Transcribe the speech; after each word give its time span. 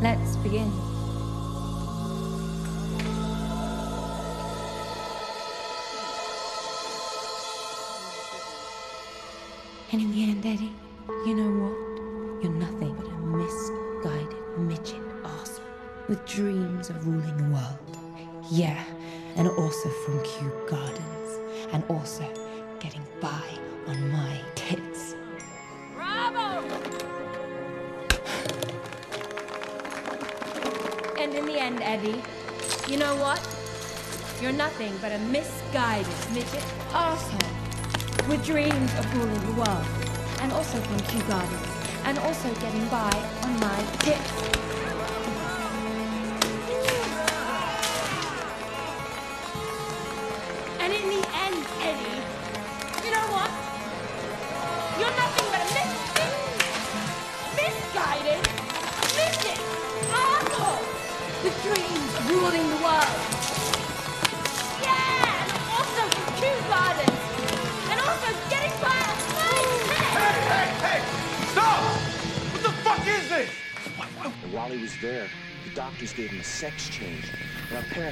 Let's 0.00 0.36
begin. 0.36 0.70
And 9.90 10.00
in 10.00 10.12
the 10.12 10.22
end, 10.22 10.46
Eddie, 10.46 10.72
you 11.26 11.34
know 11.34 11.50
what? 11.50 12.42
You're 12.44 12.52
nothing 12.52 12.94
but 12.94 13.06
a 13.06 13.18
misguided 13.18 14.58
midget 14.58 15.02
arsehole 15.24 16.08
with 16.08 16.24
dreams 16.26 16.90
of 16.90 17.04
ruling 17.04 17.36
the 17.36 17.54
world. 17.54 17.78
Yeah, 18.52 18.80
and 19.34 19.48
also 19.48 19.88
from 19.88 20.22
Kew 20.22 20.52
Gardens, 20.68 21.38
and 21.72 21.82
also 21.88 22.24
getting 22.78 23.02
by 23.20 23.42
Eddie, 31.98 32.22
you 32.86 32.96
know 32.96 33.16
what? 33.16 33.40
You're 34.40 34.52
nothing 34.52 34.92
but 35.00 35.10
a 35.10 35.18
misguided 35.18 36.06
midget 36.32 36.62
arsehole 36.90 38.28
with 38.28 38.44
dreams 38.46 38.94
of 39.00 39.16
ruling 39.16 39.40
the 39.46 39.60
world, 39.60 39.84
and 40.40 40.52
also 40.52 40.78
from 40.78 41.00
Kew 41.08 41.20
Gardens, 41.26 41.66
and 42.04 42.16
also 42.18 42.54
getting 42.60 42.86
by 42.88 43.10
on 43.42 43.58
my 43.58 43.82
tits. 43.98 44.67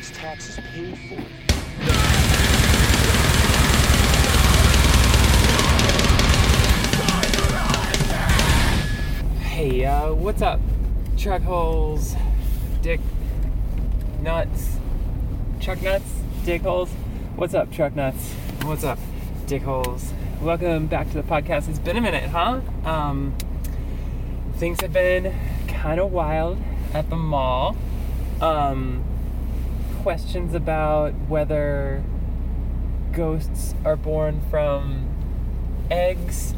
Our 0.06 0.14
taxes 0.14 0.58
paid 0.72 0.96
for. 0.98 1.14
Hey, 9.40 9.84
uh, 9.84 10.12
what's 10.12 10.42
up? 10.42 10.60
Truck 11.16 11.42
holes, 11.42 12.14
dick 12.82 13.00
nuts, 14.20 14.76
truck 15.60 15.80
nuts, 15.82 16.10
dick 16.44 16.62
holes. 16.62 16.90
What's 17.36 17.54
up, 17.54 17.72
truck 17.72 17.96
nuts? 17.96 18.32
What's 18.62 18.84
up, 18.84 18.98
dick 19.46 19.62
holes? 19.62 20.12
Welcome 20.40 20.86
back 20.86 21.08
to 21.10 21.14
the 21.14 21.22
podcast. 21.22 21.68
It's 21.68 21.78
been 21.78 21.96
a 21.96 22.00
minute, 22.00 22.28
huh? 22.28 22.60
Um, 22.84 23.34
things 24.56 24.80
have 24.82 24.92
been 24.92 25.34
kind 25.68 25.98
of 25.98 26.12
wild 26.12 26.58
at 26.92 27.08
the 27.08 27.16
mall. 27.16 27.76
Um, 28.40 29.15
questions 30.06 30.54
about 30.54 31.12
whether 31.28 32.00
ghosts 33.10 33.74
are 33.84 33.96
born 33.96 34.40
from 34.50 35.04
eggs 35.90 36.54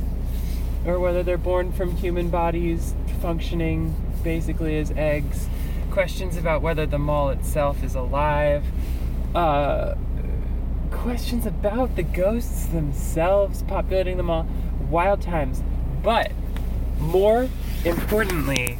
or 0.84 1.00
whether 1.00 1.22
they're 1.22 1.38
born 1.38 1.72
from 1.72 1.96
human 1.96 2.28
bodies 2.28 2.94
functioning 3.22 3.96
basically 4.22 4.76
as 4.76 4.90
eggs. 4.98 5.48
Questions 5.90 6.36
about 6.36 6.60
whether 6.60 6.84
the 6.84 6.98
mall 6.98 7.30
itself 7.30 7.82
is 7.82 7.94
alive. 7.94 8.66
Uh, 9.34 9.94
questions 10.90 11.46
about 11.46 11.96
the 11.96 12.02
ghosts 12.02 12.66
themselves 12.66 13.62
populating 13.62 14.18
the 14.18 14.22
mall. 14.22 14.46
Wild 14.90 15.22
times. 15.22 15.62
But 16.02 16.32
more 16.98 17.48
importantly, 17.86 18.78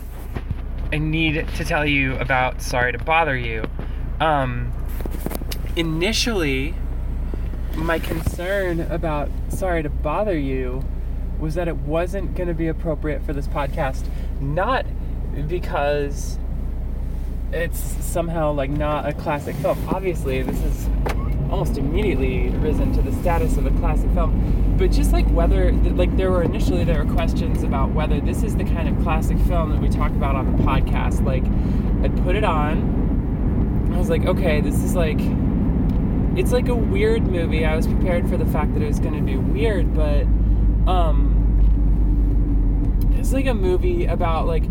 I 0.93 0.99
need 0.99 1.49
to 1.57 1.65
tell 1.65 1.87
you 1.87 2.17
about 2.17 2.61
Sorry 2.61 2.93
to 2.93 2.99
Bother 2.99 3.35
You. 3.35 3.65
Um, 4.21 4.73
initially, 5.77 6.75
my 7.77 7.99
concern 7.99 8.81
about 8.81 9.31
Sorry 9.49 9.83
to 9.83 9.89
Bother 9.89 10.37
You 10.37 10.85
was 11.39 11.55
that 11.55 11.69
it 11.69 11.77
wasn't 11.77 12.35
going 12.35 12.49
to 12.49 12.55
be 12.55 12.67
appropriate 12.67 13.23
for 13.23 13.33
this 13.33 13.47
podcast. 13.47 14.05
Not 14.41 14.85
because 15.47 16.39
it's 17.53 17.79
somehow 18.05 18.53
like 18.53 18.71
not 18.71 19.07
a 19.07 19.13
classic 19.13 19.55
film. 19.57 19.79
Obviously, 19.89 20.43
this 20.43 20.61
is 20.63 20.89
almost 21.51 21.79
immediately 21.79 22.51
risen 22.59 22.93
to 22.93 23.01
the 23.01 23.13
status 23.21 23.57
of 23.57 23.67
a 23.67 23.71
classic 23.79 24.11
film. 24.11 24.77
But 24.77 24.91
just 24.91 25.13
like 25.13 25.27
whether, 25.29 25.73
like 25.73 26.15
there 26.17 26.31
were 26.31 26.43
initially 26.43 26.85
there 26.85 27.05
were 27.05 27.13
questions 27.13 27.63
about 27.63 27.93
whether 27.93 28.21
this 28.21 28.43
is 28.43 28.57
the 28.57 28.65
kind 28.65 28.89
of 28.89 29.03
classic 29.03 29.39
film 29.41 29.71
that 29.71 29.81
we 29.81 29.89
talk 29.89 30.11
about 30.11 30.35
on 30.35 30.57
the 30.57 30.63
podcast. 30.63 31.25
Like, 31.25 31.45
I'd 32.05 32.23
put 32.25 32.37
it 32.37 32.45
on. 32.45 32.98
I 33.99 34.01
was 34.01 34.11
like, 34.11 34.27
okay, 34.27 34.61
this 34.61 34.85
is 34.85 34.95
like 34.95 35.19
it's 36.39 36.53
like 36.53 36.69
a 36.69 36.75
weird 36.75 37.25
movie. 37.25 37.65
I 37.65 37.75
was 37.75 37.89
prepared 37.89 38.29
for 38.29 38.37
the 38.37 38.47
fact 38.47 38.73
that 38.75 38.81
it 38.81 38.87
was 38.87 39.01
going 39.01 39.15
to 39.15 39.23
be 39.23 39.35
weird, 39.37 39.93
but 39.93 40.23
um 40.87 41.35
it's 43.19 43.33
like 43.33 43.47
a 43.47 43.55
movie 43.55 44.07
about 44.07 44.47
like 44.47 44.63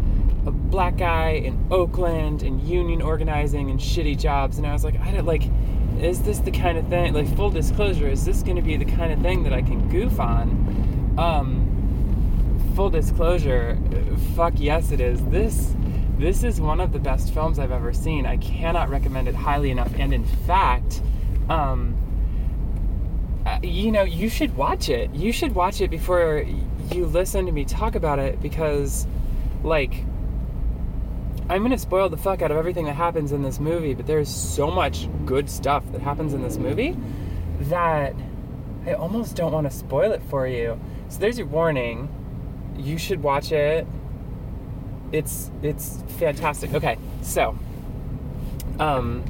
a 0.46 0.52
black 0.52 0.96
guy 0.96 1.32
in 1.32 1.68
Oakland 1.70 2.42
and 2.42 2.62
union 2.62 3.02
organizing 3.02 3.70
and 3.70 3.82
shitty 3.82 4.18
jobs 4.18 4.60
and 4.60 4.66
I 4.66 4.72
was 4.72 4.86
like 4.86 4.98
I 5.02 5.12
don't 5.12 5.26
like 5.26 5.44
is 6.00 6.22
this 6.22 6.40
the 6.40 6.52
kind 6.52 6.78
of 6.78 6.88
thing 6.88 7.14
like 7.14 7.28
full 7.36 7.50
disclosure 7.50 8.08
is 8.08 8.24
this 8.24 8.44
going 8.44 8.56
to 8.56 8.62
be 8.62 8.78
the 8.78 8.86
kind 8.86 9.12
of 9.12 9.20
thing 9.20 9.44
that 9.44 9.52
I 9.52 9.62
can 9.62 9.90
goof 9.90 10.22
on 10.22 11.16
um 11.18 12.72
full 12.78 12.90
disclosure 12.90 13.78
fuck 14.38 14.54
yes 14.56 14.94
it 14.94 15.02
is 15.02 15.22
this 15.26 15.76
this 16.18 16.44
is 16.44 16.60
one 16.60 16.80
of 16.80 16.92
the 16.92 17.00
best 17.00 17.34
films 17.34 17.60
I've 17.60 17.72
ever 17.72 17.94
seen 17.94 18.26
I 18.26 18.38
cannot 18.38 18.90
recommend 18.90 19.28
it 19.28 19.36
highly 19.36 19.72
enough 19.72 19.92
and 19.98 20.14
in 20.14 20.26
fact 20.26 21.02
um 21.50 21.96
uh, 23.48 23.60
you 23.64 23.94
know, 23.94 24.04
you 24.04 24.28
should 24.28 24.58
watch 24.58 24.90
it. 24.90 25.10
You 25.16 25.32
should 25.32 25.56
watch 25.56 25.80
it 25.80 25.90
before 25.90 26.46
you 26.92 27.06
listen 27.06 27.46
to 27.46 27.52
me 27.54 27.64
talk 27.64 27.96
about 27.96 28.20
it 28.20 28.42
because, 28.42 29.08
like, 29.64 30.04
I'm 31.50 31.62
gonna 31.62 31.78
spoil 31.78 32.10
the 32.10 32.18
fuck 32.18 32.42
out 32.42 32.52
of 32.52 32.58
everything 32.58 32.84
that 32.86 32.96
happens 32.96 33.32
in 33.32 33.44
this 33.44 33.62
movie, 33.62 33.94
but 33.94 34.06
there's 34.06 34.28
so 34.28 34.70
much 34.70 35.08
good 35.26 35.50
stuff 35.50 35.90
that 35.94 36.02
happens 36.02 36.34
in 36.34 36.42
this 36.42 36.58
movie 36.58 36.98
that 37.62 38.14
I 38.86 38.94
almost 38.96 39.38
don't 39.38 39.54
want 39.54 39.66
to 39.72 39.76
spoil 39.76 40.12
it 40.12 40.22
for 40.24 40.46
you. 40.46 40.78
So 41.08 41.20
there's 41.20 41.38
your 41.38 41.48
warning. 41.48 42.10
You 42.78 42.98
should 42.98 43.24
watch 43.24 43.54
it. 43.54 43.88
It's 45.12 45.52
it's 45.62 46.04
fantastic. 46.18 46.74
Okay, 46.74 46.98
so 47.22 47.58
um 48.80 49.24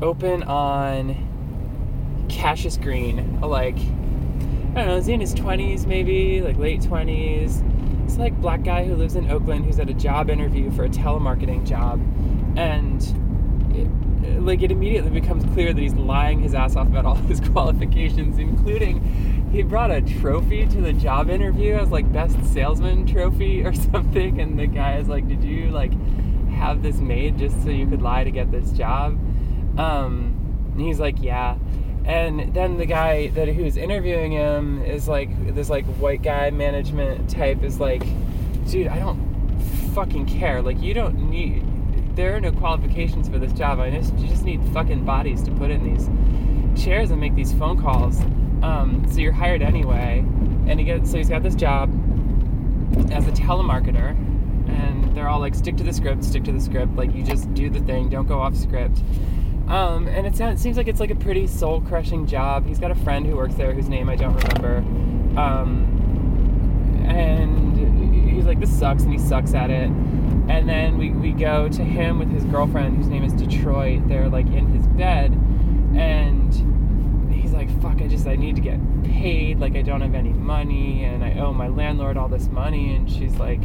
open 0.00 0.42
on 0.44 2.26
Cassius 2.28 2.76
Green, 2.76 3.40
like 3.40 3.76
I 3.76 4.80
don't 4.80 4.86
know, 4.88 4.96
is 4.96 5.06
he 5.06 5.14
in 5.14 5.20
his 5.20 5.34
twenties 5.34 5.86
maybe, 5.86 6.40
like 6.42 6.56
late 6.56 6.82
twenties? 6.82 7.62
It's 8.04 8.16
like 8.18 8.40
black 8.40 8.62
guy 8.62 8.84
who 8.84 8.94
lives 8.94 9.16
in 9.16 9.30
Oakland 9.30 9.64
who's 9.64 9.80
at 9.80 9.90
a 9.90 9.94
job 9.94 10.30
interview 10.30 10.70
for 10.70 10.84
a 10.84 10.88
telemarketing 10.88 11.66
job, 11.66 12.00
and 12.56 13.02
it, 13.74 14.40
like 14.42 14.62
it 14.62 14.70
immediately 14.70 15.10
becomes 15.10 15.44
clear 15.52 15.72
that 15.72 15.80
he's 15.80 15.94
lying 15.94 16.40
his 16.40 16.54
ass 16.54 16.76
off 16.76 16.86
about 16.86 17.04
all 17.04 17.14
his 17.26 17.40
qualifications, 17.40 18.38
including 18.38 19.35
he 19.56 19.62
brought 19.62 19.90
a 19.90 20.02
trophy 20.02 20.66
to 20.66 20.82
the 20.82 20.92
job 20.92 21.30
interview 21.30 21.74
as 21.74 21.88
like 21.88 22.12
best 22.12 22.36
salesman 22.52 23.06
trophy 23.06 23.64
or 23.64 23.72
something, 23.92 24.38
and 24.38 24.58
the 24.58 24.66
guy 24.66 24.98
is 24.98 25.08
like, 25.08 25.26
"Did 25.26 25.42
you 25.42 25.70
like 25.70 25.92
have 26.50 26.82
this 26.82 26.96
made 26.96 27.38
just 27.38 27.62
so 27.62 27.70
you 27.70 27.86
could 27.86 28.02
lie 28.02 28.22
to 28.22 28.30
get 28.30 28.52
this 28.52 28.70
job?" 28.72 29.18
Um, 29.78 30.68
and 30.72 30.80
he's 30.80 31.00
like, 31.00 31.22
"Yeah." 31.22 31.56
and 32.04 32.54
then 32.54 32.76
the 32.76 32.86
guy 32.86 33.26
that 33.28 33.48
who's 33.48 33.76
interviewing 33.76 34.30
him 34.30 34.80
is 34.82 35.08
like 35.08 35.54
this 35.56 35.68
like 35.68 35.84
white 35.96 36.22
guy 36.22 36.50
management 36.50 37.28
type 37.28 37.64
is 37.64 37.80
like 37.80 38.04
dude 38.68 38.86
i 38.86 38.96
don't 38.96 39.18
fucking 39.92 40.24
care 40.24 40.62
like 40.62 40.80
you 40.80 40.94
don't 40.94 41.18
need 41.28 41.64
there 42.14 42.36
are 42.36 42.40
no 42.40 42.52
qualifications 42.52 43.28
for 43.28 43.40
this 43.40 43.52
job 43.54 43.80
i 43.80 43.90
just 43.90 44.16
you 44.18 44.28
just 44.28 44.44
need 44.44 44.62
fucking 44.72 45.04
bodies 45.04 45.42
to 45.42 45.50
put 45.52 45.68
in 45.68 45.82
these 45.82 46.08
chairs 46.80 47.10
and 47.10 47.20
make 47.20 47.34
these 47.34 47.52
phone 47.54 47.80
calls 47.82 48.20
um, 48.66 49.06
so 49.10 49.20
you're 49.20 49.32
hired 49.32 49.62
anyway 49.62 50.24
and 50.66 50.80
he 50.80 50.84
gets 50.84 51.10
so 51.10 51.16
he's 51.16 51.28
got 51.28 51.42
this 51.42 51.54
job 51.54 51.90
as 53.12 53.26
a 53.26 53.32
telemarketer 53.32 54.10
and 54.68 55.16
they're 55.16 55.28
all 55.28 55.40
like 55.40 55.54
stick 55.54 55.76
to 55.76 55.84
the 55.84 55.92
script 55.92 56.24
stick 56.24 56.44
to 56.44 56.52
the 56.52 56.60
script 56.60 56.94
like 56.96 57.14
you 57.14 57.22
just 57.22 57.52
do 57.54 57.70
the 57.70 57.80
thing 57.80 58.08
don't 58.08 58.26
go 58.26 58.40
off 58.40 58.56
script 58.56 59.02
um, 59.68 60.06
and 60.06 60.26
it, 60.26 60.36
sounds, 60.36 60.60
it 60.60 60.62
seems 60.62 60.76
like 60.76 60.86
it's 60.86 61.00
like 61.00 61.10
a 61.10 61.16
pretty 61.16 61.46
soul 61.48 61.80
crushing 61.80 62.26
job. 62.26 62.66
He's 62.66 62.78
got 62.78 62.92
a 62.92 62.94
friend 62.94 63.26
who 63.26 63.34
works 63.34 63.56
there 63.56 63.72
whose 63.72 63.88
name 63.88 64.08
I 64.08 64.14
don't 64.14 64.36
remember. 64.36 64.76
Um, 65.40 67.04
and 67.08 68.30
he's 68.30 68.44
like, 68.44 68.60
this 68.60 68.76
sucks, 68.76 69.02
and 69.02 69.12
he 69.12 69.18
sucks 69.18 69.54
at 69.54 69.70
it. 69.70 69.90
and 70.48 70.68
then 70.68 70.98
we, 70.98 71.10
we 71.10 71.32
go 71.32 71.68
to 71.68 71.82
him 71.82 72.18
with 72.20 72.30
his 72.30 72.44
girlfriend 72.44 72.96
whose 72.96 73.08
name 73.08 73.24
is 73.24 73.32
Detroit. 73.32 74.06
They're 74.06 74.28
like 74.28 74.46
in 74.46 74.66
his 74.68 74.86
bed 74.86 75.32
and 75.96 76.52
like, 77.66 77.82
fuck, 77.82 78.02
I 78.02 78.08
just 78.08 78.26
I 78.26 78.36
need 78.36 78.56
to 78.56 78.62
get 78.62 78.78
paid, 79.04 79.58
like 79.58 79.76
I 79.76 79.82
don't 79.82 80.00
have 80.00 80.14
any 80.14 80.32
money 80.32 81.04
and 81.04 81.24
I 81.24 81.38
owe 81.38 81.52
my 81.52 81.68
landlord 81.68 82.16
all 82.16 82.28
this 82.28 82.48
money 82.48 82.94
and 82.94 83.10
she's 83.10 83.34
like 83.36 83.62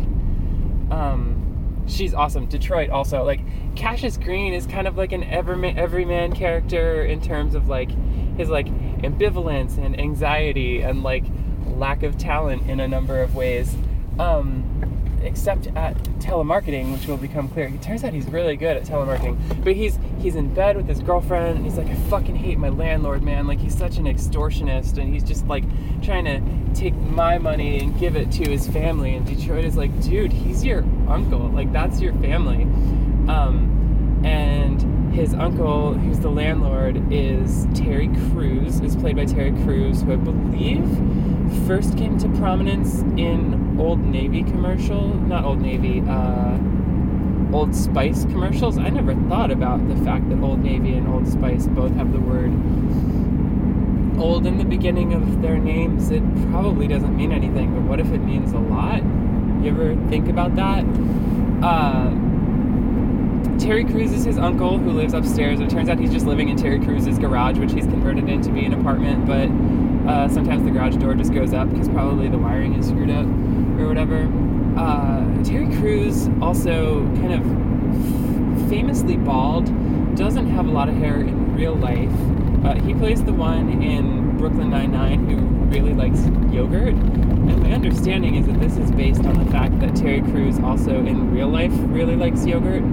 um 0.91 1.83
she's 1.87 2.13
awesome. 2.13 2.45
Detroit 2.45 2.89
also 2.89 3.23
like 3.23 3.41
Cassius 3.75 4.17
Green 4.17 4.53
is 4.53 4.65
kind 4.65 4.87
of 4.87 4.97
like 4.97 5.11
an 5.11 5.23
everyman, 5.23 5.77
everyman 5.77 6.33
character 6.33 7.03
in 7.03 7.21
terms 7.21 7.55
of 7.55 7.67
like 7.67 7.91
his 8.37 8.49
like 8.49 8.67
ambivalence 9.01 9.77
and 9.77 9.99
anxiety 9.99 10.81
and 10.81 11.03
like 11.03 11.23
lack 11.65 12.03
of 12.03 12.17
talent 12.17 12.69
in 12.69 12.79
a 12.79 12.87
number 12.87 13.21
of 13.21 13.35
ways. 13.35 13.75
Um, 14.19 15.19
except 15.23 15.67
at 15.75 15.95
telemarketing, 16.21 16.93
which 16.93 17.07
will 17.07 17.17
become 17.17 17.49
clear. 17.49 17.67
It 17.67 17.81
turns 17.81 18.03
out 18.03 18.13
he's 18.13 18.27
really 18.27 18.55
good 18.55 18.77
at 18.77 18.83
telemarketing. 18.83 19.63
But 19.63 19.73
he's 19.73 19.99
he's 20.19 20.35
in 20.35 20.53
bed 20.53 20.77
with 20.77 20.87
his 20.87 20.99
girlfriend, 20.99 21.57
and 21.57 21.65
he's 21.65 21.77
like, 21.77 21.87
I 21.87 21.95
fucking 22.09 22.35
hate 22.35 22.57
my 22.57 22.69
landlord, 22.69 23.23
man. 23.23 23.47
Like 23.47 23.59
he's 23.59 23.77
such 23.77 23.97
an 23.97 24.05
extortionist, 24.05 24.97
and 24.97 25.13
he's 25.13 25.23
just 25.23 25.47
like 25.47 25.63
trying 26.01 26.25
to 26.25 26.41
take 26.79 26.95
my 26.95 27.37
money 27.37 27.79
and 27.79 27.97
give 27.99 28.15
it 28.15 28.31
to 28.33 28.49
his 28.49 28.67
family. 28.67 29.15
And 29.15 29.25
Detroit 29.25 29.65
is 29.65 29.75
like, 29.75 30.01
dude, 30.01 30.31
he's 30.31 30.63
your 30.63 30.83
uncle. 31.07 31.49
Like 31.49 31.71
that's 31.73 31.99
your 31.99 32.13
family. 32.15 32.63
Um, 33.29 34.21
and 34.23 35.13
his 35.13 35.33
uncle, 35.33 35.93
who's 35.93 36.19
the 36.19 36.29
landlord, 36.29 37.11
is 37.11 37.67
Terry 37.73 38.07
Crews, 38.31 38.79
is 38.79 38.95
played 38.95 39.15
by 39.15 39.25
Terry 39.25 39.51
Crews, 39.63 40.01
who 40.01 40.13
I 40.13 40.15
believe 40.15 40.85
first 41.67 41.97
came 41.97 42.17
to 42.19 42.29
prominence 42.29 42.99
in 43.17 43.77
Old 43.79 43.99
Navy 43.99 44.43
commercial, 44.43 45.15
not 45.15 45.43
Old 45.43 45.61
Navy, 45.61 46.01
uh, 46.07 46.57
Old 47.53 47.75
Spice 47.75 48.25
commercials. 48.25 48.77
I 48.77 48.89
never 48.89 49.13
thought 49.29 49.51
about 49.51 49.87
the 49.87 49.95
fact 50.03 50.29
that 50.29 50.39
Old 50.39 50.63
Navy 50.63 50.93
and 50.93 51.07
Old 51.07 51.27
Spice 51.27 51.67
both 51.67 51.93
have 51.95 52.11
the 52.11 52.19
word 52.19 52.51
old 54.19 54.45
in 54.45 54.57
the 54.57 54.65
beginning 54.65 55.13
of 55.13 55.41
their 55.41 55.57
names. 55.57 56.11
It 56.11 56.23
probably 56.51 56.87
doesn't 56.87 57.15
mean 57.15 57.31
anything, 57.31 57.73
but 57.73 57.81
what 57.83 57.99
if 57.99 58.11
it 58.11 58.19
means 58.19 58.53
a 58.53 58.59
lot? 58.59 59.01
You 59.63 59.71
ever 59.71 59.95
think 60.09 60.29
about 60.29 60.55
that? 60.55 60.85
Uh, 61.63 62.11
Terry 63.57 63.83
Crews 63.83 64.11
is 64.11 64.23
his 64.23 64.37
uncle 64.37 64.77
who 64.77 64.91
lives 64.91 65.13
upstairs. 65.13 65.59
It 65.59 65.69
turns 65.69 65.89
out 65.89 65.99
he's 65.99 66.11
just 66.11 66.25
living 66.25 66.49
in 66.49 66.57
Terry 66.57 66.79
Crews's 66.79 67.19
garage, 67.19 67.57
which 67.57 67.71
he's 67.73 67.85
converted 67.85 68.27
into 68.29 68.51
be 68.51 68.65
an 68.65 68.73
apartment, 68.73 69.27
but 69.27 69.47
uh, 70.07 70.27
sometimes 70.29 70.63
the 70.63 70.71
garage 70.71 70.95
door 70.95 71.13
just 71.13 71.33
goes 71.33 71.53
up 71.53 71.69
because 71.69 71.87
probably 71.89 72.27
the 72.27 72.37
wiring 72.37 72.73
is 72.73 72.87
screwed 72.87 73.09
up 73.09 73.25
or 73.79 73.87
whatever. 73.87 74.31
Uh, 74.77 75.43
Terry 75.43 75.67
Crews 75.77 76.27
also 76.41 77.05
kind 77.17 77.33
of 77.33 78.69
famously 78.69 79.17
bald, 79.17 79.65
doesn't 80.15 80.47
have 80.47 80.67
a 80.67 80.71
lot 80.71 80.89
of 80.89 80.95
hair 80.95 81.21
in 81.21 81.55
real 81.55 81.75
life. 81.75 82.11
Uh, 82.65 82.75
he 82.75 82.93
plays 82.93 83.23
the 83.23 83.33
one 83.33 83.81
in 83.81 84.37
Brooklyn 84.37 84.69
Nine-Nine 84.69 85.29
who 85.29 85.37
really 85.75 85.93
likes 85.93 86.25
yogurt. 86.53 86.93
And 86.93 87.61
my 87.61 87.71
understanding 87.71 88.35
is 88.35 88.45
that 88.47 88.59
this 88.59 88.77
is 88.77 88.91
based 88.91 89.25
on 89.25 89.43
the 89.43 89.51
fact 89.51 89.79
that 89.79 89.95
Terry 89.95 90.21
Crews 90.21 90.59
also 90.59 90.91
in 90.91 91.31
real 91.31 91.47
life 91.49 91.73
really 91.75 92.15
likes 92.15 92.45
yogurt, 92.45 92.83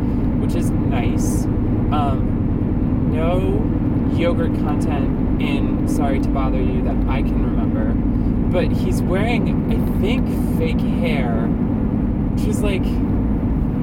which 0.41 0.55
is 0.55 0.71
nice. 0.71 1.45
Um, 1.93 3.11
no 3.13 3.65
yogurt 4.17 4.55
content 4.57 5.28
in 5.41 5.89
Sorry 5.89 6.21
to 6.21 6.29
Bother 6.29 6.61
You 6.61 6.83
that 6.83 6.97
I 7.09 7.23
can 7.23 7.43
remember. 7.43 7.93
But 8.53 8.71
he's 8.73 9.03
wearing, 9.03 9.71
I 9.73 10.01
think, 10.01 10.27
fake 10.59 10.81
hair. 10.81 11.47
Which 12.35 12.47
is 12.47 12.63
like, 12.63 12.83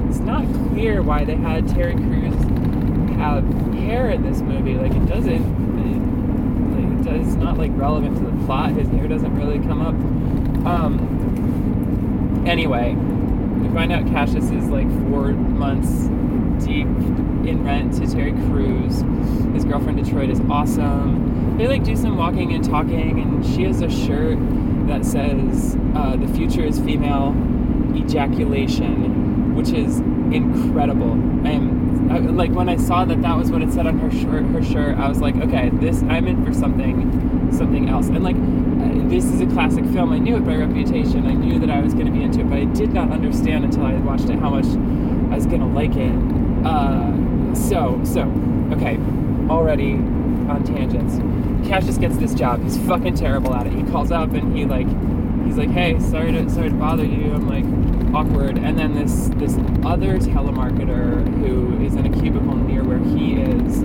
it's 0.08 0.20
not 0.20 0.44
clear 0.68 1.02
why 1.02 1.24
they 1.24 1.36
had 1.36 1.68
Terry 1.68 1.94
Crews 1.94 2.34
have 3.16 3.44
hair 3.74 4.10
in 4.10 4.22
this 4.22 4.40
movie. 4.40 4.74
Like, 4.74 4.92
it 4.92 5.06
doesn't, 5.06 5.32
it, 5.32 7.06
like, 7.06 7.20
it's 7.20 7.34
not 7.36 7.56
like 7.58 7.70
relevant 7.74 8.16
to 8.18 8.24
the 8.24 8.44
plot. 8.44 8.72
His 8.72 8.88
hair 8.88 9.08
doesn't 9.08 9.34
really 9.36 9.58
come 9.60 9.80
up. 9.80 9.94
Um, 10.66 12.44
anyway, 12.46 12.94
we 12.94 13.68
find 13.74 13.92
out 13.92 14.06
Cassius 14.06 14.50
is 14.50 14.68
like 14.68 14.88
four 15.08 15.32
months 15.32 16.08
deep 16.66 16.86
in 17.46 17.62
rent 17.64 17.94
to 17.94 18.06
Terry 18.10 18.32
Crews. 18.32 19.04
His 19.54 19.64
girlfriend 19.64 20.04
Detroit 20.04 20.30
is 20.30 20.40
awesome. 20.50 21.25
They 21.58 21.68
like 21.68 21.84
do 21.84 21.96
some 21.96 22.16
walking 22.16 22.52
and 22.52 22.64
talking, 22.64 23.20
and 23.20 23.44
she 23.44 23.64
has 23.64 23.80
a 23.80 23.90
shirt 23.90 24.38
that 24.88 25.04
says 25.04 25.76
uh, 25.94 26.16
"The 26.16 26.28
future 26.28 26.62
is 26.62 26.78
female 26.78 27.34
ejaculation," 27.94 29.54
which 29.54 29.70
is 29.70 30.00
incredible. 30.32 31.16
I, 32.10 32.18
like 32.18 32.52
when 32.52 32.68
I 32.68 32.76
saw 32.76 33.04
that 33.04 33.22
that 33.22 33.36
was 33.36 33.50
what 33.50 33.62
it 33.62 33.72
said 33.72 33.86
on 33.86 33.98
her 33.98 34.10
shirt. 34.10 34.44
Her 34.46 34.62
shirt, 34.62 34.96
I 34.96 35.08
was 35.08 35.18
like, 35.18 35.36
okay, 35.36 35.70
this 35.70 36.02
I'm 36.04 36.26
in 36.26 36.44
for 36.44 36.52
something, 36.52 37.50
something 37.52 37.88
else. 37.88 38.08
And 38.08 38.22
like, 38.22 38.36
uh, 38.36 39.08
this 39.08 39.24
is 39.24 39.40
a 39.40 39.46
classic 39.46 39.84
film. 39.86 40.12
I 40.12 40.18
knew 40.18 40.36
it 40.36 40.44
by 40.44 40.56
reputation. 40.56 41.26
I 41.26 41.34
knew 41.34 41.58
that 41.58 41.70
I 41.70 41.80
was 41.80 41.94
going 41.94 42.06
to 42.06 42.12
be 42.12 42.22
into 42.22 42.40
it, 42.40 42.48
but 42.48 42.58
I 42.58 42.64
did 42.64 42.92
not 42.92 43.10
understand 43.10 43.64
until 43.64 43.84
I 43.84 43.94
watched 43.94 44.28
it 44.28 44.38
how 44.38 44.50
much 44.50 44.66
I 44.66 45.34
was 45.34 45.46
going 45.46 45.60
to 45.60 45.66
like 45.66 45.96
it. 45.96 46.66
Uh, 46.66 47.54
so, 47.54 48.00
so, 48.04 48.22
okay, 48.72 48.98
already 49.50 49.94
on 50.48 50.64
tangents. 50.64 51.18
Cassius 51.68 51.98
gets 51.98 52.16
this 52.16 52.34
job. 52.34 52.62
He's 52.62 52.78
fucking 52.86 53.14
terrible 53.14 53.54
at 53.54 53.66
it. 53.66 53.72
He 53.72 53.82
calls 53.84 54.10
up 54.10 54.32
and 54.32 54.56
he 54.56 54.64
like, 54.64 54.86
he's 55.46 55.56
like, 55.56 55.70
hey, 55.70 55.98
sorry 56.00 56.32
to 56.32 56.48
sorry 56.50 56.70
to 56.70 56.74
bother 56.74 57.04
you. 57.04 57.32
I'm 57.32 57.48
like 57.48 57.64
awkward. 58.14 58.58
And 58.58 58.78
then 58.78 58.94
this 58.94 59.28
this 59.36 59.56
other 59.84 60.18
telemarketer 60.18 61.26
who 61.38 61.84
is 61.84 61.94
in 61.94 62.06
a 62.06 62.20
cubicle 62.20 62.56
near 62.56 62.82
where 62.82 62.98
he 62.98 63.34
is 63.34 63.82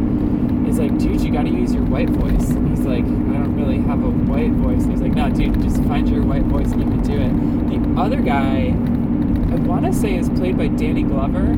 is 0.68 0.80
like, 0.80 0.98
dude, 0.98 1.22
you 1.22 1.32
got 1.32 1.44
to 1.44 1.50
use 1.50 1.74
your 1.74 1.84
white 1.84 2.10
voice. 2.10 2.50
And 2.50 2.70
he's 2.70 2.86
like, 2.86 3.04
I 3.04 3.08
don't 3.08 3.56
really 3.56 3.78
have 3.80 4.04
a 4.04 4.10
white 4.10 4.52
voice. 4.52 4.84
And 4.84 4.92
he's 4.92 5.02
like, 5.02 5.14
no, 5.14 5.30
dude, 5.30 5.62
just 5.62 5.84
find 5.84 6.08
your 6.10 6.24
white 6.24 6.44
voice 6.44 6.72
and 6.72 6.82
you 6.82 6.90
can 6.90 7.02
do 7.02 7.20
it. 7.20 7.94
The 7.96 8.02
other 8.02 8.22
guy, 8.22 8.68
I 8.68 9.56
want 9.68 9.86
to 9.86 9.94
say, 9.94 10.16
is 10.16 10.30
played 10.30 10.58
by 10.58 10.68
Danny 10.68 11.04
Glover. 11.04 11.56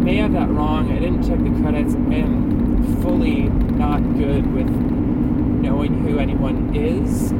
May 0.00 0.16
have 0.16 0.32
that 0.32 0.48
wrong. 0.48 0.90
I 0.90 0.98
didn't 0.98 1.22
check 1.22 1.38
the 1.38 1.60
credits. 1.60 1.94
I 1.94 2.14
am 2.14 3.02
fully 3.02 3.42
not 3.42 4.00
good 4.16 4.52
with 4.52 4.68
knowing 4.68 6.02
who 6.04 6.18
anyone 6.18 6.74
is. 6.74 7.32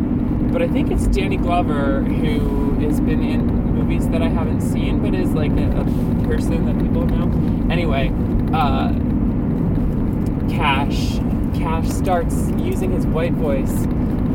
But 0.52 0.62
I 0.62 0.68
think 0.68 0.90
it's 0.90 1.06
Danny 1.06 1.36
Glover 1.36 2.02
who 2.02 2.74
has 2.80 3.00
been 3.00 3.22
in 3.22 3.46
movies 3.74 4.08
that 4.08 4.22
I 4.22 4.28
haven't 4.28 4.60
seen, 4.60 5.00
but 5.00 5.14
is 5.14 5.32
like 5.32 5.52
a, 5.52 5.80
a 5.80 5.84
person 6.26 6.66
that 6.66 6.78
people 6.84 7.06
know. 7.06 7.72
Anyway, 7.72 8.12
uh, 8.52 8.92
Cash, 10.50 11.18
Cash 11.58 11.88
starts 11.88 12.50
using 12.58 12.90
his 12.90 13.06
white 13.06 13.32
voice 13.32 13.86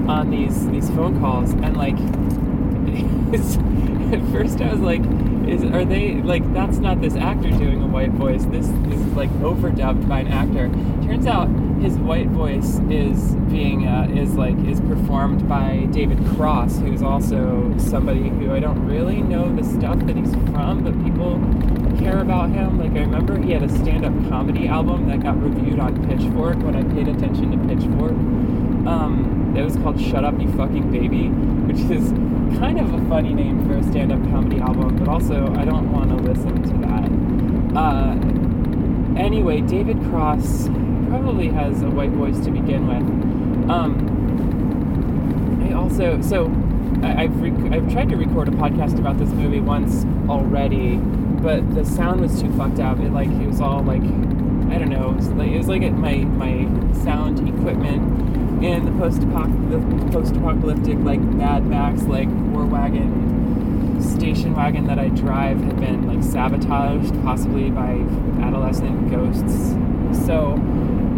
on 0.08 0.30
these 0.30 0.68
these 0.70 0.90
phone 0.92 1.20
calls, 1.20 1.52
and 1.52 1.78
like, 1.78 1.96
at 4.14 4.32
first 4.32 4.62
I 4.62 4.72
was 4.72 4.80
like, 4.80 5.04
is 5.48 5.64
are 5.64 5.86
they 5.86 6.16
like 6.22 6.54
that's 6.54 6.78
not 6.78 7.02
this 7.02 7.16
actor 7.16 7.50
doing 7.50 7.82
a 7.82 7.88
white 7.88 8.12
voice? 8.12 8.46
This, 8.46 8.68
is 8.68 9.02
like 9.14 9.30
overdubbed 9.40 10.08
by 10.08 10.20
an 10.20 10.28
actor. 10.28 10.70
Turns 11.06 11.28
out 11.28 11.48
his 11.82 11.98
white 11.98 12.28
voice 12.28 12.80
is 12.90 13.36
being 13.50 13.88
uh, 13.88 14.08
is 14.14 14.34
like 14.36 14.58
is 14.66 14.80
performed 14.82 15.48
by 15.48 15.88
David 15.92 16.20
Cross, 16.36 16.80
who's 16.80 17.02
also 17.02 17.74
somebody 17.78 18.30
who 18.30 18.54
I 18.54 18.60
don't 18.60 18.86
really 18.86 19.22
know 19.22 19.54
the 19.56 19.64
stuff 19.64 20.00
that 20.06 20.16
he's 20.16 20.34
from, 20.52 20.84
but 20.84 20.94
people 21.04 21.40
care 22.00 22.20
about 22.20 22.50
him. 22.50 22.80
Like 22.80 22.92
I 22.92 23.06
remember 23.06 23.42
he 23.42 23.52
had 23.52 23.64
a 23.64 23.70
stand-up 23.70 24.14
comedy 24.30 24.68
album 24.68 25.08
that 25.10 25.24
got 25.24 25.42
reviewed 25.42 25.80
on 25.80 26.06
Pitchfork 26.08 26.58
when 26.58 26.76
I 26.76 26.84
paid 26.94 27.08
attention 27.08 27.52
to 27.52 27.68
Pitchfork. 27.68 28.12
Um, 28.88 29.54
it 29.58 29.64
was 29.64 29.76
called 29.78 30.00
"Shut 30.00 30.24
Up, 30.24 30.40
You 30.40 30.52
Fucking 30.54 30.92
Baby," 30.92 31.30
which 31.30 31.80
is 31.92 32.12
kind 32.58 32.80
of 32.80 32.94
a 32.94 33.10
funny 33.10 33.34
name 33.34 33.68
for 33.68 33.76
a 33.78 33.84
stand-up 33.84 34.22
comedy 34.30 34.60
album, 34.60 34.98
but 34.98 35.08
also 35.08 35.54
I 35.56 35.66
don't 35.66 35.92
want 35.92 36.10
to 36.10 36.18
listen 36.18 36.62
to 36.64 36.78
that. 36.88 37.10
Uh, 37.78 38.16
anyway, 39.20 39.62
David 39.62 40.00
Cross 40.10 40.70
probably 41.10 41.50
has 41.50 41.82
a 41.82 41.90
white 41.90 42.12
voice 42.12 42.40
to 42.46 42.52
begin 42.52 42.88
with. 42.88 43.04
Um, 43.70 44.14
I 45.64 45.74
also 45.74 46.22
so 46.22 46.52
I, 47.04 47.24
I've 47.24 47.42
rec- 47.42 47.74
I've 47.74 47.92
tried 47.92 48.10
to 48.10 48.16
record 48.16 48.48
a 48.48 48.52
podcast 48.52 48.98
about 49.00 49.18
this 49.18 49.30
movie 49.30 49.60
once 49.60 50.06
already, 50.30 50.98
but 50.98 51.74
the 51.76 51.84
sound 51.86 52.22
was 52.22 52.42
too 52.42 52.52
fucked 52.56 52.80
up. 52.80 53.00
It 53.00 53.12
like 53.12 53.30
it 53.30 53.48
was 53.48 53.62
all 53.62 53.84
like 53.84 54.04
I 54.72 54.78
don't 54.78 54.90
know. 54.90 55.10
It 55.12 55.16
was 55.16 55.30
like, 55.30 55.52
it 55.52 55.58
was 55.58 55.68
like 55.68 55.82
it, 55.82 55.92
my 55.92 56.16
my 56.16 56.66
sound 57.04 57.48
equipment 57.48 58.45
in 58.66 58.86
the 58.86 58.92
post 59.00 59.22
the 59.22 60.10
post 60.12 60.36
apocalyptic 60.36 60.98
like 61.00 61.20
Mad 61.20 61.66
Max 61.68 62.04
like 62.04 62.28
war 62.28 62.66
wagon 62.66 64.02
station 64.02 64.54
wagon 64.56 64.88
that 64.88 65.00
I 65.00 65.10
drive 65.10 65.62
had 65.62 65.80
been 65.80 66.08
like 66.08 66.24
sabotaged 66.24 67.14
possibly 67.24 67.70
by 67.70 67.94
adolescent 68.42 69.12
ghosts. 69.12 69.76
So 70.26 70.60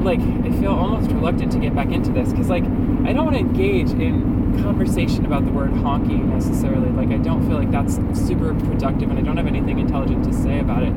like 0.04 0.20
I 0.20 0.52
feel 0.60 0.74
almost 0.74 1.10
reluctant 1.12 1.52
to 1.54 1.60
get 1.60 1.76
back 1.76 1.92
into 1.92 2.12
this 2.12 2.30
because 2.30 2.50
like 2.50 2.64
I 2.64 3.14
don't 3.14 3.26
want 3.26 3.36
to 3.36 3.40
engage 3.42 3.92
in 3.92 4.38
conversation 4.62 5.26
about 5.26 5.46
the 5.46 5.52
word 5.52 5.72
honky 5.72 6.24
necessarily. 6.24 6.90
Like 6.90 7.10
I 7.10 7.18
don't 7.18 7.48
feel 7.48 7.58
like 7.58 7.72
that's 7.72 7.96
super 8.18 8.54
productive, 8.54 9.10
and 9.10 9.20
I 9.20 9.22
don't 9.22 9.38
have 9.38 9.48
anything 9.48 9.80
intelligent 9.80 10.24
to 10.26 10.34
say 10.34 10.60
about 10.60 10.84
it, 10.84 10.94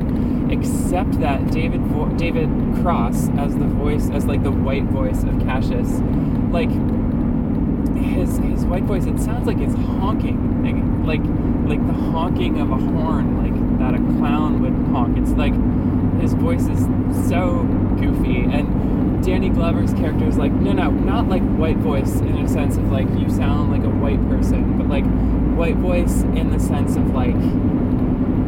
except 0.51 1.19
that 1.19 1.51
David 1.51 1.81
Vo- 1.81 2.09
David 2.17 2.49
Cross 2.81 3.29
as 3.37 3.55
the 3.55 3.65
voice 3.65 4.09
as 4.09 4.25
like 4.25 4.43
the 4.43 4.51
white 4.51 4.85
voice 4.85 5.23
of 5.23 5.39
Cassius, 5.41 5.99
like 6.51 6.69
his 7.97 8.37
his 8.37 8.65
white 8.65 8.83
voice. 8.83 9.05
It 9.05 9.19
sounds 9.19 9.47
like 9.47 9.57
it's 9.59 9.75
honking, 9.75 11.05
like 11.05 11.21
like 11.67 11.85
the 11.87 11.93
honking 11.93 12.59
of 12.59 12.71
a 12.71 12.77
horn, 12.77 13.37
like 13.37 13.79
that 13.79 13.93
a 13.93 14.03
clown 14.17 14.61
would 14.61 14.73
honk. 14.93 15.17
It's 15.17 15.31
like 15.31 15.53
his 16.21 16.33
voice 16.33 16.67
is 16.67 16.79
so 17.27 17.63
goofy 17.99 18.41
and 18.41 19.23
Danny 19.23 19.49
Glover's 19.49 19.93
character 19.93 20.27
is 20.27 20.37
like 20.37 20.51
no 20.51 20.71
no 20.71 20.89
not 20.89 21.27
like 21.27 21.43
white 21.43 21.77
voice 21.77 22.19
in 22.21 22.37
a 22.37 22.47
sense 22.47 22.77
of 22.77 22.91
like 22.91 23.07
you 23.17 23.29
sound 23.29 23.71
like 23.71 23.83
a 23.83 23.89
white 23.89 24.21
person 24.29 24.77
but 24.77 24.87
like 24.87 25.05
white 25.55 25.77
voice 25.77 26.23
in 26.23 26.51
the 26.51 26.59
sense 26.59 26.95
of 26.95 27.13
like 27.13 27.35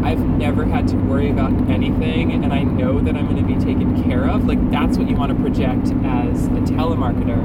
I've 0.03 0.19
never 0.19 0.65
had 0.65 0.87
to 0.89 0.95
worry 0.97 1.29
about 1.29 1.51
anything 1.69 2.31
and 2.31 2.53
I 2.53 2.63
know 2.63 2.99
that 2.99 3.15
I'm 3.15 3.27
going 3.27 3.45
to 3.45 3.53
be 3.53 3.59
taken 3.63 4.03
care 4.03 4.29
of 4.29 4.45
like 4.45 4.59
that's 4.71 4.97
what 4.97 5.09
you 5.09 5.15
want 5.15 5.35
to 5.35 5.41
project 5.41 5.87
as 6.05 6.47
a 6.47 6.61
telemarketer 6.71 7.39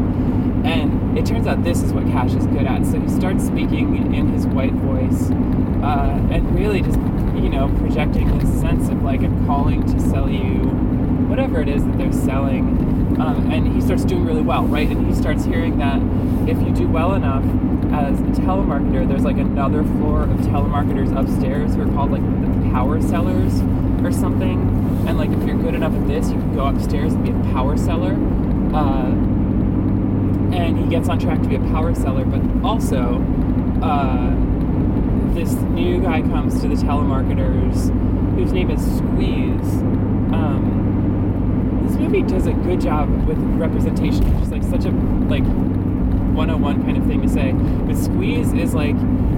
and 0.65 1.17
it 1.17 1.25
turns 1.25 1.47
out 1.47 1.63
this 1.63 1.83
is 1.83 1.93
what 1.93 2.05
Cash 2.07 2.35
is 2.35 2.47
good 2.47 2.67
at 2.67 2.85
so 2.85 3.01
he 3.01 3.09
starts 3.09 3.47
speaking 3.47 4.13
in 4.15 4.29
his 4.29 4.47
white 4.47 4.73
voice 4.73 5.31
uh, 5.83 6.29
and 6.31 6.55
really 6.55 6.83
just 6.83 6.99
you 7.37 7.49
know 7.49 7.69
projecting 7.79 8.37
this 8.39 8.61
sense 8.61 8.89
of 8.89 9.03
like 9.03 9.21
I'm 9.21 9.47
calling 9.47 9.83
to 9.87 10.01
sell 10.01 10.29
you 10.29 10.69
whatever 11.29 11.61
it 11.61 11.69
is 11.69 11.85
that 11.85 11.99
they're 11.99 12.13
selling. 12.13 12.77
Um, 13.21 13.51
and 13.51 13.73
he 13.75 13.81
starts 13.81 14.05
doing 14.05 14.25
really 14.25 14.43
well, 14.43 14.65
right? 14.65 14.89
And 14.89 15.07
he 15.07 15.15
starts 15.15 15.45
hearing 15.45 15.79
that 15.79 16.01
if 16.49 16.61
you 16.67 16.73
do 16.75 16.89
well 16.89 17.15
enough 17.15 17.45
as 17.93 18.21
a 18.21 18.41
telemarketer, 18.43 19.09
there's 19.09 19.25
like 19.25 19.39
another 19.39 19.83
floor 19.83 20.23
of 20.23 20.39
telemarketers 20.41 21.17
upstairs 21.17 21.75
who 21.75 21.83
are 21.83 21.93
called 21.93 22.11
like 22.11 22.23
the 22.23 22.71
power 22.71 23.01
sellers 23.01 23.61
or 24.05 24.13
something. 24.13 24.61
And 25.07 25.17
like 25.19 25.31
if 25.31 25.43
you're 25.45 25.57
good 25.57 25.75
enough 25.75 25.93
at 25.93 26.07
this, 26.07 26.29
you 26.31 26.35
can 26.35 26.55
go 26.55 26.67
upstairs 26.67 27.15
and 27.15 27.25
be 27.25 27.31
a 27.31 27.53
power 27.53 27.77
seller. 27.77 28.13
Uh, 28.75 29.11
and 30.55 30.79
he 30.79 30.87
gets 30.89 31.09
on 31.09 31.19
track 31.19 31.43
to 31.43 31.49
be 31.49 31.57
a 31.57 31.61
power 31.61 31.95
seller, 31.95 32.25
but 32.25 32.41
also 32.65 33.23
uh, 33.83 34.31
this 35.35 35.53
new 35.53 36.01
guy 36.01 36.23
comes 36.23 36.61
to 36.61 36.69
the 36.69 36.75
telemarketers 36.75 37.95
whose 38.35 38.53
name 38.53 38.71
is 38.71 38.81
Squeeze. 38.99 39.83
Um, 40.33 41.85
this 41.87 41.97
movie 41.97 42.23
does 42.23 42.47
a 42.47 42.53
good 42.53 42.81
job 42.81 43.09
with 43.27 43.39
representation, 43.59 44.25
is 44.37 44.51
like 44.51 44.63
such 44.63 44.85
a 44.85 44.91
like 45.29 45.45
101 46.39 46.85
kind 46.85 46.97
of 46.97 47.05
thing 47.07 47.21
to 47.21 47.29
say. 47.29 47.51
But 47.51 47.97
Squeeze 47.97 48.53
is 48.53 48.73
like 48.73 48.95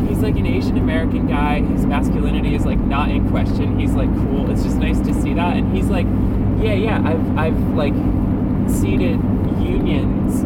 he's 0.06 0.18
like 0.18 0.36
an 0.36 0.44
Asian 0.44 0.76
American 0.76 1.26
guy. 1.26 1.62
His 1.62 1.86
masculinity 1.86 2.54
is 2.54 2.66
like 2.66 2.78
not 2.78 3.10
in 3.10 3.28
question. 3.30 3.78
He's 3.78 3.92
like 3.92 4.12
cool. 4.14 4.50
It's 4.50 4.62
just 4.62 4.76
nice 4.76 5.00
to 5.00 5.14
see 5.14 5.32
that. 5.32 5.56
And 5.56 5.74
he's 5.74 5.86
like, 5.86 6.06
yeah, 6.62 6.74
yeah. 6.74 7.02
I've 7.02 7.38
I've 7.38 7.74
like 7.74 7.94
seated 8.68 9.18
unions 9.64 10.44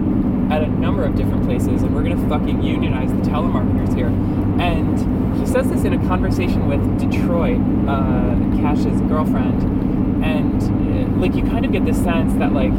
at 0.53 0.63
a 0.63 0.69
number 0.69 1.05
of 1.05 1.17
different 1.17 1.45
places, 1.45 1.83
and 1.83 1.93
we're 1.93 2.05
gonna 2.05 2.29
fucking 2.29 2.63
unionize 2.63 3.11
the 3.11 3.29
telemarketers 3.29 3.97
here. 3.97 4.13
And 4.61 5.41
he 5.41 5.47
says 5.47 5.69
this 5.69 5.83
in 5.83 5.93
a 5.93 6.07
conversation 6.07 6.69
with 6.69 7.01
Detroit, 7.01 7.61
uh, 7.89 8.37
Cash's 8.63 9.01
girlfriend, 9.11 10.25
and 10.25 10.63
uh, 10.63 11.21
like 11.21 11.35
you 11.35 11.43
kind 11.43 11.65
of 11.65 11.73
get 11.73 11.85
the 11.85 11.95
sense 11.95 12.33
that 12.35 12.53
like 12.53 12.73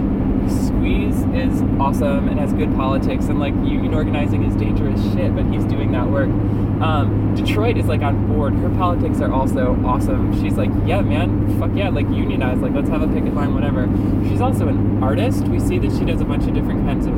Squeeze 0.50 1.22
is 1.34 1.62
awesome 1.80 2.28
and 2.28 2.40
has 2.40 2.54
good 2.54 2.74
politics, 2.75 3.25
and 3.25 3.40
like 3.40 3.54
union 3.56 3.94
organizing 3.94 4.44
is 4.44 4.56
dangerous 4.56 5.02
shit, 5.14 5.36
but 5.36 5.46
he's 5.46 5.64
doing 5.66 5.92
that 5.92 6.08
work. 6.08 6.30
Um, 6.82 7.34
Detroit 7.36 7.78
is 7.78 7.86
like 7.86 8.02
on 8.02 8.28
board. 8.28 8.54
Her 8.54 8.70
politics 8.70 9.22
are 9.22 9.32
also 9.32 9.75
awesome. 9.86 10.42
She's 10.42 10.54
like, 10.54 10.70
yeah, 10.86 11.02
man, 11.02 11.60
fuck 11.60 11.72
yeah, 11.74 11.90
like 11.90 12.08
unionize, 12.10 12.60
like 12.60 12.74
let's 12.74 12.90
have 12.90 13.02
a 13.02 13.08
picket 13.08 13.34
line, 13.34 13.54
whatever. 13.54 13.88
She's 14.28 14.42
also 14.42 14.68
an 14.68 15.04
artist. 15.04 15.48
We 15.48 15.60
see 15.60 15.80
that 15.80 15.92
she 15.98 16.06
does 16.06 16.22
a 16.22 16.25
bunch 16.25 16.46
of 16.46 16.54
different 16.54 16.86
kinds 16.86 17.08
of 17.08 17.16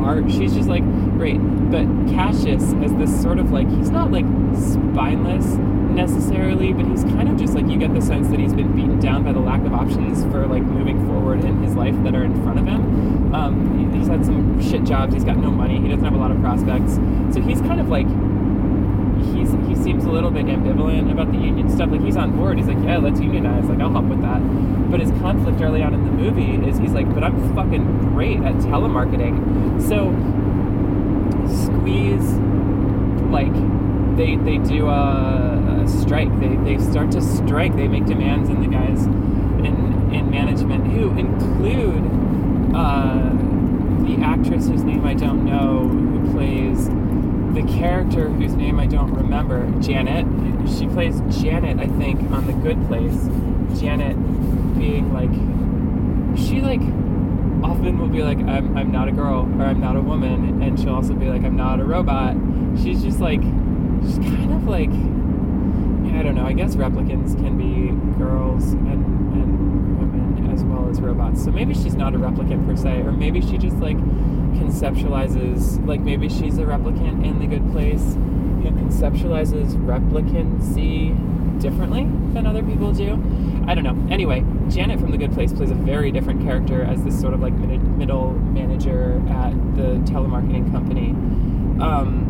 art. 0.00 0.30
She's 0.30 0.54
just 0.54 0.68
like 0.68 0.84
great. 1.16 1.38
But 1.70 1.86
Cassius 2.12 2.62
is 2.62 2.94
this 2.94 3.22
sort 3.22 3.38
of 3.38 3.50
like 3.50 3.68
he's 3.70 3.90
not 3.90 4.10
like 4.10 4.24
spineless 4.56 5.56
necessarily, 5.98 6.72
but 6.72 6.86
he's 6.86 7.02
kind 7.02 7.28
of 7.28 7.36
just 7.36 7.54
like 7.54 7.66
you 7.66 7.76
get 7.76 7.92
the 7.92 8.00
sense 8.00 8.28
that 8.28 8.38
he's 8.38 8.54
been 8.54 8.74
beaten 8.74 9.00
down 9.00 9.24
by 9.24 9.32
the 9.32 9.40
lack 9.40 9.60
of 9.66 9.74
options 9.74 10.22
for 10.32 10.46
like 10.46 10.62
moving 10.62 11.04
forward 11.08 11.44
in 11.44 11.60
his 11.62 11.74
life 11.74 11.94
that 12.04 12.14
are 12.14 12.22
in 12.24 12.40
front 12.44 12.58
of 12.58 12.66
him. 12.66 13.34
Um, 13.34 13.92
he's 13.92 14.06
had 14.06 14.24
some 14.24 14.62
shit 14.62 14.84
jobs. 14.84 15.12
He's 15.12 15.24
got 15.24 15.36
no 15.36 15.50
money. 15.50 15.80
He 15.80 15.88
doesn't 15.88 16.04
have 16.04 16.14
a 16.14 16.18
lot 16.18 16.30
of 16.30 16.40
prospects. 16.40 16.94
So 17.34 17.40
he's 17.40 17.60
kind 17.62 17.80
of 17.80 17.88
like 17.88 18.06
he's 19.34 19.50
he 19.66 19.74
seems 19.74 20.04
a 20.04 20.10
little 20.10 20.30
bit 20.30 20.46
ambivalent 20.46 21.10
about 21.10 21.32
the 21.32 21.38
union 21.38 21.68
stuff. 21.68 21.90
Like 21.90 22.00
he's 22.02 22.16
on 22.16 22.36
board. 22.36 22.58
He's 22.58 22.68
like, 22.68 22.82
yeah, 22.84 22.98
let's 22.98 23.20
unionize. 23.20 23.64
Like 23.64 23.80
I'll 23.80 23.90
help 23.90 24.06
with 24.06 24.22
that. 24.22 24.40
But 24.90 25.00
his 25.00 25.10
conflict 25.20 25.60
early 25.60 25.82
on 25.82 25.94
in 25.94 26.04
the 26.04 26.12
movie 26.12 26.54
is 26.68 26.78
he's 26.78 26.92
like, 26.92 27.12
but 27.12 27.24
I'm 27.24 27.54
fucking 27.56 28.14
great 28.14 28.38
at 28.38 28.54
telemarketing. 28.70 29.82
So 29.82 30.14
Squeeze, 31.64 32.30
like 33.30 33.52
they 34.16 34.36
they 34.36 34.58
do 34.58 34.88
a, 34.88 35.47
strike. 35.88 36.28
They 36.40 36.56
they 36.56 36.78
start 36.78 37.10
to 37.12 37.20
strike. 37.20 37.74
They 37.76 37.88
make 37.88 38.06
demands, 38.06 38.48
and 38.48 38.62
the 38.62 38.68
guys 38.68 39.04
in 39.06 40.10
in 40.12 40.30
management 40.30 40.86
who 40.86 41.10
include 41.18 42.04
uh, 42.74 43.30
the 44.04 44.22
actress 44.22 44.68
whose 44.68 44.82
name 44.82 45.04
I 45.06 45.14
don't 45.14 45.44
know 45.44 45.88
who 45.88 46.32
plays 46.32 46.88
the 47.54 47.62
character 47.78 48.28
whose 48.28 48.54
name 48.54 48.78
I 48.78 48.86
don't 48.86 49.12
remember, 49.12 49.68
Janet. 49.80 50.26
She 50.68 50.86
plays 50.86 51.20
Janet, 51.40 51.78
I 51.80 51.86
think, 51.98 52.20
on 52.30 52.46
The 52.46 52.52
Good 52.52 52.86
Place. 52.86 53.28
Janet 53.80 54.16
being 54.78 55.12
like, 55.12 55.30
she 56.38 56.60
like 56.60 56.80
often 57.62 57.98
will 57.98 58.08
be 58.08 58.22
like, 58.22 58.38
I'm, 58.38 58.76
I'm 58.76 58.92
not 58.92 59.08
a 59.08 59.12
girl 59.12 59.48
or 59.58 59.64
I'm 59.64 59.80
not 59.80 59.96
a 59.96 60.00
woman, 60.00 60.62
and 60.62 60.78
she'll 60.78 60.94
also 60.94 61.14
be 61.14 61.28
like, 61.28 61.42
I'm 61.42 61.56
not 61.56 61.80
a 61.80 61.84
robot. 61.84 62.36
She's 62.82 63.02
just 63.02 63.18
like, 63.18 63.42
she's 64.02 64.18
kind 64.18 64.52
of 64.52 64.68
like, 64.68 64.90
I 66.18 66.22
don't 66.22 66.34
know. 66.34 66.44
I 66.44 66.52
guess 66.52 66.74
replicants 66.74 67.36
can 67.36 67.56
be 67.56 67.92
girls 68.18 68.72
and, 68.72 69.32
and 69.34 69.98
women 70.00 70.50
as 70.52 70.64
well 70.64 70.88
as 70.90 71.00
robots. 71.00 71.44
So 71.44 71.52
maybe 71.52 71.74
she's 71.74 71.94
not 71.94 72.12
a 72.12 72.18
replicant 72.18 72.66
per 72.66 72.74
se, 72.74 73.02
or 73.02 73.12
maybe 73.12 73.40
she 73.40 73.56
just 73.56 73.76
like 73.76 73.96
conceptualizes 74.58 75.86
like 75.86 76.00
maybe 76.00 76.28
she's 76.28 76.58
a 76.58 76.62
replicant 76.62 77.24
in 77.24 77.38
the 77.38 77.46
good 77.46 77.70
place 77.70 78.14
who 78.14 78.70
conceptualizes 78.70 79.74
replicancy 79.86 81.14
differently 81.60 82.04
than 82.32 82.46
other 82.46 82.62
people 82.62 82.92
do 82.92 83.12
i 83.66 83.74
don't 83.74 83.84
know 83.84 83.96
anyway 84.12 84.44
janet 84.68 84.98
from 84.98 85.10
the 85.10 85.16
good 85.16 85.32
place 85.32 85.52
plays 85.52 85.70
a 85.70 85.74
very 85.74 86.10
different 86.10 86.42
character 86.42 86.82
as 86.82 87.02
this 87.04 87.18
sort 87.18 87.34
of 87.34 87.40
like 87.40 87.52
mid- 87.54 87.82
middle 87.96 88.32
manager 88.32 89.22
at 89.28 89.52
the 89.76 89.98
telemarketing 90.10 90.70
company 90.72 91.10
um, 91.80 92.24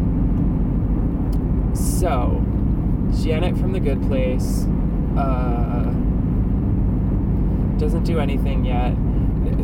so 1.74 2.44
janet 3.14 3.56
from 3.58 3.72
the 3.72 3.80
good 3.80 4.02
place 4.02 4.66
uh, 5.16 5.92
doesn't 7.78 8.04
do 8.04 8.18
anything 8.18 8.64
yet. 8.64 8.94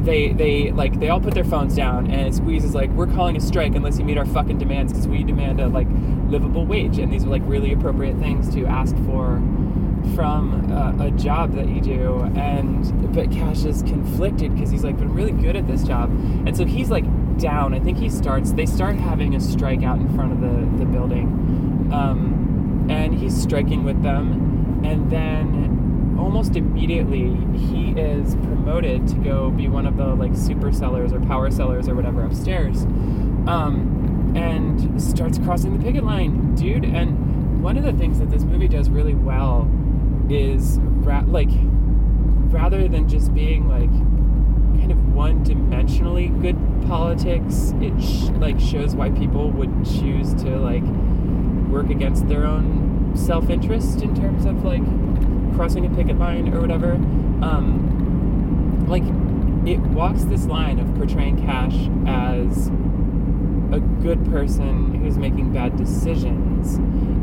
They 0.04 0.32
they 0.32 0.70
like 0.70 0.98
they 0.98 1.08
all 1.08 1.20
put 1.20 1.34
their 1.34 1.44
phones 1.44 1.74
down 1.74 2.10
and 2.10 2.34
squeeze 2.34 2.64
is 2.64 2.74
like 2.74 2.90
we're 2.90 3.06
calling 3.06 3.36
a 3.36 3.40
strike 3.40 3.74
unless 3.74 3.98
you 3.98 4.04
meet 4.04 4.18
our 4.18 4.26
fucking 4.26 4.58
demands 4.58 4.92
because 4.92 5.06
we 5.08 5.22
demand 5.22 5.60
a 5.60 5.68
like 5.68 5.86
livable 6.28 6.64
wage. 6.64 6.98
And 6.98 7.12
these 7.12 7.24
are 7.24 7.28
like 7.28 7.42
really 7.44 7.72
appropriate 7.72 8.18
things 8.18 8.52
to 8.54 8.66
ask 8.66 8.96
for 9.04 9.42
from 10.14 10.70
uh, 10.70 11.06
a 11.06 11.10
job 11.12 11.54
that 11.54 11.68
you 11.68 11.80
do. 11.80 12.20
And 12.36 13.14
but 13.14 13.30
cash 13.30 13.64
is 13.64 13.82
conflicted 13.82 14.54
because 14.54 14.70
he's 14.70 14.84
like 14.84 14.96
been 14.96 15.12
really 15.12 15.32
good 15.32 15.56
at 15.56 15.66
this 15.66 15.82
job. 15.82 16.10
And 16.46 16.56
so 16.56 16.64
he's 16.64 16.90
like 16.90 17.04
down. 17.38 17.74
I 17.74 17.80
think 17.80 17.98
he 17.98 18.08
starts 18.08 18.52
they 18.52 18.66
start 18.66 18.96
having 18.96 19.34
a 19.34 19.40
strike 19.40 19.82
out 19.82 19.98
in 19.98 20.14
front 20.14 20.32
of 20.32 20.40
the 20.40 20.84
the 20.84 20.90
building. 20.90 21.90
Um, 21.92 22.43
and 22.88 23.14
he's 23.14 23.40
striking 23.40 23.84
with 23.84 24.02
them. 24.02 24.82
And 24.84 25.10
then 25.10 26.16
almost 26.18 26.56
immediately 26.56 27.36
he 27.58 27.90
is 27.90 28.34
promoted 28.36 29.06
to 29.08 29.14
go 29.16 29.50
be 29.50 29.68
one 29.68 29.86
of 29.86 29.96
the 29.96 30.14
like 30.14 30.34
super 30.36 30.72
sellers 30.72 31.12
or 31.12 31.20
power 31.20 31.50
sellers 31.50 31.88
or 31.88 31.94
whatever 31.94 32.24
upstairs. 32.24 32.84
Um, 33.46 34.32
and 34.36 35.00
starts 35.00 35.38
crossing 35.38 35.76
the 35.76 35.84
picket 35.84 36.04
line. 36.04 36.54
Dude 36.54 36.84
and 36.84 37.62
one 37.62 37.76
of 37.76 37.84
the 37.84 37.92
things 37.92 38.18
that 38.18 38.30
this 38.30 38.44
movie 38.44 38.68
does 38.68 38.90
really 38.90 39.14
well 39.14 39.70
is 40.28 40.78
ra- 40.80 41.24
like 41.26 41.50
rather 42.50 42.88
than 42.88 43.08
just 43.08 43.34
being 43.34 43.68
like 43.68 43.90
kind 44.80 44.92
of 44.92 45.14
one-dimensionally 45.14 46.40
good 46.42 46.56
politics 46.86 47.72
it 47.80 47.98
sh- 48.00 48.28
like 48.38 48.58
shows 48.60 48.94
why 48.94 49.10
people 49.10 49.50
would 49.50 49.72
choose 49.84 50.34
to 50.34 50.56
like 50.58 50.84
work 51.74 51.90
against 51.90 52.28
their 52.28 52.46
own 52.46 53.12
self-interest 53.16 54.00
in 54.00 54.14
terms 54.14 54.46
of 54.46 54.64
like 54.64 54.84
crossing 55.56 55.84
a 55.84 55.90
picket 55.90 56.16
line 56.18 56.54
or 56.54 56.60
whatever. 56.60 56.92
Um, 56.92 58.86
like 58.88 59.02
it 59.68 59.80
walks 59.80 60.24
this 60.24 60.46
line 60.46 60.78
of 60.78 60.94
portraying 60.94 61.44
Cash 61.44 61.74
as 62.06 62.68
a 63.72 63.80
good 64.02 64.24
person 64.26 64.94
who's 64.94 65.18
making 65.18 65.52
bad 65.52 65.76
decisions 65.76 66.76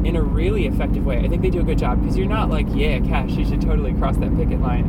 in 0.05 0.15
a 0.15 0.21
really 0.21 0.67
effective 0.67 1.05
way. 1.05 1.19
I 1.19 1.27
think 1.29 1.41
they 1.41 1.49
do 1.49 1.61
a 1.61 1.63
good 1.63 1.77
job 1.77 2.01
because 2.01 2.17
you're 2.17 2.27
not 2.27 2.49
like, 2.49 2.67
yeah, 2.71 2.99
Cash, 2.99 3.31
you 3.31 3.45
should 3.45 3.61
totally 3.61 3.93
cross 3.93 4.17
that 4.17 4.35
picket 4.35 4.59
line. 4.59 4.85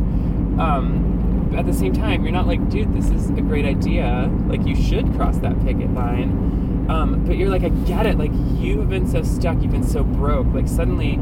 Um, 0.59 1.53
at 1.57 1.67
the 1.67 1.73
same 1.73 1.93
time, 1.93 2.25
you're 2.25 2.33
not 2.33 2.47
like, 2.47 2.69
dude, 2.71 2.93
this 2.95 3.11
is 3.11 3.31
a 3.31 3.43
great 3.43 3.67
idea. 3.67 4.31
Like, 4.47 4.67
you 4.67 4.75
should 4.75 5.13
cross 5.15 5.37
that 5.39 5.61
picket 5.63 5.93
line. 5.93 6.62
Um, 6.89 7.25
but 7.25 7.37
you're 7.37 7.49
like, 7.49 7.63
I 7.63 7.69
get 7.69 8.07
it. 8.07 8.19
Like, 8.19 8.33
you 8.59 8.79
have 8.81 8.91
been 8.91 9.07
so 9.07 9.23
stuck, 9.23 9.63
you've 9.63 9.73
been 9.73 9.87
so 9.87 10.03
broke. 10.03 10.47
Like, 10.53 10.69
suddenly, 10.69 11.19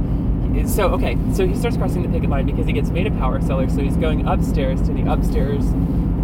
so 0.67 0.89
okay, 0.91 1.17
so 1.33 1.47
he 1.47 1.55
starts 1.55 1.77
crossing 1.77 2.03
the 2.03 2.09
picket 2.09 2.29
line 2.29 2.47
because 2.47 2.67
he 2.67 2.73
gets 2.73 2.91
made 2.91 3.07
a 3.07 3.11
power 3.13 3.41
seller. 3.41 3.69
So 3.69 3.79
he's 3.79 3.97
going 3.97 4.27
upstairs 4.27 4.83
to 4.83 4.93
the 4.93 5.11
upstairs 5.11 5.65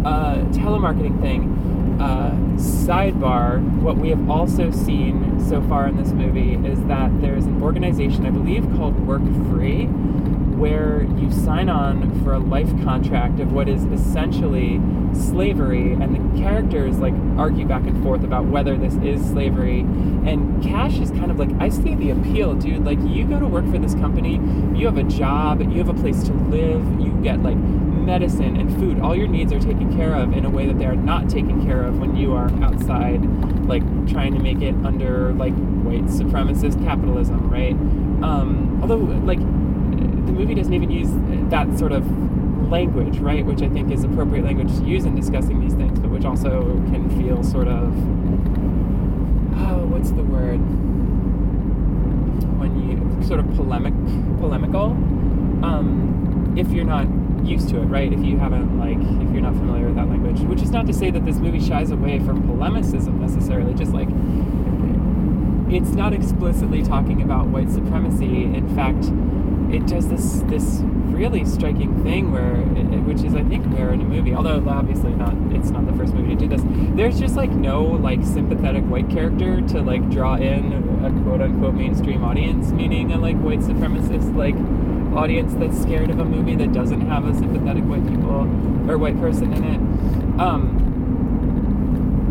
uh, 0.05 0.43
telemarketing 0.51 1.19
thing. 1.21 1.53
Uh, 2.01 2.31
sidebar: 2.57 3.61
What 3.81 3.97
we 3.97 4.09
have 4.09 4.29
also 4.29 4.69
seen 4.71 5.43
so 5.47 5.61
far 5.63 5.87
in 5.87 5.97
this 5.97 6.09
movie 6.09 6.53
is 6.53 6.79
that 6.85 7.21
there's 7.21 7.45
an 7.45 7.61
organization, 7.63 8.25
I 8.25 8.29
believe, 8.29 8.63
called 8.75 8.99
Work 9.07 9.23
Free, 9.49 9.87
where 10.57 11.03
you 11.17 11.31
sign 11.31 11.69
on 11.69 12.23
for 12.23 12.33
a 12.33 12.39
life 12.39 12.69
contract 12.83 13.39
of 13.39 13.51
what 13.51 13.69
is 13.69 13.85
essentially 13.85 14.81
slavery, 15.13 15.93
and 15.93 16.15
the 16.15 16.41
characters 16.41 16.97
like 16.99 17.13
argue 17.37 17.65
back 17.65 17.83
and 17.83 18.03
forth 18.03 18.23
about 18.23 18.45
whether 18.45 18.77
this 18.77 18.95
is 18.95 19.23
slavery. 19.29 19.81
And 19.81 20.61
Cash 20.63 20.99
is 20.99 21.11
kind 21.11 21.31
of 21.31 21.39
like, 21.39 21.49
I 21.59 21.69
see 21.69 21.95
the 21.95 22.09
appeal, 22.09 22.53
dude. 22.55 22.83
Like, 22.83 22.99
you 23.03 23.25
go 23.25 23.39
to 23.39 23.47
work 23.47 23.65
for 23.71 23.77
this 23.77 23.93
company, 23.95 24.35
you 24.77 24.85
have 24.85 24.97
a 24.97 25.03
job, 25.03 25.61
you 25.61 25.77
have 25.77 25.89
a 25.89 25.93
place 25.93 26.23
to 26.23 26.33
live, 26.33 26.83
you 26.99 27.11
get 27.23 27.41
like 27.41 27.57
medicine 27.57 28.55
and 28.57 28.73
food. 28.77 28.99
All 28.99 29.15
your 29.15 29.27
needs 29.27 29.51
are 29.53 29.59
taken 29.59 29.95
care 29.95 30.15
of 30.15 30.33
in 30.33 30.45
a 30.45 30.49
way 30.49 30.65
that 30.65 30.79
they 30.79 30.85
are 30.85 30.95
not 30.95 31.29
taken 31.29 31.65
care 31.65 31.83
of 31.83 31.99
when 31.99 32.15
you 32.15 32.33
are 32.33 32.49
outside, 32.63 33.23
like 33.65 33.83
trying 34.07 34.33
to 34.33 34.39
make 34.39 34.61
it 34.61 34.75
under 34.85 35.33
like 35.33 35.53
white 35.83 36.05
supremacist 36.05 36.83
capitalism, 36.83 37.49
right? 37.49 37.73
Um, 38.23 38.79
although, 38.81 38.97
like, 38.97 39.39
the 39.97 40.31
movie 40.31 40.55
doesn't 40.55 40.73
even 40.73 40.91
use 40.91 41.09
that 41.49 41.77
sort 41.77 41.91
of 41.91 42.05
language, 42.69 43.19
right? 43.19 43.45
Which 43.45 43.61
I 43.61 43.69
think 43.69 43.91
is 43.91 44.03
appropriate 44.03 44.43
language 44.45 44.75
to 44.77 44.83
use 44.85 45.05
in 45.05 45.15
discussing 45.15 45.59
these 45.59 45.73
things, 45.73 45.99
but 45.99 46.09
which 46.09 46.25
also 46.25 46.61
can 46.91 47.09
feel 47.17 47.43
sort 47.43 47.67
of, 47.67 47.93
oh, 49.59 49.85
what's 49.87 50.11
the 50.11 50.23
word? 50.23 50.59
When 52.59 52.89
you 52.89 53.27
sort 53.27 53.39
of 53.39 53.53
polemic, 53.55 53.93
polemical. 54.39 54.91
Um, 55.63 56.55
if 56.57 56.69
you're 56.71 56.85
not 56.85 57.07
used 57.45 57.69
to 57.69 57.81
it, 57.81 57.85
right? 57.85 58.11
If 58.11 58.23
you 58.23 58.37
haven't 58.37 58.77
like, 58.79 58.97
if 58.97 59.31
you're 59.33 59.41
not 59.41 59.53
familiar 59.53 59.85
with 59.85 59.95
that 59.95 60.09
language, 60.09 60.41
which 60.41 60.61
is 60.61 60.71
not 60.71 60.87
to 60.87 60.93
say 60.93 61.11
that 61.11 61.25
this 61.25 61.37
movie 61.37 61.59
shies 61.59 61.91
away 61.91 62.19
from 62.19 62.43
polemicism 62.43 63.19
necessarily, 63.19 63.73
just 63.73 63.93
like 63.93 64.09
it's 65.69 65.91
not 65.91 66.13
explicitly 66.13 66.81
talking 66.83 67.21
about 67.21 67.47
white 67.47 67.69
supremacy. 67.69 68.45
In 68.45 68.73
fact, 68.75 69.11
it 69.71 69.85
does 69.87 70.07
this 70.07 70.41
this 70.47 70.81
really 71.17 71.43
striking 71.45 72.03
thing 72.03 72.31
where, 72.31 72.55
it, 72.77 73.01
which 73.01 73.23
is 73.23 73.35
I 73.35 73.43
think 73.43 73.65
rare 73.75 73.91
in 73.91 74.01
a 74.01 74.03
movie. 74.03 74.33
Although 74.33 74.63
obviously 74.69 75.11
not, 75.13 75.33
it's 75.51 75.69
not 75.69 75.85
the 75.85 75.93
first 75.93 76.13
movie 76.13 76.35
to 76.35 76.35
do 76.35 76.47
this. 76.47 76.61
There's 76.95 77.19
just 77.19 77.35
like 77.35 77.51
no 77.51 77.83
like 77.83 78.23
sympathetic 78.23 78.83
white 78.83 79.09
character 79.09 79.61
to 79.61 79.81
like 79.81 80.07
draw 80.09 80.35
in 80.35 80.73
a 81.03 81.23
quote 81.23 81.41
unquote 81.41 81.73
mainstream 81.73 82.23
audience, 82.23 82.71
meaning 82.71 83.11
a 83.11 83.17
like 83.17 83.37
white 83.37 83.59
supremacist 83.59 84.35
like 84.35 84.55
audience 85.17 85.53
that's 85.55 85.81
scared 85.81 86.11
of 86.11 86.19
a 86.19 86.25
movie 86.25 86.55
that 86.55 86.71
doesn't 86.71 87.01
have 87.01 87.27
a 87.27 87.33
sympathetic 87.33 87.83
white 87.85 88.07
people 88.07 88.47
or 88.89 88.97
white 88.97 89.19
person 89.19 89.51
in 89.53 89.63
it. 89.63 90.39
Um, 90.39 90.76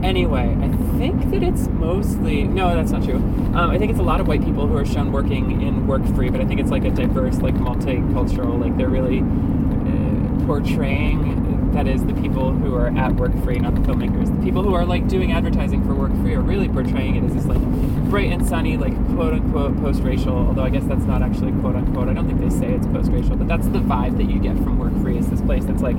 anyway, 0.06 0.56
I 0.60 0.98
think 0.98 1.30
that 1.30 1.42
it's 1.42 1.66
mostly 1.68 2.44
no, 2.44 2.74
that's 2.74 2.92
not 2.92 3.04
true. 3.04 3.16
Um, 3.16 3.70
I 3.70 3.78
think 3.78 3.90
it's 3.90 4.00
a 4.00 4.04
lot 4.04 4.20
of 4.20 4.28
white 4.28 4.44
people 4.44 4.66
who 4.66 4.76
are 4.76 4.86
shown 4.86 5.12
working 5.12 5.62
in 5.62 5.86
work 5.86 6.04
free, 6.14 6.30
but 6.30 6.40
I 6.40 6.46
think 6.46 6.60
it's 6.60 6.70
like 6.70 6.84
a 6.84 6.90
diverse, 6.90 7.38
like 7.38 7.54
multicultural, 7.54 8.60
like 8.60 8.76
they're 8.76 8.88
really 8.88 9.20
uh, 9.20 10.46
portraying 10.46 11.46
that 11.76 11.86
is 11.86 12.02
the 12.06 12.14
people 12.14 12.52
who 12.52 12.74
are 12.74 12.88
at 12.96 13.14
work 13.16 13.32
free, 13.44 13.58
not 13.58 13.74
the 13.74 13.82
filmmakers. 13.82 14.34
The 14.34 14.42
people 14.42 14.62
who 14.62 14.72
are 14.72 14.86
like 14.86 15.08
doing 15.08 15.32
advertising 15.32 15.84
for 15.84 15.94
work 15.94 16.10
free 16.22 16.34
are 16.34 16.40
really 16.40 16.70
portraying 16.70 17.16
it 17.16 17.24
as 17.24 17.34
this 17.34 17.44
like 17.44 17.60
bright 18.08 18.32
and 18.32 18.48
sunny, 18.48 18.78
like 18.78 18.94
quote 19.14 19.34
unquote 19.34 19.76
post 19.82 20.02
racial. 20.02 20.34
Although 20.34 20.62
I 20.62 20.70
guess 20.70 20.84
that's 20.84 21.04
not 21.04 21.22
actually 21.22 21.52
quote 21.60 21.76
unquote. 21.76 22.08
I 22.08 22.14
don't 22.14 22.26
think 22.26 22.40
they 22.40 22.48
say 22.48 22.72
it's 22.72 22.86
post 22.86 23.10
racial, 23.12 23.36
but 23.36 23.46
that's 23.46 23.66
the 23.66 23.80
vibe 23.80 24.16
that 24.16 24.24
you 24.24 24.40
get 24.40 24.56
from 24.56 24.78
work 24.78 24.94
free. 25.02 25.18
Is 25.18 25.28
this 25.28 25.42
place 25.42 25.66
that's 25.66 25.82
like 25.82 25.98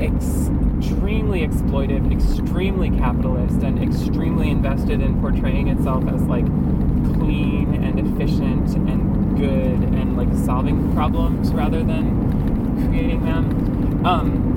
extremely 0.00 1.40
exploitive, 1.46 2.10
extremely 2.12 2.90
capitalist, 2.90 3.62
and 3.62 3.82
extremely 3.82 4.50
invested 4.50 5.00
in 5.00 5.20
portraying 5.20 5.68
itself 5.68 6.06
as 6.08 6.22
like 6.22 6.46
clean 7.14 7.74
and 7.82 8.00
efficient 8.00 8.74
and 8.74 9.36
good 9.36 9.82
and 9.94 10.16
like 10.16 10.32
solving 10.44 10.92
problems 10.94 11.52
rather 11.52 11.82
than 11.82 12.86
creating 12.88 13.24
them. 13.24 14.04
Um, 14.06 14.49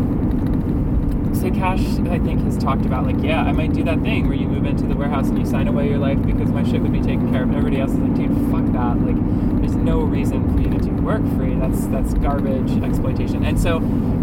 so 1.43 1.51
Cash, 1.51 1.81
I 2.09 2.19
think, 2.19 2.41
has 2.45 2.57
talked 2.57 2.85
about 2.85 3.05
like, 3.05 3.21
yeah, 3.21 3.43
I 3.43 3.51
might 3.51 3.73
do 3.73 3.83
that 3.83 3.99
thing 3.99 4.27
where 4.27 4.37
you 4.37 4.47
move 4.47 4.65
into 4.65 4.85
the 4.85 4.95
warehouse 4.95 5.27
and 5.27 5.37
you 5.37 5.45
sign 5.45 5.67
away 5.67 5.89
your 5.89 5.97
life 5.97 6.21
because 6.25 6.49
my 6.49 6.63
shit 6.63 6.81
would 6.81 6.93
be 6.93 7.01
taken 7.01 7.29
care 7.31 7.43
of. 7.43 7.49
And 7.49 7.57
everybody 7.57 7.81
else 7.81 7.91
is 7.91 7.97
like, 7.97 8.15
dude, 8.15 8.31
fuck 8.49 8.65
that. 8.71 9.01
Like, 9.01 9.59
there's 9.59 9.75
no 9.75 9.99
reason 9.99 10.53
for 10.53 10.61
you 10.61 10.69
to 10.69 10.77
do 10.77 10.91
work 11.03 11.21
free. 11.35 11.55
That's 11.55 11.85
that's 11.87 12.13
garbage 12.13 12.81
exploitation. 12.81 13.43
And 13.43 13.59
so 13.59 13.79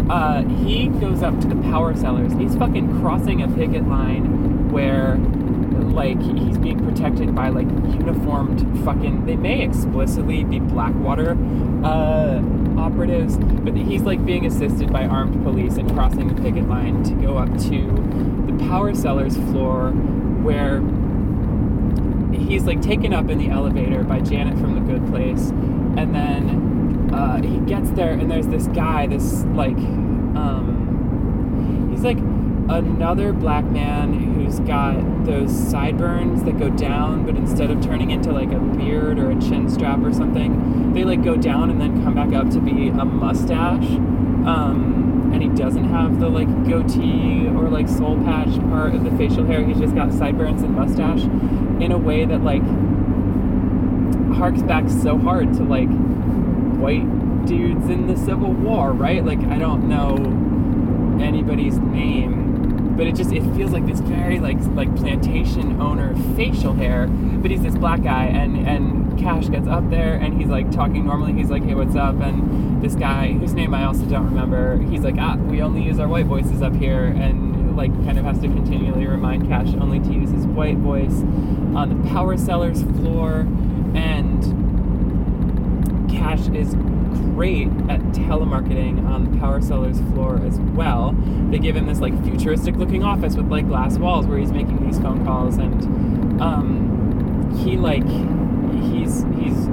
uh, 0.09 0.41
he 0.41 0.87
goes 0.87 1.21
up 1.21 1.39
to 1.41 1.47
the 1.47 1.61
power 1.69 1.95
sellers. 1.95 2.33
He's 2.33 2.55
fucking 2.55 2.99
crossing 3.01 3.43
a 3.43 3.47
picket 3.47 3.87
line 3.87 4.71
where 4.71 5.17
like 5.91 6.19
he's 6.21 6.57
being 6.57 6.83
protected 6.83 7.35
by 7.35 7.49
like 7.49 7.67
uniformed 7.99 8.61
fucking 8.85 9.25
they 9.25 9.35
may 9.35 9.61
explicitly 9.61 10.43
be 10.45 10.57
blackwater 10.59 11.31
uh 11.83 12.39
operatives 12.81 13.37
but 13.37 13.75
he's 13.75 14.01
like 14.01 14.25
being 14.25 14.45
assisted 14.45 14.91
by 14.91 15.05
armed 15.05 15.41
police 15.43 15.77
and 15.77 15.91
crossing 15.93 16.27
the 16.33 16.41
picket 16.41 16.67
line 16.67 17.03
to 17.03 17.13
go 17.15 17.37
up 17.37 17.49
to 17.57 17.85
the 18.47 18.65
power 18.67 18.93
sellers 18.93 19.35
floor 19.37 19.91
where 20.41 20.81
he's 22.51 22.65
like 22.65 22.81
taken 22.81 23.13
up 23.13 23.29
in 23.29 23.37
the 23.37 23.49
elevator 23.49 24.03
by 24.03 24.19
Janet 24.19 24.57
from 24.59 24.75
the 24.75 24.81
good 24.81 25.07
place. 25.09 25.49
And 25.97 26.13
then 26.13 27.09
uh, 27.13 27.41
he 27.41 27.59
gets 27.59 27.91
there 27.91 28.11
and 28.11 28.29
there's 28.29 28.47
this 28.47 28.67
guy 28.67 29.07
this 29.07 29.43
like 29.55 29.77
um 30.35 31.89
he's 31.91 32.03
like 32.03 32.17
another 32.71 33.33
black 33.33 33.65
man 33.65 34.13
who's 34.13 34.59
got 34.61 35.25
those 35.25 35.51
sideburns 35.51 36.43
that 36.43 36.57
go 36.57 36.69
down, 36.69 37.25
but 37.25 37.35
instead 37.35 37.69
of 37.69 37.81
turning 37.81 38.11
into 38.11 38.31
like 38.31 38.51
a 38.51 38.59
beard 38.59 39.19
or 39.19 39.31
a 39.31 39.39
chin 39.41 39.69
strap 39.69 39.99
or 39.99 40.13
something, 40.13 40.93
they 40.93 41.03
like 41.03 41.23
go 41.23 41.35
down 41.35 41.69
and 41.69 41.81
then 41.81 42.03
come 42.03 42.15
back 42.15 42.33
up 42.33 42.49
to 42.51 42.59
be 42.59 42.87
a 42.87 43.05
mustache. 43.05 43.89
Um, 44.45 45.31
and 45.33 45.41
he 45.41 45.49
doesn't 45.49 45.85
have 45.85 46.19
the 46.19 46.29
like 46.29 46.47
goatee 46.67 47.47
or 47.47 47.69
like 47.69 47.87
soul 47.87 48.17
patch 48.23 48.57
part 48.69 48.95
of 48.95 49.03
the 49.03 49.11
facial 49.11 49.45
hair. 49.45 49.63
He's 49.63 49.79
just 49.79 49.95
got 49.95 50.11
sideburns 50.13 50.61
and 50.63 50.75
mustache 50.75 51.23
in 51.81 51.91
a 51.91 51.97
way 51.97 52.25
that 52.25 52.43
like 52.43 52.63
harks 54.35 54.61
back 54.63 54.89
so 54.89 55.17
hard 55.17 55.53
to 55.53 55.63
like 55.63 55.89
white 56.79 57.45
dudes 57.45 57.89
in 57.89 58.07
the 58.07 58.17
Civil 58.17 58.53
War, 58.53 58.91
right? 58.91 59.23
Like 59.23 59.39
I 59.45 59.57
don't 59.57 59.87
know 59.87 60.15
anybody's 61.21 61.77
name 61.77 62.40
but 62.95 63.07
it 63.07 63.15
just 63.15 63.31
it 63.31 63.41
feels 63.55 63.71
like 63.71 63.85
this 63.85 63.99
very 64.01 64.39
like 64.39 64.57
like 64.75 64.93
plantation 64.95 65.81
owner 65.81 66.15
facial 66.35 66.73
hair 66.73 67.07
but 67.07 67.51
he's 67.51 67.61
this 67.61 67.75
black 67.75 68.03
guy 68.03 68.25
and 68.25 68.67
and 68.67 69.19
cash 69.19 69.47
gets 69.49 69.67
up 69.67 69.89
there 69.89 70.15
and 70.15 70.39
he's 70.39 70.49
like 70.49 70.71
talking 70.71 71.05
normally. 71.05 71.33
He's 71.33 71.49
like 71.49 71.63
hey 71.63 71.75
what's 71.75 71.95
up? 71.95 72.19
And 72.21 72.81
this 72.81 72.95
guy 72.95 73.33
whose 73.33 73.53
name 73.53 73.75
i 73.75 73.83
also 73.85 74.03
don't 74.05 74.25
remember 74.25 74.79
he's 74.89 75.01
like 75.01 75.15
ah 75.19 75.35
we 75.35 75.61
only 75.61 75.83
use 75.83 75.99
our 75.99 76.07
white 76.07 76.25
voices 76.25 76.63
up 76.63 76.75
here 76.75 77.05
and 77.05 77.77
like 77.77 77.93
kind 78.03 78.17
of 78.17 78.25
has 78.25 78.39
to 78.39 78.47
continually 78.47 79.05
remind 79.05 79.47
cash 79.47 79.67
only 79.79 79.99
to 79.99 80.11
use 80.11 80.31
his 80.31 80.47
white 80.47 80.77
voice 80.77 81.21
on 81.75 81.89
the 81.89 82.09
power 82.09 82.35
sellers 82.35 82.81
floor 82.81 83.41
and 83.93 84.41
cash 86.09 86.47
is 86.49 86.75
great 87.11 87.67
at 87.89 87.99
telemarketing 88.13 89.05
on 89.05 89.31
the 89.31 89.39
power 89.39 89.61
seller's 89.61 89.99
floor 90.13 90.41
as 90.45 90.59
well. 90.59 91.13
They 91.49 91.59
give 91.59 91.75
him 91.75 91.85
this 91.85 91.99
like 91.99 92.13
futuristic 92.23 92.75
looking 92.75 93.03
office 93.03 93.35
with 93.35 93.49
like 93.49 93.67
glass 93.67 93.97
walls 93.97 94.25
where 94.25 94.37
he's 94.37 94.51
making 94.51 94.85
these 94.85 94.99
phone 94.99 95.25
calls 95.25 95.57
and 95.57 96.41
um, 96.41 97.57
he 97.63 97.77
like 97.77 98.05
he's 98.05 99.23
he's 99.39 99.67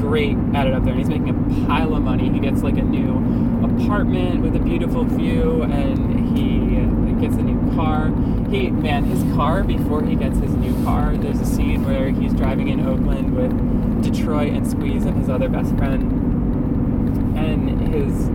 great 0.00 0.36
at 0.54 0.66
it 0.66 0.72
up 0.72 0.84
there 0.84 0.92
and 0.92 1.00
he's 1.00 1.08
making 1.08 1.30
a 1.30 1.66
pile 1.66 1.94
of 1.94 2.02
money. 2.02 2.30
He 2.30 2.38
gets 2.38 2.62
like 2.62 2.78
a 2.78 2.82
new 2.82 3.16
apartment 3.64 4.42
with 4.42 4.54
a 4.54 4.60
beautiful 4.60 5.04
view 5.04 5.62
and 5.62 6.36
he 6.36 6.58
gets 7.20 7.36
a 7.36 7.42
new 7.42 7.74
car. 7.74 8.06
He 8.50 8.70
man, 8.70 9.04
his 9.04 9.22
car 9.34 9.64
before 9.64 10.02
he 10.02 10.14
gets 10.14 10.38
his 10.38 10.52
new 10.54 10.72
car, 10.84 11.16
there's 11.16 11.40
a 11.40 11.46
scene 11.46 11.84
where 11.84 12.10
he's 12.10 12.32
driving 12.32 12.68
in 12.68 12.80
Oakland 12.86 13.34
with 13.36 14.02
Detroit 14.02 14.52
and 14.52 14.66
Squeeze 14.68 15.04
and 15.04 15.16
his 15.18 15.28
other 15.28 15.48
best 15.48 15.76
friend 15.76 16.17
and 17.44 17.94
his 17.94 18.30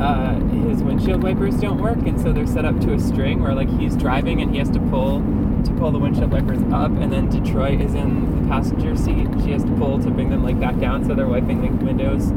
uh, 0.00 0.34
his 0.68 0.82
windshield 0.82 1.22
wipers 1.22 1.56
don't 1.56 1.80
work, 1.80 1.98
and 1.98 2.20
so 2.20 2.32
they're 2.32 2.46
set 2.46 2.64
up 2.64 2.78
to 2.80 2.94
a 2.94 2.98
string 2.98 3.42
where 3.42 3.54
like 3.54 3.68
he's 3.78 3.96
driving 3.96 4.40
and 4.40 4.50
he 4.50 4.58
has 4.58 4.70
to 4.70 4.80
pull 4.80 5.20
to 5.64 5.72
pull 5.78 5.92
the 5.92 5.98
windshield 5.98 6.32
wipers 6.32 6.60
up, 6.72 6.90
and 6.92 7.12
then 7.12 7.28
Detroit 7.28 7.80
is 7.80 7.94
in 7.94 8.42
the 8.42 8.48
passenger 8.48 8.96
seat. 8.96 9.28
She 9.44 9.52
has 9.52 9.64
to 9.64 9.70
pull 9.76 10.00
to 10.00 10.10
bring 10.10 10.30
them 10.30 10.42
like 10.42 10.58
back 10.58 10.78
down, 10.78 11.04
so 11.04 11.14
they're 11.14 11.26
wiping 11.26 11.60
the 11.60 11.84
windows. 11.84 12.30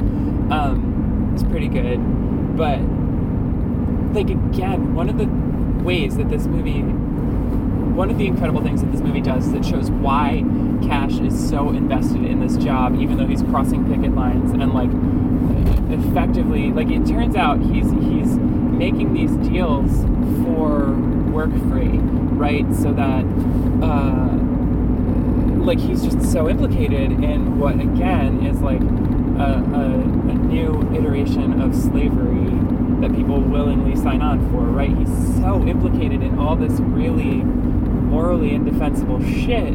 Um, 0.52 1.32
it's 1.34 1.44
pretty 1.44 1.68
good, 1.68 1.98
but 2.56 2.80
like 4.13 4.30
again, 4.30 4.94
one 4.94 5.10
of 5.10 5.18
the 5.18 5.28
ways 5.84 6.18
that 6.18 6.30
this 6.30 6.46
movie, 6.46 6.82
one 6.82 8.10
of 8.10 8.18
the 8.18 8.28
incredible 8.28 8.62
things 8.62 8.82
that 8.82 8.91
this 8.91 9.02
movie 9.02 9.22
does 9.22 9.52
it 9.54 9.65
shows 9.65 9.89
why 9.89 10.44
Cash 10.84 11.20
is 11.20 11.50
so 11.50 11.70
invested 11.70 12.24
in 12.24 12.39
this 12.39 12.58
job, 12.58 13.00
even 13.00 13.18
though 13.18 13.28
he's 13.28 13.41
crossing 13.44 13.86
picket 13.91 14.15
lines 14.15 14.52
and 14.52 14.74
like 14.74 14.91
effectively, 15.89 16.71
like 16.71 16.89
it 16.89 17.06
turns 17.06 17.36
out 17.36 17.60
he's 17.62 17.91
he's 17.91 18.38
making 18.38 19.13
these 19.13 19.32
deals 19.48 19.91
for 20.43 20.91
work 21.32 21.52
free, 21.69 22.00
right? 22.38 22.65
So 22.76 22.93
that 22.93 23.26
uh, 23.84 24.36
like 25.63 25.80
he's 25.80 26.04
just 26.04 26.32
so 26.32 26.50
implicated 26.50 27.12
in 27.12 27.60
what 27.60 27.80
again 27.80 28.45
is 28.45 28.62
like 28.62 28.82
a, 28.82 29.63
a, 29.74 30.32
a 30.32 30.34
new 30.34 30.82
iteration 30.95 31.62
of 31.62 31.76
slavery 31.76 32.50
that 33.02 33.15
people 33.15 33.39
willingly 33.39 33.95
sign 33.95 34.21
on 34.21 34.39
for, 34.52 34.62
right? 34.62 34.95
He's 34.95 35.36
so 35.38 35.62
implicated 35.67 36.21
in 36.21 36.39
all 36.39 36.56
this 36.56 36.80
really 36.80 37.43
morally 37.43 38.54
indefensible 38.54 39.21
shit, 39.24 39.74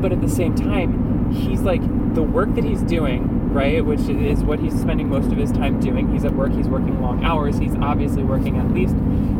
but 0.00 0.12
at 0.12 0.20
the 0.20 0.28
same 0.28 0.54
time, 0.54 1.32
he's 1.32 1.62
like 1.62 1.82
the 2.14 2.22
work 2.22 2.54
that 2.54 2.64
he's 2.64 2.82
doing, 2.82 3.35
right? 3.56 3.82
Which 3.82 4.00
is 4.00 4.44
what 4.44 4.60
he's 4.60 4.78
spending 4.78 5.08
most 5.08 5.32
of 5.32 5.38
his 5.38 5.50
time 5.50 5.80
doing. 5.80 6.12
He's 6.12 6.26
at 6.26 6.34
work, 6.34 6.52
he's 6.52 6.68
working 6.68 7.00
long 7.00 7.24
hours, 7.24 7.56
he's 7.56 7.74
obviously 7.76 8.22
working 8.22 8.58
at 8.58 8.70
least 8.70 8.94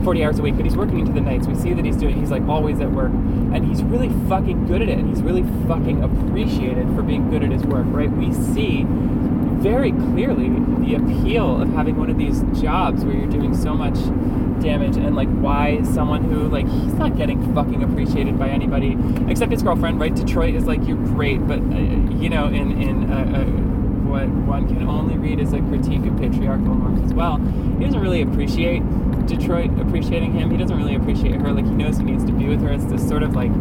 40 0.05 0.25
hours 0.25 0.39
a 0.39 0.43
week, 0.43 0.57
but 0.57 0.65
he's 0.65 0.77
working 0.77 1.01
into 1.01 1.13
the 1.13 1.21
nights. 1.21 1.47
We 1.47 1.55
see 1.55 1.75
that 1.75 1.85
he's 1.85 1.97
doing, 1.97 2.19
he's 2.19 2.31
like 2.31 2.43
always 2.49 2.81
at 2.81 2.91
work, 2.91 3.13
and 3.13 3.67
he's 3.67 3.83
really 3.83 4.09
fucking 4.27 4.67
good 4.67 4.81
at 4.81 4.89
it, 4.89 4.99
and 4.99 5.11
he's 5.11 5.23
really 5.23 5.45
fucking 5.69 6.03
appreciated 6.03 6.87
for 6.97 7.03
being 7.03 7.29
good 7.29 7.45
at 7.45 7.51
his 7.51 7.63
work, 7.65 7.85
right? 7.91 8.11
We 8.11 8.33
see 8.33 8.87
very 8.87 9.93
clearly 9.93 10.49
the 10.49 10.95
appeal 10.95 11.61
of 11.61 11.69
having 11.75 11.97
one 11.97 12.09
of 12.09 12.17
these 12.17 12.41
jobs 12.59 13.05
where 13.05 13.15
you're 13.15 13.31
doing 13.31 13.55
so 13.55 13.75
much 13.75 13.97
damage 14.63 14.97
and 14.97 15.15
like 15.15 15.29
why 15.29 15.83
someone 15.83 16.25
who 16.25 16.49
like 16.49 16.67
he's 16.67 16.95
not 16.95 17.15
getting 17.17 17.55
fucking 17.55 17.83
appreciated 17.83 18.39
by 18.39 18.49
anybody 18.49 18.97
except 19.29 19.53
his 19.53 19.63
girlfriend 19.63 20.01
right 20.01 20.15
detroit 20.15 20.55
is 20.55 20.65
like 20.65 20.87
you're 20.87 20.97
great 20.97 21.47
but 21.47 21.59
uh, 21.59 21.79
you 22.17 22.31
know 22.31 22.47
in 22.47 22.81
in 22.81 23.13
uh, 23.13 23.17
uh, 23.17 23.66
what 24.17 24.29
one 24.47 24.67
can 24.67 24.89
only 24.89 25.19
read 25.19 25.41
as 25.41 25.53
a 25.53 25.61
critique 25.61 26.07
of 26.07 26.17
patriarchal 26.17 26.75
norms 26.75 27.03
as 27.03 27.13
well. 27.13 27.37
He 27.37 27.85
doesn't 27.85 28.01
really 28.01 28.23
appreciate 28.23 28.83
detroit 29.27 29.71
appreciating 29.81 30.33
him. 30.33 30.51
He 30.51 30.57
doesn't 30.57 30.77
really 30.77 30.95
appreciate 30.95 31.41
her. 31.41 31.53
Like 31.53 31.67
he 31.67 31.73
knows 31.73 31.99
he 31.99 32.05
needs 32.05 32.25
to 32.25 32.33
be 32.33 32.49
with 32.49 32.63
her. 32.63 32.73
It's 32.73 32.85
this 32.87 33.07
sort 33.07 33.23
of 33.23 33.35
like 33.35 33.53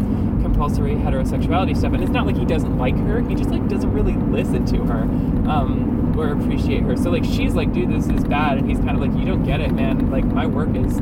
compulsory 0.41 0.95
heterosexuality 0.95 1.75
stuff. 1.75 1.93
And 1.93 2.03
it's 2.03 2.11
not 2.11 2.25
like 2.25 2.37
he 2.37 2.45
doesn't 2.45 2.77
like 2.77 2.95
her. 2.99 3.19
He 3.21 3.35
just 3.35 3.49
like 3.49 3.67
doesn't 3.67 3.91
really 3.91 4.13
listen 4.13 4.65
to 4.67 4.77
her 4.85 5.01
um 5.49 6.13
or 6.17 6.31
appreciate 6.31 6.83
her. 6.83 6.95
So 6.95 7.09
like 7.09 7.25
she's 7.25 7.55
like 7.55 7.73
dude 7.73 7.91
this 7.91 8.07
is 8.07 8.23
bad. 8.23 8.59
And 8.59 8.69
he's 8.69 8.79
kind 8.79 8.91
of 8.91 8.99
like 8.99 9.13
you 9.19 9.25
don't 9.25 9.43
get 9.43 9.59
it 9.59 9.73
man. 9.73 10.09
Like 10.09 10.25
my 10.25 10.45
work 10.45 10.73
is 10.75 11.01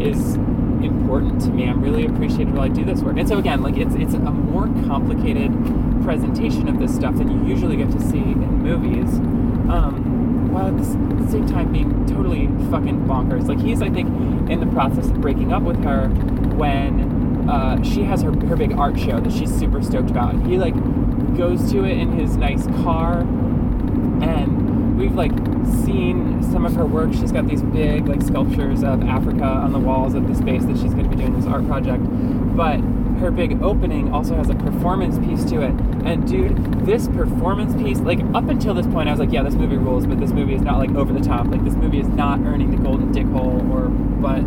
is 0.00 0.38
important 0.84 1.40
to 1.42 1.48
me. 1.48 1.68
I'm 1.68 1.80
really 1.82 2.06
appreciated 2.06 2.52
while 2.52 2.62
i 2.62 2.68
do 2.68 2.84
this 2.84 3.00
work. 3.00 3.16
And 3.16 3.28
so 3.28 3.38
again 3.38 3.62
like 3.62 3.76
it's 3.76 3.94
it's 3.94 4.14
a 4.14 4.18
more 4.18 4.66
complicated 4.86 5.52
presentation 6.02 6.68
of 6.68 6.78
this 6.78 6.94
stuff 6.94 7.16
than 7.16 7.30
you 7.30 7.48
usually 7.48 7.76
get 7.76 7.90
to 7.92 8.00
see 8.00 8.18
in 8.18 8.62
movies 8.62 9.18
um, 9.68 10.52
while 10.52 10.68
at 10.68 10.76
the 10.76 11.30
same 11.30 11.46
time 11.46 11.72
being 11.72 12.06
totally 12.06 12.46
fucking 12.70 13.04
bonkers. 13.06 13.48
Like 13.48 13.60
he's 13.60 13.82
i 13.82 13.90
think 13.90 14.08
in 14.50 14.60
the 14.60 14.66
process 14.66 15.06
of 15.06 15.20
breaking 15.20 15.52
up 15.52 15.62
with 15.62 15.82
her 15.84 16.08
when 16.56 17.48
uh, 17.48 17.82
she 17.82 18.02
has 18.02 18.22
her, 18.22 18.32
her 18.46 18.56
big 18.56 18.72
art 18.72 18.98
show 18.98 19.20
that 19.20 19.32
she's 19.32 19.54
super 19.56 19.82
stoked 19.82 20.10
about. 20.10 20.34
He 20.46 20.58
like 20.58 20.74
goes 21.36 21.70
to 21.72 21.84
it 21.84 21.96
in 21.96 22.12
his 22.12 22.36
nice 22.36 22.66
car, 22.66 23.20
and 23.20 24.55
we've 24.96 25.14
like 25.14 25.32
seen 25.84 26.42
some 26.42 26.64
of 26.64 26.74
her 26.74 26.86
work. 26.86 27.12
She's 27.12 27.32
got 27.32 27.46
these 27.46 27.62
big 27.62 28.08
like 28.08 28.22
sculptures 28.22 28.82
of 28.82 29.02
Africa 29.02 29.44
on 29.44 29.72
the 29.72 29.78
walls 29.78 30.14
of 30.14 30.26
the 30.26 30.34
space 30.34 30.64
that 30.64 30.76
she's 30.78 30.94
going 30.94 31.04
to 31.04 31.10
be 31.10 31.16
doing 31.16 31.38
this 31.38 31.46
art 31.46 31.66
project. 31.66 32.02
But 32.56 32.80
her 33.20 33.30
big 33.30 33.62
opening 33.62 34.12
also 34.12 34.34
has 34.34 34.48
a 34.48 34.54
performance 34.54 35.18
piece 35.18 35.44
to 35.50 35.62
it. 35.62 35.74
And 36.04 36.26
dude, 36.26 36.86
this 36.86 37.08
performance 37.08 37.74
piece, 37.80 38.00
like 38.00 38.20
up 38.34 38.48
until 38.48 38.74
this 38.74 38.86
point, 38.86 39.08
I 39.08 39.12
was 39.12 39.20
like, 39.20 39.32
yeah, 39.32 39.42
this 39.42 39.54
movie 39.54 39.76
rules, 39.76 40.06
but 40.06 40.18
this 40.18 40.32
movie 40.32 40.54
is 40.54 40.62
not 40.62 40.78
like 40.78 40.90
over 40.90 41.12
the 41.12 41.20
top. 41.20 41.46
Like 41.46 41.64
this 41.64 41.74
movie 41.74 42.00
is 42.00 42.08
not 42.08 42.40
earning 42.40 42.70
the 42.70 42.78
golden 42.78 43.12
dick 43.12 43.26
hole 43.26 43.60
or 43.72 43.88
but 43.88 44.40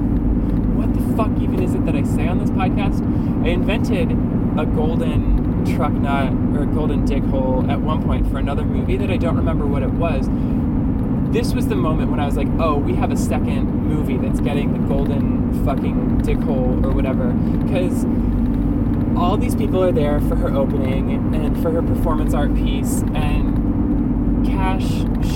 what 0.80 0.94
the 0.94 1.16
fuck 1.16 1.32
even 1.42 1.62
is 1.62 1.76
it 1.76 1.86
that 1.86 1.96
I 1.96 2.04
say 2.04 2.28
on 2.28 2.40
this 2.40 2.50
podcast? 2.50 3.04
I 3.46 3.50
invented 3.50 4.12
a 4.58 4.66
golden 4.66 5.39
truck 5.66 5.92
nut 5.92 6.32
or 6.58 6.66
golden 6.66 7.06
dick 7.06 7.24
hole 7.24 7.70
at 7.70 7.80
one 7.80 8.04
point 8.04 8.30
for 8.30 8.38
another 8.38 8.64
movie 8.64 8.98
that 8.98 9.10
I 9.10 9.18
don't 9.18 9.36
remember 9.36 9.66
what 9.66 9.84
it 9.84 9.92
was. 9.92 10.28
This 11.32 11.54
was 11.54 11.68
the 11.68 11.76
moment 11.76 12.10
when 12.10 12.20
I 12.20 12.26
was 12.26 12.36
like, 12.36 12.48
oh, 12.60 12.78
we 12.78 12.96
have 12.96 13.12
a 13.12 13.18
second 13.18 13.88
movie 13.88 14.18
that's 14.18 14.40
getting 14.40 14.74
the 14.74 14.80
golden 14.88 15.64
fucking 15.64 16.20
dick 16.20 16.40
hole 16.40 16.86
or 16.86 16.92
whatever. 16.92 17.32
Because 17.32 18.06
all 19.16 19.38
these 19.38 19.56
people 19.56 19.84
are 19.84 19.92
there 19.92 20.20
for 20.22 20.36
her 20.36 20.50
opening 20.50 21.36
and 21.36 21.62
for 21.62 21.72
her 21.72 21.82
performance 21.82 22.34
art 22.34 22.54
piece, 22.56 23.04
and 23.14 24.46
Cash 24.46 24.88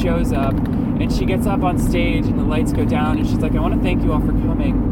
shows 0.02 0.34
up 0.34 0.54
and 0.54 1.12
she 1.12 1.26
gets 1.26 1.46
up 1.46 1.64
on 1.64 1.78
stage 1.78 2.26
and 2.26 2.40
the 2.40 2.44
lights 2.44 2.72
go 2.72 2.86
down 2.86 3.18
and 3.18 3.28
she's 3.28 3.40
like, 3.40 3.56
I 3.56 3.60
want 3.60 3.76
to 3.76 3.82
thank 3.82 4.04
you 4.04 4.14
all 4.14 4.20
for 4.20 4.28
coming. 4.28 4.92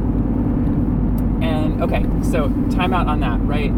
And 1.42 1.82
okay, 1.82 2.06
so 2.22 2.50
time 2.70 2.94
out 2.94 3.08
on 3.08 3.20
that, 3.22 3.40
right? 3.42 3.72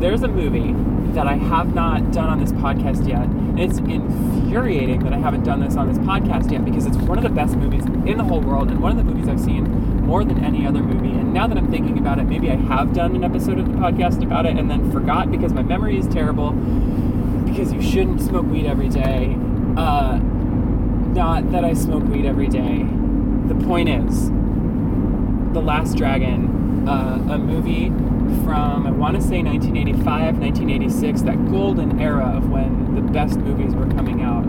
There's 0.00 0.22
a 0.22 0.28
movie 0.28 0.74
that 1.14 1.26
I 1.26 1.34
have 1.34 1.74
not 1.74 2.12
done 2.12 2.28
on 2.28 2.40
this 2.40 2.52
podcast 2.52 3.08
yet. 3.08 3.24
And 3.24 3.60
it's 3.60 3.78
infuriating 3.78 5.00
that 5.04 5.12
I 5.12 5.18
haven't 5.18 5.44
done 5.44 5.60
this 5.60 5.76
on 5.76 5.88
this 5.88 5.98
podcast 5.98 6.50
yet 6.50 6.64
because 6.64 6.86
it's 6.86 6.96
one 6.96 7.18
of 7.18 7.24
the 7.24 7.30
best 7.30 7.56
movies 7.56 7.84
in 7.84 8.18
the 8.18 8.24
whole 8.24 8.40
world 8.40 8.70
and 8.70 8.80
one 8.80 8.92
of 8.92 8.98
the 8.98 9.04
movies 9.04 9.28
I've 9.28 9.40
seen 9.40 9.64
more 10.06 10.24
than 10.24 10.44
any 10.44 10.66
other 10.66 10.82
movie. 10.82 11.10
And 11.10 11.32
now 11.32 11.46
that 11.46 11.58
I'm 11.58 11.70
thinking 11.70 11.98
about 11.98 12.18
it, 12.18 12.24
maybe 12.24 12.50
I 12.50 12.56
have 12.56 12.92
done 12.92 13.16
an 13.16 13.24
episode 13.24 13.58
of 13.58 13.66
the 13.66 13.74
podcast 13.74 14.22
about 14.22 14.46
it 14.46 14.56
and 14.56 14.70
then 14.70 14.90
forgot 14.92 15.30
because 15.30 15.52
my 15.52 15.62
memory 15.62 15.98
is 15.98 16.06
terrible. 16.06 16.52
Because 16.52 17.72
you 17.72 17.82
shouldn't 17.82 18.20
smoke 18.20 18.46
weed 18.46 18.66
every 18.66 18.88
day. 18.88 19.36
Uh, 19.76 20.18
not 20.18 21.50
that 21.52 21.64
I 21.64 21.74
smoke 21.74 22.04
weed 22.04 22.26
every 22.26 22.48
day. 22.48 22.86
The 23.46 23.54
point 23.66 23.88
is, 23.88 24.28
The 24.28 25.60
Last 25.60 25.96
Dragon 25.96 26.58
uh, 26.88 27.34
a 27.34 27.38
movie 27.38 27.90
from 28.44 28.86
I 28.86 28.90
want 28.90 29.16
to 29.16 29.22
say 29.22 29.42
1985, 29.42 30.38
1986, 30.38 31.22
that 31.22 31.48
golden 31.50 32.00
era 32.00 32.36
of 32.36 32.50
when 32.50 32.94
the 32.94 33.00
best 33.00 33.38
movies 33.38 33.74
were 33.74 33.86
coming 33.86 34.22
out. 34.22 34.44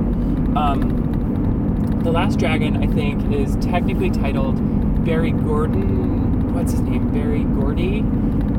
Um, 0.57 2.01
the 2.03 2.11
Last 2.11 2.39
Dragon, 2.39 2.81
I 2.81 2.87
think, 2.87 3.31
is 3.31 3.55
technically 3.57 4.09
titled 4.09 4.55
Barry 5.03 5.31
Gordon. 5.31 6.53
What's 6.53 6.71
his 6.71 6.81
name? 6.81 7.09
Berry 7.11 7.43
Gordy. 7.43 7.99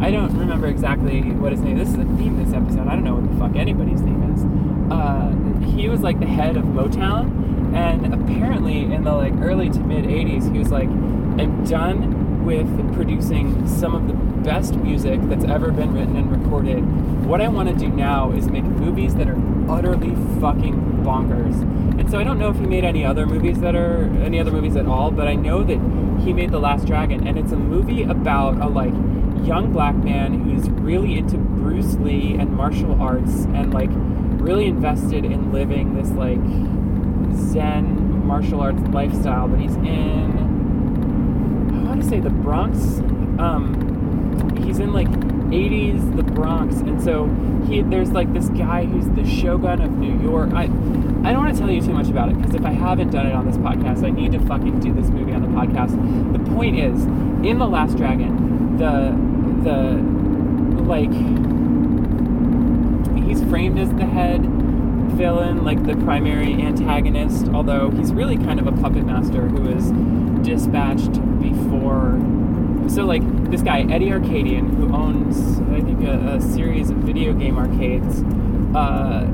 I 0.01 0.11
don't 0.11 0.37
remember 0.39 0.67
exactly 0.67 1.23
what 1.23 1.53
his 1.53 1.61
name. 1.61 1.79
Is 1.79 1.89
this 1.89 1.99
is 1.99 2.01
a 2.01 2.17
theme 2.17 2.43
this 2.43 2.55
episode. 2.55 2.87
I 2.87 2.95
don't 2.95 3.05
know 3.05 3.17
what 3.17 3.31
the 3.31 3.37
fuck 3.39 3.57
anybody's 3.57 4.01
name 4.01 4.23
is. 4.33 4.93
Uh, 4.93 5.31
he 5.75 5.89
was 5.89 6.01
like 6.01 6.21
the 6.21 6.27
head 6.27 6.57
of 6.57 6.65
Motown, 6.65 7.75
and 7.75 8.13
apparently 8.15 8.83
in 8.83 9.05
the 9.05 9.13
like 9.13 9.35
early 9.41 9.71
to 9.71 9.81
mid 9.81 10.05
80s, 10.05 10.53
he 10.53 10.59
was 10.59 10.71
like, 10.71 10.89
"I'm 10.89 11.65
done 11.65 12.45
with 12.45 12.95
producing 12.95 13.67
some 13.69 13.95
of 13.95 14.07
the 14.07 14.30
best 14.43 14.75
music 14.75 15.21
that's 15.25 15.45
ever 15.45 15.71
been 15.71 15.93
written 15.93 16.17
and 16.17 16.31
recorded. 16.31 16.81
What 17.27 17.41
I 17.41 17.49
want 17.49 17.69
to 17.69 17.75
do 17.75 17.89
now 17.89 18.33
is 18.33 18.49
make 18.49 18.65
movies 18.65 19.15
that 19.17 19.29
are 19.29 19.39
utterly 19.71 20.15
fucking 20.41 21.03
bonkers. 21.05 21.61
And 21.99 22.11
so 22.11 22.19
I 22.19 22.25
don't 22.25 22.39
know 22.39 22.49
if 22.51 22.59
he 22.59 22.67
made 22.67 22.85
any 22.85 23.05
other 23.05 23.27
movies 23.27 23.61
that 23.61 23.75
are 23.75 24.05
any 24.23 24.41
other 24.41 24.51
movies 24.51 24.77
at 24.77 24.87
all, 24.87 25.11
but 25.11 25.29
I 25.29 25.35
know 25.35 25.63
that 25.63 25.79
he 26.25 26.33
made 26.33 26.51
The 26.51 26.59
Last 26.59 26.87
Dragon 26.87 27.27
and 27.27 27.39
it's 27.39 27.53
a 27.53 27.57
movie 27.57 28.03
about 28.03 28.61
a 28.61 28.67
like 28.67 28.95
young 29.47 29.73
black 29.73 29.95
man 29.97 30.41
who's 30.41 30.69
really 30.71 31.17
into 31.17 31.37
Bruce 31.39 31.95
Lee 31.97 32.35
and 32.35 32.55
martial 32.55 33.01
arts 33.01 33.45
and 33.55 33.73
like 33.73 33.91
really 33.93 34.67
invested 34.67 35.25
in 35.25 35.53
living 35.53 35.95
this 35.95 36.11
like 36.11 36.41
zen 37.37 38.27
martial 38.27 38.61
arts 38.61 38.81
lifestyle, 38.89 39.49
but 39.49 39.61
he's 39.61 39.77
in 39.77 40.51
I 41.73 41.89
want 41.89 42.03
to 42.03 42.09
say 42.09 42.21
the 42.21 42.31
Bronx. 42.31 42.79
Um, 43.39 43.90
he's 44.65 44.79
in 44.79 44.93
like 44.93 45.09
80s 45.09 46.17
the 46.17 46.23
Bronx, 46.23 46.77
and 46.77 47.03
so 47.03 47.27
he 47.69 47.83
there's 47.83 48.13
like 48.13 48.33
this 48.33 48.49
guy 48.51 48.85
who's 48.85 49.09
the 49.11 49.29
Shogun 49.29 49.81
of 49.81 49.91
New 49.93 50.19
York. 50.21 50.51
I 50.53 50.65
I 50.65 51.33
don't 51.33 51.39
want 51.39 51.55
to 51.55 51.61
tell 51.61 51.71
you 51.71 51.81
too 51.81 51.93
much 51.93 52.09
about 52.09 52.31
it 52.31 52.37
because 52.37 52.55
if 52.55 52.65
I 52.65 52.71
haven't 52.71 53.11
done 53.11 53.27
it 53.27 53.35
on 53.35 53.47
this 53.47 53.57
podcast, 53.59 54.05
I 54.05 54.11
need 54.11 54.33
to 54.33 54.41
fucking 54.41 54.81
do 54.81 54.93
this 54.93 55.09
movie 55.09 55.33
on 55.33 55.43
the 55.43 55.49
podcast. 55.49 55.93
The 56.33 56.51
point 56.55 56.79
is, 56.79 57.05
in 57.45 57.59
the 57.59 57.67
Last 57.67 57.97
Dragon, 57.97 58.77
the 58.79 59.15
the 59.63 60.21
like 60.85 61.13
he's 63.27 63.43
framed 63.45 63.79
as 63.79 63.91
the 63.95 64.07
head 64.07 64.45
villain, 65.21 65.65
like 65.65 65.85
the 65.85 65.97
primary 65.97 66.55
antagonist, 66.55 67.49
although 67.49 67.91
he's 67.91 68.13
really 68.13 68.37
kind 68.37 68.59
of 68.59 68.67
a 68.67 68.73
puppet 68.73 69.05
master 69.05 69.47
who 69.49 69.69
is 69.69 69.91
dispatched 70.43 71.13
before. 71.41 72.19
So 72.91 73.07
like 73.07 73.23
this 73.51 73.63
guy 73.63 73.83
Eddie 73.83 74.13
Arcadian, 74.13 74.75
who 74.77 74.93
owns 74.93 75.61
I 75.71 75.81
think 75.81 76.03
a, 76.03 76.35
a 76.35 76.41
series 76.41 76.91
of 76.91 76.97
video 76.97 77.33
game 77.33 77.57
arcades, 77.57 78.23
uh, 78.75 79.27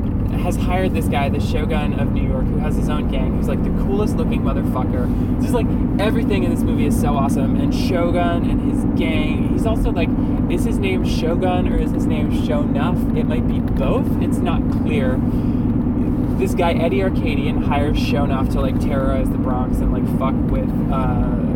has 0.42 0.56
hired 0.56 0.92
this 0.92 1.08
guy, 1.08 1.30
the 1.30 1.40
Shogun 1.40 1.98
of 1.98 2.12
New 2.12 2.28
York, 2.28 2.44
who 2.44 2.58
has 2.58 2.76
his 2.76 2.90
own 2.90 3.08
gang, 3.08 3.34
who's 3.34 3.48
like 3.48 3.62
the 3.64 3.70
coolest 3.82 4.16
looking 4.16 4.42
motherfucker. 4.42 5.40
Just 5.40 5.54
like 5.54 5.66
everything 5.98 6.44
in 6.44 6.50
this 6.54 6.62
movie 6.62 6.84
is 6.84 7.00
so 7.00 7.16
awesome. 7.16 7.56
And 7.56 7.74
Shogun 7.74 8.48
and 8.48 8.70
his 8.70 8.84
gang, 8.98 9.48
he's 9.54 9.64
also 9.64 9.90
like, 9.90 10.10
is 10.50 10.64
his 10.64 10.78
name 10.78 11.04
Shogun 11.04 11.72
or 11.72 11.78
is 11.78 11.92
his 11.92 12.04
name 12.04 12.30
Sho'nuff? 12.30 13.16
It 13.16 13.24
might 13.24 13.48
be 13.48 13.60
both. 13.60 14.06
It's 14.22 14.38
not 14.38 14.60
clear. 14.70 15.18
This 16.36 16.54
guy 16.54 16.74
Eddie 16.74 17.02
Arcadian 17.02 17.62
hires 17.62 17.96
Sho'nuff 17.96 18.52
to 18.52 18.60
like 18.60 18.78
terrorize 18.80 19.30
the 19.30 19.38
Bronx 19.38 19.78
and 19.78 19.92
like 19.92 20.04
fuck 20.18 20.34
with 20.50 20.68
uh, 20.92 21.55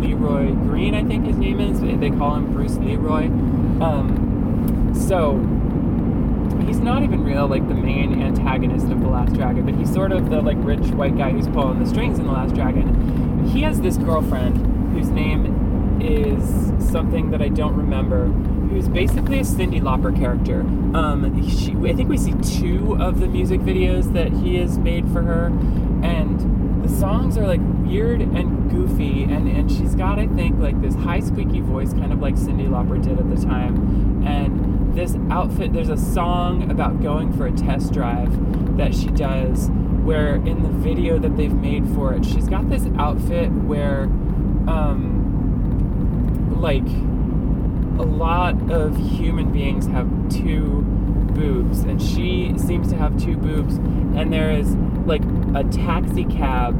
Leroy 0.00 0.52
Green, 0.52 0.94
I 0.94 1.04
think 1.04 1.26
his 1.26 1.36
name 1.36 1.60
is. 1.60 1.80
They 1.80 2.10
call 2.10 2.34
him 2.36 2.52
Bruce 2.52 2.76
Leroy. 2.76 3.26
Um, 3.80 4.92
so 4.94 5.38
he's 6.66 6.78
not 6.78 7.02
even 7.02 7.24
real 7.24 7.46
like 7.46 7.66
the 7.68 7.74
main 7.74 8.22
antagonist 8.22 8.86
of 8.86 9.00
the 9.00 9.08
last 9.08 9.34
dragon 9.34 9.64
but 9.64 9.74
he's 9.74 9.92
sort 9.92 10.12
of 10.12 10.30
the 10.30 10.40
like 10.40 10.56
rich 10.60 10.86
white 10.92 11.16
guy 11.16 11.30
who's 11.30 11.48
pulling 11.48 11.78
the 11.78 11.86
strings 11.86 12.18
in 12.18 12.26
the 12.26 12.32
last 12.32 12.54
dragon 12.54 13.44
he 13.46 13.62
has 13.62 13.80
this 13.80 13.96
girlfriend 13.96 14.56
whose 14.92 15.10
name 15.10 16.00
is 16.00 16.72
something 16.90 17.30
that 17.30 17.42
i 17.42 17.48
don't 17.48 17.76
remember 17.76 18.26
who's 18.68 18.88
basically 18.88 19.38
a 19.38 19.42
Cyndi 19.42 19.80
Lauper 19.80 20.16
character 20.16 20.60
um, 20.96 21.42
she, 21.48 21.72
i 21.88 21.94
think 21.94 22.08
we 22.08 22.18
see 22.18 22.34
two 22.60 22.96
of 23.00 23.20
the 23.20 23.26
music 23.26 23.60
videos 23.60 24.12
that 24.12 24.32
he 24.32 24.56
has 24.56 24.78
made 24.78 25.08
for 25.10 25.22
her 25.22 25.46
and 26.02 26.82
the 26.82 26.88
songs 26.88 27.36
are 27.36 27.46
like 27.46 27.60
weird 27.86 28.20
and 28.20 28.70
goofy 28.70 29.24
and, 29.24 29.48
and 29.48 29.70
she's 29.70 29.94
got 29.94 30.18
i 30.18 30.26
think 30.28 30.58
like 30.58 30.80
this 30.80 30.94
high 30.94 31.20
squeaky 31.20 31.60
voice 31.60 31.92
kind 31.92 32.12
of 32.12 32.20
like 32.20 32.34
Cyndi 32.34 32.68
Lauper 32.68 33.02
did 33.02 33.18
at 33.18 33.30
the 33.30 33.40
time. 33.46 34.26
And 34.26 34.94
this 34.94 35.16
outfit 35.30 35.72
there's 35.72 35.88
a 35.88 35.96
song 35.96 36.70
about 36.70 37.02
going 37.02 37.32
for 37.32 37.46
a 37.46 37.52
test 37.52 37.92
drive 37.92 38.76
that 38.76 38.94
she 38.94 39.08
does 39.08 39.68
where 40.04 40.36
in 40.36 40.62
the 40.62 40.68
video 40.68 41.18
that 41.18 41.36
they've 41.36 41.54
made 41.54 41.84
for 41.88 42.14
it 42.14 42.24
she's 42.24 42.48
got 42.48 42.68
this 42.70 42.86
outfit 42.96 43.50
where 43.50 44.04
um 44.68 46.60
like 46.60 46.86
a 47.98 48.06
lot 48.06 48.70
of 48.70 48.96
human 48.96 49.50
beings 49.50 49.86
have 49.88 50.08
two 50.28 50.82
boobs 51.34 51.80
and 51.80 52.00
she 52.00 52.54
seems 52.56 52.88
to 52.88 52.96
have 52.96 53.20
two 53.20 53.36
boobs 53.36 53.76
and 54.16 54.32
there 54.32 54.52
is 54.52 54.76
like 55.06 55.22
a 55.56 55.64
taxi 55.64 56.24
cab 56.24 56.74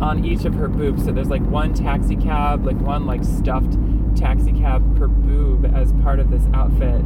on 0.00 0.24
each 0.24 0.44
of 0.44 0.54
her 0.54 0.68
boobs. 0.68 1.04
So 1.04 1.12
there's 1.12 1.28
like 1.28 1.42
one 1.42 1.74
taxi 1.74 2.16
cab 2.16 2.64
like 2.64 2.78
one 2.80 3.06
like 3.06 3.24
stuffed 3.24 3.76
taxi 4.16 4.52
cab 4.52 4.96
per 4.96 5.06
boob 5.06 5.64
as 5.74 5.92
part 5.94 6.20
of 6.20 6.30
this 6.30 6.42
outfit. 6.52 7.00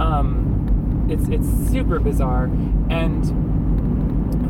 Um, 0.00 1.06
it's 1.08 1.28
it's 1.28 1.46
super 1.70 1.98
bizarre, 1.98 2.44
and 2.90 3.24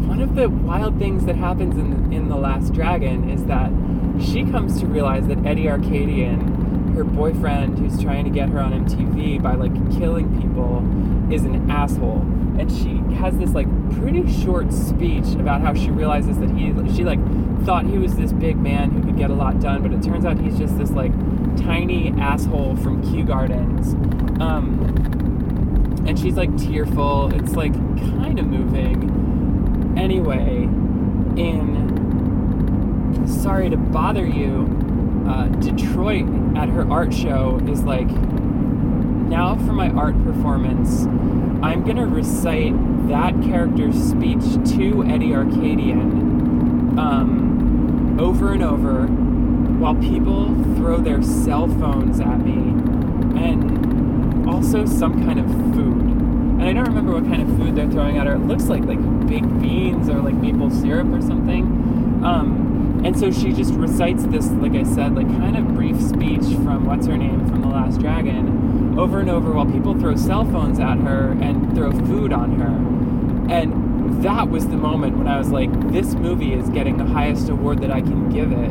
one 0.09 0.21
of 0.21 0.35
the 0.35 0.49
wild 0.49 0.99
things 0.99 1.27
that 1.27 1.37
happens 1.37 1.77
in 1.77 2.13
in 2.13 2.29
the 2.29 2.37
Last 2.37 2.73
Dragon 2.73 3.29
is 3.29 3.45
that 3.45 3.71
she 4.21 4.45
comes 4.45 4.81
to 4.81 4.87
realize 4.87 5.27
that 5.27 5.45
Eddie 5.45 5.69
Arcadian, 5.69 6.95
her 6.95 7.05
boyfriend, 7.05 7.79
who's 7.79 8.03
trying 8.03 8.25
to 8.25 8.31
get 8.31 8.49
her 8.49 8.61
on 8.61 8.73
MTV 8.87 9.43
by 9.43 9.55
like 9.55 9.75
killing 9.99 10.41
people, 10.41 10.79
is 11.33 11.45
an 11.45 11.71
asshole, 11.71 12.25
and 12.59 12.71
she 12.71 12.97
has 13.17 13.37
this 13.39 13.51
like 13.51 13.67
pretty 13.93 14.31
short 14.43 14.73
speech 14.73 15.27
about 15.35 15.61
how 15.61 15.75
she 15.75 15.91
realizes 15.91 16.39
that 16.39 16.51
he 16.51 16.73
she 16.95 17.05
like 17.05 17.21
thought 17.65 17.85
he 17.87 17.99
was 17.99 18.17
this 18.17 18.33
big 18.33 18.57
man 18.57 18.91
who 18.91 19.03
could 19.03 19.17
get 19.17 19.31
a 19.31 19.35
lot 19.35 19.61
done, 19.61 19.83
but 19.83 19.93
it 19.93 20.03
turns 20.03 20.25
out 20.25 20.39
he's 20.39 20.59
just 20.59 20.79
this 20.79 20.91
like 20.91 21.13
tiny 21.57 22.13
asshole 22.19 22.77
from 22.77 23.03
Kew 23.03 23.25
Gardens. 23.25 23.95
Um, 24.41 25.05
and 26.07 26.19
she's 26.19 26.37
like 26.37 26.57
tearful. 26.57 27.35
It's 27.35 27.53
like 27.53 27.75
kind 27.75 28.39
of 28.39 28.47
moving. 28.47 29.95
Anyway, 29.99 30.69
in 31.37 31.87
Sorry 33.27 33.69
to 33.71 33.77
Bother 33.77 34.27
You, 34.27 35.25
uh, 35.29 35.49
Detroit 35.49 36.27
at 36.57 36.69
her 36.69 36.89
art 36.91 37.13
show 37.13 37.61
is 37.69 37.83
like, 37.83 38.07
now 38.09 39.57
for 39.57 39.73
my 39.73 39.89
art 39.91 40.23
performance, 40.23 41.07
I'm 41.63 41.85
gonna 41.85 42.07
recite 42.07 42.75
that 43.09 43.35
character's 43.43 43.95
speech 43.95 44.43
to 44.77 45.05
Eddie 45.05 45.35
Arcadian 45.35 46.99
um, 46.99 48.19
over 48.21 48.53
and 48.53 48.63
over 48.63 49.07
while 49.07 49.95
people 49.95 50.47
throw 50.77 50.99
their 50.99 51.23
cell 51.23 51.67
phones 51.67 52.21
at 52.21 52.41
me 52.41 52.73
and 53.43 54.49
also 54.49 54.85
some 54.87 55.25
kind 55.25 55.39
of 55.39 55.47
food. 55.75 56.03
And 56.03 56.63
I 56.63 56.73
don't 56.73 56.87
remember 56.87 57.13
what 57.13 57.25
kind 57.25 57.43
of 57.43 57.57
food 57.59 57.75
they're 57.77 57.91
throwing 57.91 58.19
at 58.19 58.27
her. 58.27 58.35
It 58.35 58.47
looks 58.47 58.65
like 58.65 58.85
like 58.85 59.01
baked 59.27 59.61
beans 59.61 60.09
or 60.09 60.21
like 60.23 60.35
maple 60.35 60.71
syrup 60.71 61.09
or 61.09 61.21
something. 61.21 61.65
Um, 62.25 63.03
and 63.05 63.19
so 63.19 63.31
she 63.31 63.53
just 63.53 63.75
recites 63.75 64.25
this, 64.25 64.49
like 64.53 64.73
I 64.73 64.83
said, 64.83 65.15
like 65.15 65.29
kind 65.29 65.57
of 65.57 65.69
brief 65.75 66.01
speech 66.01 66.43
from 66.65 66.87
what's 66.87 67.07
her 67.07 67.17
name 67.17 67.47
from 67.47 67.61
The 67.61 67.69
Last 67.69 68.01
Dragon 68.01 68.56
over 68.99 69.21
and 69.21 69.31
over 69.31 69.53
while 69.53 69.67
people 69.67 69.99
throw 69.99 70.17
cell 70.17 70.45
phones 70.45 70.79
at 70.81 70.99
her 70.99 71.33
and 71.41 71.75
throw 71.75 71.93
food 71.93 72.33
on 72.33 72.59
her. 72.59 73.53
And 73.53 74.23
that 74.23 74.49
was 74.49 74.67
the 74.69 74.77
moment 74.77 75.19
when 75.19 75.29
I 75.29 75.39
was 75.39 75.51
like, 75.51 75.71
this 75.93 76.15
movie 76.15 76.53
is 76.53 76.69
getting 76.71 76.97
the 76.97 77.05
highest 77.05 77.49
award 77.49 77.81
that 77.83 77.91
I 77.91 78.01
can 78.01 78.31
give 78.31 78.53
it. 78.53 78.71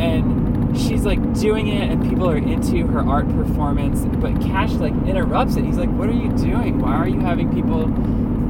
And 0.00 0.44
she's 0.76 1.04
like 1.04 1.20
doing 1.34 1.68
it 1.68 1.90
and 1.90 2.08
people 2.08 2.28
are 2.28 2.36
into 2.36 2.86
her 2.88 3.00
art 3.00 3.28
performance 3.28 4.04
but 4.20 4.32
cash 4.42 4.72
like 4.72 4.92
interrupts 5.06 5.56
it. 5.56 5.64
He's 5.64 5.76
like 5.76 5.90
what 5.90 6.08
are 6.08 6.12
you 6.12 6.30
doing? 6.30 6.80
Why 6.80 6.94
are 6.94 7.08
you 7.08 7.20
having 7.20 7.52
people 7.52 7.86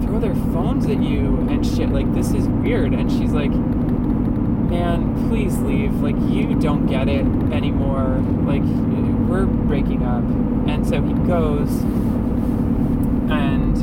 throw 0.03 0.19
their 0.19 0.35
phones 0.35 0.87
at 0.87 1.03
you 1.03 1.37
and 1.51 1.67
shit? 1.67 1.91
Like 1.91 2.13
this 2.15 2.33
is 2.33 2.49
weird. 2.49 2.95
And 2.95 3.11
she's 3.11 3.33
like 3.33 3.51
man 3.51 5.29
please 5.29 5.59
leave. 5.59 5.95
Like 6.01 6.17
you 6.31 6.55
don't 6.59 6.87
get 6.87 7.09
it 7.09 7.27
anymore. 7.53 8.23
Like 8.47 8.63
we're 9.35 9.47
breaking 9.47 10.05
up 10.05 10.23
and 10.69 10.87
so 10.87 11.03
he 11.03 11.13
goes 11.27 11.69
and 13.29 13.75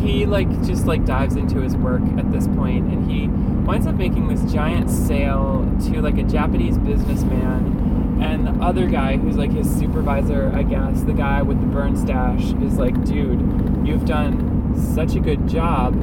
he 0.00 0.24
like 0.24 0.48
just 0.64 0.86
like 0.86 1.04
dives 1.04 1.34
into 1.34 1.60
his 1.60 1.74
work 1.76 2.02
at 2.16 2.30
this 2.30 2.46
point 2.46 2.86
and 2.92 3.10
he 3.10 3.26
winds 3.66 3.88
up 3.88 3.96
making 3.96 4.28
this 4.28 4.52
giant 4.52 4.88
sale 4.88 5.68
to 5.82 6.00
like 6.00 6.16
a 6.16 6.22
Japanese 6.22 6.78
businessman 6.78 8.20
and 8.22 8.46
the 8.46 8.52
other 8.64 8.86
guy 8.88 9.16
who's 9.16 9.36
like 9.36 9.50
his 9.50 9.68
supervisor 9.68 10.52
I 10.54 10.62
guess. 10.62 11.02
The 11.02 11.12
guy 11.12 11.42
with 11.42 11.60
the 11.60 11.66
burn 11.66 11.96
stash 11.96 12.52
is 12.62 12.78
like 12.78 13.04
dude 13.04 13.40
you've 13.84 14.04
done 14.04 14.80
such 14.94 15.16
a 15.16 15.20
good 15.20 15.48
job 15.48 15.96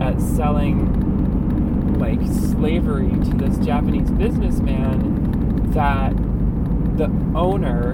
at 0.00 0.20
selling 0.20 1.98
like 1.98 2.20
slavery 2.52 3.10
to 3.10 3.36
this 3.36 3.58
Japanese 3.58 4.10
businessman 4.12 5.72
that 5.72 6.14
the 6.96 7.10
owner 7.34 7.92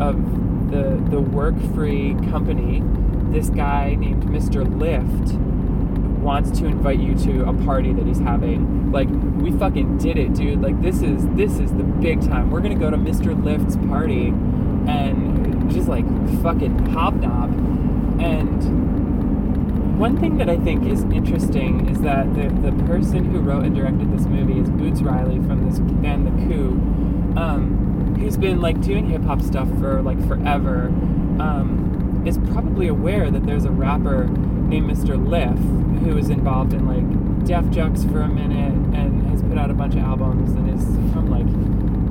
of 0.00 0.70
the 0.70 1.02
the 1.10 1.20
work 1.20 1.54
free 1.74 2.14
company 2.30 2.82
this 3.30 3.50
guy 3.50 3.94
named 3.94 4.24
Mr. 4.24 4.64
Lift 4.78 5.34
wants 6.22 6.58
to 6.58 6.66
invite 6.66 6.98
you 6.98 7.14
to 7.14 7.48
a 7.48 7.52
party 7.64 7.92
that 7.92 8.06
he's 8.06 8.18
having. 8.18 8.90
Like, 8.90 9.08
we 9.10 9.52
fucking 9.52 9.98
did 9.98 10.16
it, 10.16 10.34
dude. 10.34 10.62
Like, 10.62 10.80
this 10.80 11.02
is 11.02 11.26
this 11.34 11.58
is 11.58 11.72
the 11.72 11.84
big 11.84 12.20
time. 12.22 12.50
We're 12.50 12.60
gonna 12.60 12.74
go 12.74 12.90
to 12.90 12.96
Mr. 12.96 13.40
Lift's 13.44 13.76
party 13.88 14.28
and 14.88 15.70
just 15.70 15.88
like 15.88 16.06
fucking 16.42 16.78
hobnob. 16.86 17.50
And 18.20 19.98
one 19.98 20.16
thing 20.18 20.38
that 20.38 20.48
I 20.48 20.56
think 20.56 20.86
is 20.86 21.02
interesting 21.04 21.88
is 21.88 22.00
that 22.00 22.32
the, 22.34 22.48
the 22.70 22.84
person 22.84 23.24
who 23.24 23.40
wrote 23.40 23.64
and 23.64 23.74
directed 23.74 24.12
this 24.16 24.26
movie 24.26 24.58
is 24.60 24.70
Boots 24.70 25.02
Riley 25.02 25.36
from 25.46 25.68
this 25.68 25.78
band 25.78 26.26
The 26.26 26.46
Coup, 26.46 26.72
um, 27.38 27.85
who's 28.18 28.36
been 28.36 28.60
like 28.60 28.80
doing 28.80 29.08
hip 29.08 29.22
hop 29.22 29.42
stuff 29.42 29.68
for 29.78 30.02
like 30.02 30.18
forever. 30.26 30.86
Um, 31.38 31.86
is 32.26 32.38
probably 32.38 32.88
aware 32.88 33.30
that 33.30 33.46
there's 33.46 33.64
a 33.64 33.70
rapper 33.70 34.24
named 34.26 34.90
Mr. 34.90 35.16
Lif 35.16 35.56
who 36.02 36.18
is 36.18 36.28
involved 36.28 36.72
in 36.72 36.86
like 36.86 37.46
Def 37.46 37.64
Jux 37.66 38.10
for 38.10 38.20
a 38.22 38.28
minute 38.28 38.72
and 38.96 39.26
has 39.28 39.42
put 39.42 39.56
out 39.56 39.70
a 39.70 39.74
bunch 39.74 39.94
of 39.94 40.00
albums 40.00 40.50
and 40.52 40.68
is 40.68 40.84
from 41.12 41.30
like 41.30 41.46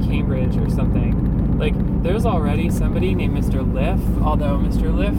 Cambridge 0.08 0.56
or 0.58 0.70
something. 0.70 1.58
Like 1.60 1.74
there's 2.04 2.26
already 2.26 2.70
somebody 2.70 3.14
named 3.14 3.38
Mr. 3.38 3.62
Lif, 3.62 4.00
although 4.24 4.58
Mr. 4.58 4.96
Lif, 4.96 5.16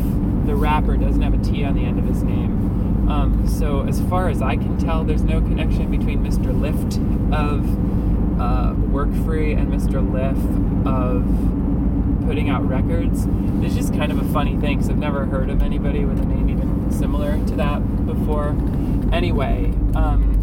the 0.47 0.55
rapper, 0.55 0.97
doesn't 0.97 1.21
have 1.21 1.35
a 1.35 1.45
T 1.45 1.65
on 1.65 1.75
the 1.75 1.85
end 1.85 1.99
of 1.99 2.07
his 2.07 2.23
name. 2.23 3.11
Um, 3.11 3.47
so 3.47 3.83
as 3.83 4.01
far 4.03 4.29
as 4.29 4.43
I 4.43 4.57
can 4.57 4.79
tell, 4.79 5.05
there's 5.05 5.23
no 5.23 5.41
connection 5.41 5.91
between 5.91 6.25
Mr. 6.25 6.59
Lift 6.59 6.99
of 7.33 7.65
uh, 8.39 8.75
Work 8.91 9.13
Free 9.25 9.53
and 9.53 9.73
Mr. 9.73 10.01
Lif 10.03 10.37
of 10.87 11.25
putting 12.27 12.51
out 12.51 12.67
records. 12.69 13.27
It's 13.65 13.75
just 13.75 13.95
kind 13.95 14.11
of 14.11 14.19
a 14.19 14.33
funny 14.33 14.57
thing 14.57 14.79
because 14.79 14.91
I've 14.91 14.99
never 14.99 15.27
heard 15.27 15.49
of 15.49 15.63
anybody 15.63 16.05
with 16.05 16.19
a 16.19 16.25
name 16.25 16.51
even 16.51 16.91
similar 16.91 17.33
to 17.47 17.57
that 17.57 18.07
before. 18.07 18.57
Anyway, 19.13 19.73
um, 19.95 20.35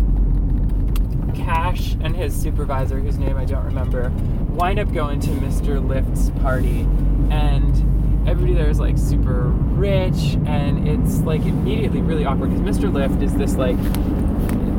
Cash 1.36 1.94
and 2.02 2.16
his 2.16 2.34
supervisor, 2.36 3.00
whose 3.00 3.18
name 3.18 3.38
I 3.38 3.46
don't 3.46 3.66
remember, 3.66 4.12
wind 4.50 4.80
up 4.80 4.94
going 4.94 5.20
to 5.22 5.30
Mr. 5.32 5.86
Lift's 5.86 6.30
party, 6.42 6.82
and 7.30 8.28
everybody 8.28 8.54
there 8.54 8.70
is 8.70 8.80
like 8.80 8.98
super 8.98 9.50
rich, 9.50 10.38
and 10.46 10.88
it's 10.88 11.20
like 11.20 11.42
immediately 11.42 12.02
really 12.02 12.24
awkward 12.24 12.52
because 12.52 12.78
Mr. 12.78 12.92
Lift 12.92 13.22
is 13.22 13.34
this 13.36 13.56
like 13.56 13.78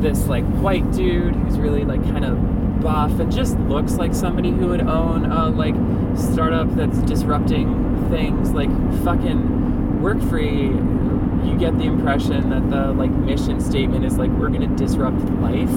this 0.01 0.27
like 0.27 0.45
white 0.55 0.91
dude 0.91 1.35
who's 1.35 1.59
really 1.59 1.83
like 1.83 2.01
kind 2.03 2.25
of 2.25 2.37
buff 2.81 3.19
and 3.19 3.31
just 3.31 3.57
looks 3.61 3.93
like 3.93 4.13
somebody 4.13 4.51
who 4.51 4.67
would 4.67 4.81
own 4.81 5.25
a 5.25 5.49
like 5.49 5.75
startup 6.17 6.73
that's 6.75 6.97
disrupting 6.99 8.07
things 8.09 8.51
like 8.51 8.69
fucking 9.03 9.99
WorryFree 10.01 11.47
you 11.47 11.57
get 11.57 11.77
the 11.77 11.85
impression 11.85 12.49
that 12.49 12.69
the 12.69 12.91
like 12.93 13.11
mission 13.11 13.59
statement 13.59 14.05
is 14.05 14.17
like 14.17 14.29
we're 14.31 14.49
gonna 14.49 14.67
disrupt 14.75 15.19
life 15.41 15.69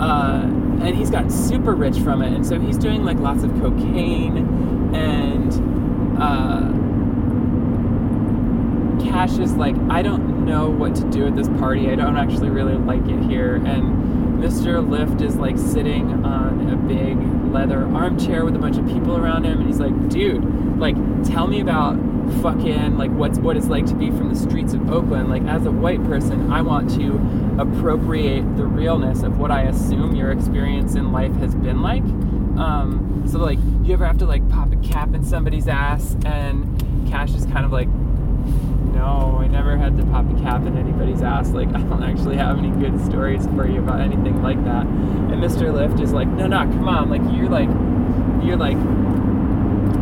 uh, 0.00 0.42
and 0.82 0.94
he's 0.94 1.10
gotten 1.10 1.30
super 1.30 1.74
rich 1.74 1.98
from 1.98 2.22
it 2.22 2.32
and 2.32 2.46
so 2.46 2.60
he's 2.60 2.78
doing 2.78 3.04
like 3.04 3.18
lots 3.18 3.42
of 3.42 3.50
cocaine 3.60 4.36
and 4.94 6.20
uh, 6.20 6.72
Cash 9.00 9.38
is 9.38 9.54
like, 9.54 9.76
I 9.88 10.02
don't 10.02 10.44
know 10.44 10.68
what 10.68 10.94
to 10.96 11.10
do 11.10 11.26
at 11.26 11.36
this 11.36 11.48
party. 11.48 11.90
I 11.90 11.94
don't 11.94 12.16
actually 12.16 12.50
really 12.50 12.74
like 12.74 13.06
it 13.08 13.22
here. 13.30 13.56
And 13.56 14.05
Mr. 14.36 14.86
Lift 14.86 15.20
is 15.22 15.36
like 15.36 15.58
sitting 15.58 16.24
on 16.24 16.70
a 16.70 16.76
big 16.76 17.16
leather 17.52 17.84
armchair 17.86 18.44
with 18.44 18.54
a 18.54 18.58
bunch 18.58 18.76
of 18.76 18.86
people 18.86 19.16
around 19.16 19.44
him, 19.44 19.58
and 19.60 19.66
he's 19.66 19.80
like, 19.80 20.08
dude, 20.08 20.78
like, 20.78 20.96
tell 21.24 21.46
me 21.46 21.60
about 21.60 21.96
fucking 22.42 22.98
like 22.98 23.10
what's 23.12 23.38
what 23.38 23.56
it's 23.56 23.68
like 23.68 23.86
to 23.86 23.94
be 23.94 24.10
from 24.10 24.28
the 24.28 24.38
streets 24.38 24.74
of 24.74 24.90
Oakland. 24.90 25.30
Like, 25.30 25.42
as 25.44 25.64
a 25.64 25.70
white 25.70 26.02
person, 26.04 26.50
I 26.52 26.60
want 26.62 26.90
to 26.96 27.14
appropriate 27.58 28.42
the 28.56 28.66
realness 28.66 29.22
of 29.22 29.38
what 29.38 29.50
I 29.50 29.62
assume 29.62 30.14
your 30.14 30.32
experience 30.32 30.94
in 30.94 31.12
life 31.12 31.34
has 31.36 31.54
been 31.54 31.82
like. 31.82 32.02
Um, 32.58 33.24
so 33.26 33.38
like, 33.38 33.58
you 33.82 33.94
ever 33.94 34.06
have 34.06 34.18
to 34.18 34.26
like 34.26 34.46
pop 34.50 34.72
a 34.72 34.76
cap 34.76 35.14
in 35.14 35.24
somebody's 35.24 35.68
ass, 35.68 36.16
and 36.24 37.08
Cash 37.08 37.34
is 37.34 37.46
kind 37.46 37.64
of 37.64 37.72
like 37.72 37.88
no, 38.96 39.38
I 39.40 39.46
never 39.46 39.76
had 39.76 39.96
to 39.98 40.04
pop 40.06 40.24
a 40.30 40.40
cap 40.40 40.62
in 40.62 40.76
anybody's 40.78 41.22
ass. 41.22 41.50
Like, 41.50 41.68
I 41.74 41.80
don't 41.82 42.02
actually 42.02 42.36
have 42.36 42.58
any 42.58 42.70
good 42.70 42.98
stories 43.04 43.46
for 43.48 43.68
you 43.68 43.78
about 43.80 44.00
anything 44.00 44.42
like 44.42 44.62
that. 44.64 44.86
And 44.86 45.42
Mr. 45.42 45.72
Lift 45.72 46.00
is 46.00 46.12
like, 46.12 46.28
no, 46.28 46.46
no, 46.46 46.58
come 46.58 46.88
on. 46.88 47.10
Like, 47.10 47.22
you're 47.36 47.48
like, 47.48 47.68
you're 48.44 48.56
like, 48.56 48.78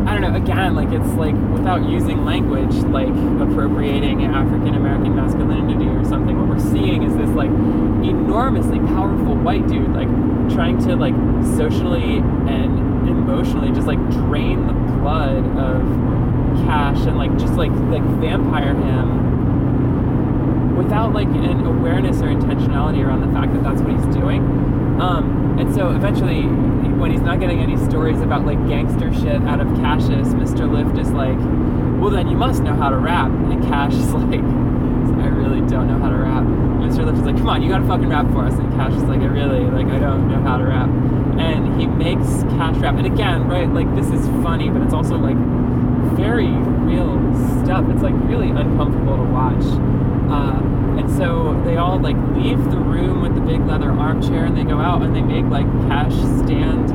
I 0.07 0.13
don't 0.13 0.21
know, 0.21 0.35
again, 0.35 0.75
like, 0.75 0.89
it's 0.89 1.13
like 1.15 1.35
without 1.51 1.87
using 1.89 2.25
language, 2.25 2.73
like 2.85 3.09
appropriating 3.41 4.23
African 4.23 4.75
American 4.75 5.15
masculinity 5.15 5.87
or 5.87 6.05
something. 6.05 6.39
What 6.39 6.47
we're 6.47 6.71
seeing 6.71 7.03
is 7.03 7.15
this, 7.17 7.29
like, 7.29 7.49
enormously 7.49 8.79
powerful 8.79 9.35
white 9.35 9.67
dude, 9.67 9.93
like, 9.93 10.07
trying 10.53 10.77
to, 10.85 10.95
like, 10.95 11.15
socially 11.57 12.17
and 12.47 13.09
emotionally 13.09 13.71
just, 13.71 13.87
like, 13.87 13.99
drain 14.11 14.67
the 14.67 14.73
blood 14.73 15.43
of 15.57 16.24
cash 16.65 17.05
and 17.05 17.17
like 17.17 17.35
just 17.37 17.53
like 17.53 17.71
like 17.91 18.03
vampire 18.19 18.73
him 18.73 19.25
without 20.75 21.13
like 21.13 21.27
an 21.27 21.65
awareness 21.65 22.21
or 22.21 22.27
intentionality 22.27 23.05
around 23.05 23.21
the 23.21 23.33
fact 23.33 23.53
that 23.53 23.63
that's 23.63 23.81
what 23.81 23.91
he's 23.91 24.15
doing. 24.15 24.41
Um, 25.01 25.57
and 25.59 25.73
so 25.73 25.89
eventually 25.91 26.43
when 26.99 27.11
he's 27.11 27.21
not 27.21 27.39
getting 27.39 27.59
any 27.59 27.77
stories 27.77 28.21
about 28.21 28.45
like 28.45 28.57
gangster 28.67 29.13
shit 29.13 29.41
out 29.43 29.59
of 29.59 29.67
cassius 29.75 30.29
mr 30.29 30.69
lift 30.71 30.97
is 30.97 31.11
like 31.11 31.37
well 31.99 32.09
then 32.09 32.27
you 32.27 32.37
must 32.37 32.63
know 32.63 32.73
how 32.75 32.89
to 32.89 32.97
rap. 32.97 33.29
And 33.29 33.61
cash 33.63 33.93
is 33.93 34.13
like 34.13 34.39
i 34.39 35.27
really 35.27 35.61
don't 35.67 35.87
know 35.87 35.97
how 35.99 36.09
to 36.09 36.15
rap. 36.15 36.43
Mr 36.43 37.05
lift 37.05 37.17
is 37.17 37.25
like 37.25 37.37
come 37.37 37.49
on 37.49 37.61
you 37.61 37.69
gotta 37.69 37.87
fucking 37.87 38.09
rap 38.09 38.27
for 38.27 38.45
us. 38.45 38.53
And 38.53 38.71
cash 38.73 38.93
is 38.93 39.03
like 39.03 39.21
i 39.21 39.25
really 39.25 39.65
like 39.65 39.87
i 39.87 39.99
don't 39.99 40.29
know 40.29 40.41
how 40.41 40.57
to 40.57 40.65
rap. 40.65 40.89
And 41.39 41.79
he 41.79 41.87
makes 41.87 42.43
cash 42.55 42.77
rap. 42.77 42.95
And 42.95 43.05
again 43.05 43.47
right 43.47 43.67
like 43.67 43.93
this 43.95 44.07
is 44.07 44.25
funny 44.43 44.69
but 44.69 44.81
it's 44.81 44.93
also 44.93 45.15
like 45.17 45.37
very 46.15 46.47
real 46.47 47.15
stuff. 47.63 47.85
It's 47.89 48.03
like 48.03 48.15
really 48.23 48.49
uncomfortable 48.49 49.17
to 49.17 49.23
watch. 49.23 49.63
Uh, 50.29 50.61
and 50.99 51.09
so 51.17 51.61
they 51.65 51.77
all 51.77 51.99
like 51.99 52.17
leave 52.35 52.63
the 52.71 52.77
room 52.77 53.21
with 53.21 53.35
the 53.35 53.41
big 53.41 53.65
leather 53.65 53.91
armchair 53.91 54.45
and 54.45 54.57
they 54.57 54.63
go 54.63 54.79
out 54.79 55.01
and 55.01 55.15
they 55.15 55.21
make 55.21 55.45
like 55.45 55.65
cash 55.87 56.13
stand 56.43 56.91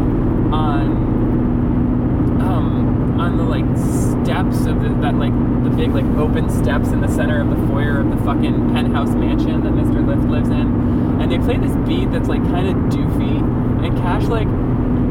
on 0.53 1.11
um, 2.41 3.21
on 3.21 3.37
the 3.37 3.45
like 3.45 3.67
steps 3.77 4.67
of 4.67 4.81
the, 4.83 4.89
that 5.01 5.15
like 5.15 5.33
the 5.65 5.71
big 5.71 5.91
like 5.93 6.05
open 6.17 6.49
steps 6.49 6.89
in 6.89 7.01
the 7.01 7.09
center 7.09 7.41
of 7.41 7.51
the 7.51 7.67
foyer 7.69 8.01
of 8.01 8.11
the 8.11 8.17
fucking 8.25 8.73
penthouse 8.73 9.11
mansion 9.11 9.63
that 9.63 9.73
Mr. 9.73 10.07
Lift 10.07 10.29
lives 10.29 10.49
in. 10.49 11.21
And 11.21 11.31
they 11.31 11.39
play 11.39 11.59
this 11.59 11.77
beat 11.87 12.11
that's 12.11 12.29
like 12.29 12.43
kind 12.45 12.69
of 12.69 12.75
doofy 12.93 13.41
and 13.85 13.97
Cash 13.99 14.25
like 14.25 14.49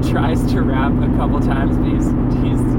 tries 0.10 0.44
to 0.52 0.62
rap 0.62 0.92
a 1.02 1.16
couple 1.18 1.40
times, 1.40 1.78
but 1.78 1.88
he's, 1.88 2.06
he's 2.42 2.62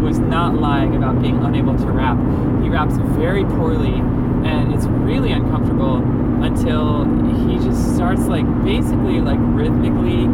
was 0.00 0.18
not 0.18 0.54
lying 0.54 0.96
about 0.96 1.20
being 1.20 1.38
unable 1.44 1.76
to 1.76 1.86
rap. 1.86 2.16
He 2.62 2.68
raps 2.68 2.96
very 3.18 3.44
poorly, 3.44 3.94
and 3.94 4.72
it's 4.74 4.86
really 4.86 5.32
uncomfortable 5.32 6.02
until 6.42 7.04
he 7.46 7.58
just 7.58 7.94
starts 7.96 8.22
like 8.22 8.46
basically 8.64 9.20
like 9.20 9.38
rhythmically 9.40 10.28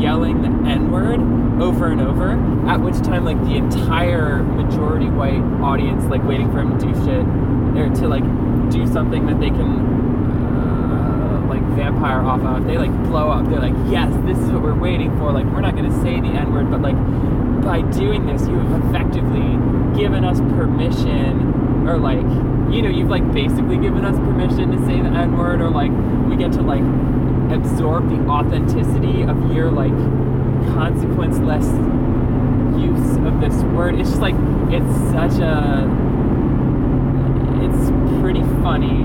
yelling 0.00 0.42
the 0.42 0.48
N 0.68 0.90
word 0.90 1.20
over 1.62 1.86
and 1.86 2.00
over. 2.00 2.32
At 2.68 2.80
which 2.80 2.96
time, 2.96 3.24
like 3.24 3.40
the 3.44 3.54
entire 3.54 4.42
majority 4.42 5.08
white 5.08 5.42
audience, 5.62 6.04
like 6.04 6.22
waiting 6.24 6.50
for 6.52 6.60
him 6.60 6.78
to 6.78 6.86
do 6.86 6.94
shit 7.04 7.24
or 7.76 7.88
to 8.00 8.08
like 8.08 8.24
do 8.70 8.86
something 8.86 9.26
that 9.26 9.38
they 9.38 9.50
can 9.50 9.80
uh, 10.56 11.46
like, 11.48 11.62
vampire 11.76 12.20
off 12.20 12.40
of, 12.40 12.66
they 12.66 12.76
like 12.76 12.92
blow 13.04 13.30
up. 13.30 13.46
They're 13.48 13.60
like, 13.60 13.76
yes, 13.90 14.12
this 14.24 14.38
is 14.38 14.50
what 14.50 14.62
we're 14.62 14.74
waiting 14.74 15.16
for. 15.18 15.32
Like, 15.32 15.46
we're 15.46 15.60
not 15.60 15.76
to 15.90 16.02
say 16.02 16.20
the 16.20 16.28
N 16.28 16.52
word, 16.52 16.70
but 16.70 16.82
like, 16.82 16.96
by 17.66 17.82
doing 17.90 18.24
this, 18.26 18.46
you 18.46 18.54
have 18.54 18.84
effectively 18.86 19.58
given 19.98 20.24
us 20.24 20.38
permission, 20.38 21.86
or 21.86 21.98
like, 21.98 22.22
you 22.72 22.80
know, 22.80 22.88
you've 22.88 23.10
like 23.10 23.30
basically 23.32 23.76
given 23.76 24.04
us 24.04 24.16
permission 24.16 24.70
to 24.70 24.78
say 24.86 25.00
the 25.02 25.08
N 25.08 25.36
word, 25.36 25.60
or 25.60 25.68
like, 25.68 25.90
we 26.28 26.36
get 26.36 26.52
to 26.52 26.62
like 26.62 26.84
absorb 27.50 28.08
the 28.08 28.16
authenticity 28.30 29.22
of 29.22 29.52
your 29.52 29.70
like 29.70 29.92
consequence-less 30.74 31.66
use 32.78 33.16
of 33.26 33.40
this 33.40 33.54
word. 33.74 33.98
It's 33.98 34.10
just 34.10 34.22
like, 34.22 34.36
it's 34.70 34.96
such 35.10 35.40
a, 35.42 35.86
it's 37.62 37.90
pretty 38.20 38.42
funny 38.62 39.02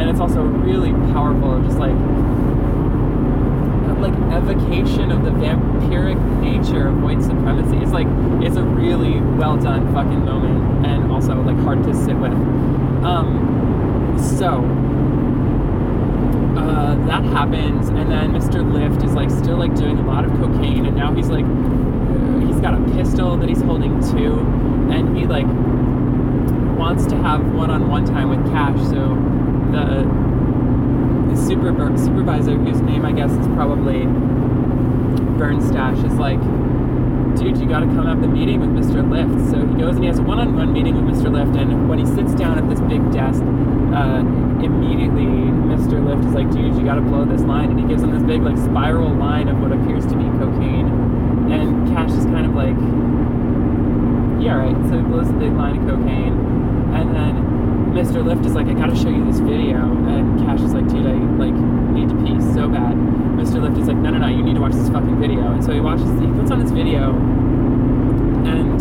and 0.00 0.10
it's 0.10 0.20
also 0.20 0.42
really 0.42 0.92
powerful, 1.12 1.62
just 1.62 1.78
like 1.78 1.94
like 4.00 4.14
evocation 4.32 5.10
of 5.12 5.24
the 5.24 5.30
vampiric 5.30 6.18
nature 6.40 6.88
of 6.88 7.02
white 7.02 7.22
supremacy. 7.22 7.76
It's 7.78 7.92
like 7.92 8.06
it's 8.42 8.56
a 8.56 8.62
really 8.62 9.20
well 9.20 9.56
done 9.56 9.92
fucking 9.92 10.24
moment, 10.24 10.86
and 10.86 11.10
also 11.10 11.40
like 11.42 11.56
hard 11.58 11.82
to 11.84 11.94
sit 11.94 12.16
with. 12.16 12.32
Um, 13.04 14.16
so 14.18 14.64
uh, 16.58 16.94
that 17.06 17.24
happens, 17.24 17.88
and 17.88 18.10
then 18.10 18.32
Mr. 18.32 18.60
Lift 18.72 19.04
is 19.04 19.12
like 19.12 19.30
still 19.30 19.56
like 19.56 19.74
doing 19.74 19.98
a 19.98 20.06
lot 20.06 20.24
of 20.24 20.32
cocaine, 20.32 20.86
and 20.86 20.96
now 20.96 21.14
he's 21.14 21.28
like 21.28 21.46
he's 22.46 22.60
got 22.60 22.74
a 22.74 22.92
pistol 22.92 23.36
that 23.36 23.48
he's 23.48 23.62
holding 23.62 24.00
too, 24.10 24.38
and 24.90 25.16
he 25.16 25.26
like 25.26 25.46
wants 26.78 27.06
to 27.06 27.16
have 27.16 27.44
one-on-one 27.54 28.06
time 28.06 28.30
with 28.30 28.44
Cash, 28.50 28.80
so 28.88 29.14
the, 29.70 30.19
the 31.30 31.36
super, 31.36 31.70
supervisor, 31.96 32.56
whose 32.56 32.80
name 32.80 33.04
I 33.04 33.12
guess 33.12 33.30
is 33.30 33.46
probably 33.48 34.02
Burnstash, 35.38 36.04
is 36.04 36.14
like, 36.18 36.40
dude, 37.38 37.58
you 37.58 37.66
gotta 37.68 37.86
come 37.86 38.06
have 38.06 38.20
the 38.20 38.28
meeting 38.28 38.60
with 38.60 38.70
Mr. 38.70 39.08
Lift. 39.08 39.50
So 39.50 39.66
he 39.66 39.74
goes 39.80 39.94
and 39.94 40.04
he 40.04 40.08
has 40.08 40.18
a 40.18 40.22
one-on-one 40.22 40.72
meeting 40.72 40.94
with 40.94 41.16
Mr. 41.16 41.32
Lift, 41.32 41.56
and 41.56 41.88
when 41.88 41.98
he 41.98 42.06
sits 42.06 42.34
down 42.34 42.58
at 42.58 42.68
this 42.68 42.80
big 42.82 43.00
desk, 43.12 43.42
uh, 43.42 44.20
immediately 44.62 45.26
Mr. 45.70 46.04
Lift 46.04 46.24
is 46.24 46.34
like, 46.34 46.50
dude, 46.50 46.74
you 46.74 46.84
gotta 46.84 47.00
blow 47.00 47.24
this 47.24 47.42
line, 47.42 47.70
and 47.70 47.80
he 47.80 47.86
gives 47.86 48.02
him 48.02 48.10
this 48.10 48.22
big 48.22 48.42
like 48.42 48.58
spiral 48.58 49.14
line 49.14 49.48
of 49.48 49.58
what 49.60 49.72
appears 49.72 50.04
to 50.06 50.16
be 50.16 50.24
cocaine, 50.38 50.88
and 51.50 51.88
Cash 51.88 52.10
is 52.10 52.24
kind 52.26 52.46
of 52.46 52.54
like, 52.54 52.76
yeah, 54.42 54.54
right. 54.54 54.76
So 54.88 54.96
he 54.96 55.02
blows 55.02 55.28
a 55.28 55.34
big 55.34 55.52
line 55.52 55.78
of 55.78 55.88
cocaine, 55.88 56.34
and 56.94 57.14
then 57.14 57.49
Mr. 57.90 58.24
Lift 58.24 58.46
is 58.46 58.54
like, 58.54 58.68
I 58.68 58.74
gotta 58.74 58.94
show 58.94 59.08
you 59.08 59.24
this 59.24 59.40
video. 59.40 59.78
And 59.78 60.38
Cash 60.46 60.60
is 60.60 60.72
like, 60.72 60.86
dude, 60.88 61.06
I 61.06 61.14
like 61.38 61.52
need 61.52 62.08
to 62.08 62.14
pee 62.22 62.40
so 62.54 62.68
bad. 62.68 62.94
Mr. 63.34 63.60
Lift 63.60 63.78
is 63.78 63.88
like, 63.88 63.96
no, 63.96 64.10
no, 64.10 64.18
no, 64.18 64.28
you 64.28 64.42
need 64.44 64.54
to 64.54 64.60
watch 64.60 64.72
this 64.72 64.88
fucking 64.88 65.18
video. 65.20 65.52
And 65.52 65.64
so 65.64 65.72
he 65.72 65.80
watches, 65.80 66.08
he 66.20 66.26
puts 66.28 66.52
on 66.52 66.60
this 66.60 66.70
video, 66.70 67.10
and 68.46 68.80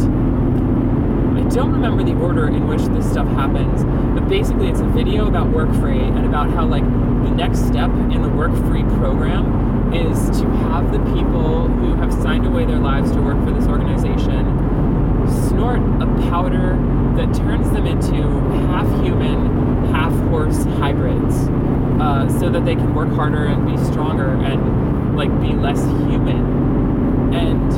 I 1.38 1.49
don't 1.49 1.72
remember 1.72 2.03
the 2.03 2.14
order 2.14 2.47
in 2.47 2.68
which 2.68 2.84
this 2.93 3.10
stuff 3.10 3.28
happens, 3.30 3.84
but 4.14 4.30
basically 4.30 4.70
it's 4.70 4.82
a 4.82 4.88
video 4.88 5.28
about 5.28 5.47
WorryFree 5.47 6.16
and 6.16 6.26
about 6.28 6.51
how 6.51 6.68
like 6.68 6.84
the 6.84 7.32
next 7.32 7.66
step 7.66 7.89
in 8.12 8.22
the 8.22 8.30
work 8.30 8.53
free 8.68 8.84
program 8.84 9.91
is 9.91 10.30
to 10.39 10.45
have 10.70 10.91
the 10.91 10.99
people 11.16 11.68
who 11.68 11.95
have 11.95 12.14
signed 12.14 12.45
away 12.45 12.64
their 12.66 12.78
lives 12.78 13.12
to 13.12 13.22
work 13.22 13.43
for 13.43 13.51
this 13.51 13.66
organization 13.68 14.45
snort 15.49 15.80
a 16.01 16.05
powder 16.30 16.78
that 17.20 17.36
turns 17.36 17.70
them 17.72 17.86
into 17.86 18.16
half 18.68 18.88
human, 19.04 19.86
half 19.94 20.14
horse 20.30 20.64
hybrids 20.80 21.36
uh, 22.00 22.30
so 22.40 22.50
that 22.50 22.64
they 22.64 22.76
can 22.76 22.96
work 22.96 23.10
harder 23.10 23.46
and 23.46 23.68
be 23.68 23.76
stronger. 23.92 24.30
And 24.30 25.18
like 25.18 25.30
be 25.42 25.52
less 25.52 25.82
human. 26.08 27.34
And 27.34 27.72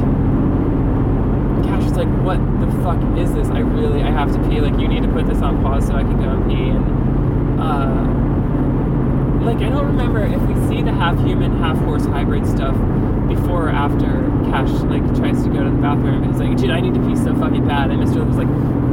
Cash 1.66 1.86
is 1.86 1.94
like, 1.94 2.08
what 2.24 2.38
the 2.60 2.68
fuck 2.84 3.02
is 3.18 3.34
this? 3.34 3.48
I 3.48 3.60
really, 3.60 4.04
I 4.04 4.12
have 4.12 4.32
to 4.32 4.38
pee. 4.48 4.62
Like, 4.62 4.80
you 4.80 4.88
need 4.88 5.02
to 5.02 5.10
put 5.10 5.26
this 5.26 5.42
on 5.42 5.60
pause 5.64 5.88
so 5.88 5.96
I 5.96 6.04
can 6.04 6.18
go 6.18 6.30
and 6.30 6.48
pee. 6.48 6.70
And, 6.70 7.60
uh, 7.60 8.06
like, 9.42 9.58
I 9.58 9.70
don't 9.70 9.86
remember 9.86 10.24
if 10.24 10.42
we 10.42 10.56
see 10.68 10.82
the 10.82 10.92
half 10.92 11.18
human, 11.26 11.58
half 11.58 11.78
horse 11.80 12.06
hybrid 12.06 12.46
stuff 12.46 12.76
before 13.28 13.68
or 13.68 13.70
after 13.70 14.30
Cash, 14.50 14.70
like, 14.84 15.04
tries 15.16 15.44
to 15.44 15.50
go 15.50 15.64
to 15.64 15.70
the 15.70 15.82
bathroom. 15.82 16.24
And 16.24 16.32
he's 16.32 16.42
like, 16.42 16.58
dude, 16.58 16.70
I 16.70 16.82
need 16.82 16.94
to 16.94 17.00
pee 17.02 17.16
so 17.16 17.34
fucking 17.36 17.68
bad. 17.68 17.92
And 17.92 18.02
Mr. 18.02 18.26
was 18.26 18.38
like, 18.38 18.48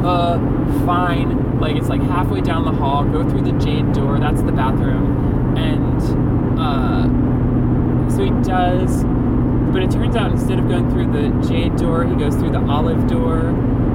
uh, 0.04 0.38
fine. 0.86 1.58
Like, 1.58 1.76
it's 1.76 1.88
like 1.88 2.00
halfway 2.02 2.40
down 2.40 2.64
the 2.64 2.72
hall, 2.72 3.04
go 3.04 3.28
through 3.28 3.42
the 3.42 3.58
jade 3.58 3.92
door, 3.92 4.18
that's 4.18 4.42
the 4.42 4.52
bathroom. 4.52 5.56
And, 5.56 6.58
uh, 6.58 8.08
so 8.10 8.24
he 8.24 8.30
does 8.42 9.04
but 9.72 9.82
it 9.82 9.90
turns 9.90 10.16
out 10.16 10.30
instead 10.30 10.58
of 10.58 10.66
going 10.66 10.90
through 10.90 11.12
the 11.12 11.28
jade 11.46 11.76
door, 11.76 12.04
he 12.04 12.14
goes 12.14 12.34
through 12.36 12.52
the 12.52 12.60
olive 12.60 13.06
door. 13.06 13.48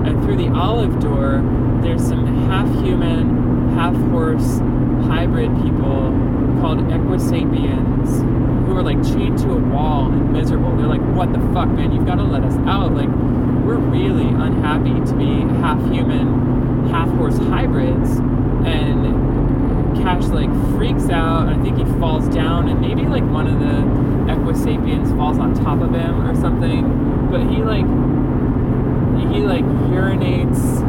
And 0.05 0.23
through 0.23 0.37
the 0.37 0.49
olive 0.49 0.99
door, 0.99 1.41
there's 1.81 2.05
some 2.05 2.25
half 2.47 2.67
human, 2.83 3.69
half 3.75 3.95
horse 4.11 4.59
hybrid 5.07 5.49
people 5.61 6.11
called 6.59 6.79
Equisapiens 6.79 8.65
who 8.65 8.77
are 8.77 8.83
like 8.83 9.03
chained 9.03 9.37
to 9.39 9.51
a 9.51 9.57
wall 9.57 10.07
and 10.11 10.31
miserable. 10.33 10.75
They're 10.75 10.87
like, 10.87 11.01
what 11.15 11.31
the 11.33 11.39
fuck, 11.53 11.69
man? 11.69 11.91
You've 11.91 12.05
got 12.05 12.15
to 12.15 12.23
let 12.23 12.43
us 12.43 12.55
out. 12.67 12.93
Like, 12.93 13.09
we're 13.65 13.77
really 13.77 14.27
unhappy 14.27 14.93
to 15.09 15.15
be 15.15 15.41
half 15.59 15.79
human, 15.91 16.87
half 16.89 17.09
horse 17.17 17.37
hybrids. 17.37 18.19
And 18.65 19.03
Cash 19.97 20.25
like 20.25 20.49
freaks 20.75 21.09
out. 21.09 21.47
I 21.49 21.61
think 21.61 21.77
he 21.77 21.85
falls 21.99 22.27
down, 22.29 22.67
and 22.67 22.81
maybe 22.81 23.03
like 23.03 23.23
one 23.23 23.47
of 23.47 23.59
the 23.59 24.31
Equisapiens 24.31 25.15
falls 25.15 25.37
on 25.37 25.53
top 25.53 25.81
of 25.81 25.93
him 25.93 26.27
or 26.27 26.35
something. 26.35 27.29
But 27.29 27.41
he 27.41 27.63
like 27.63 27.85
he 29.31 29.41
like 29.41 29.63
urinates 29.63 30.81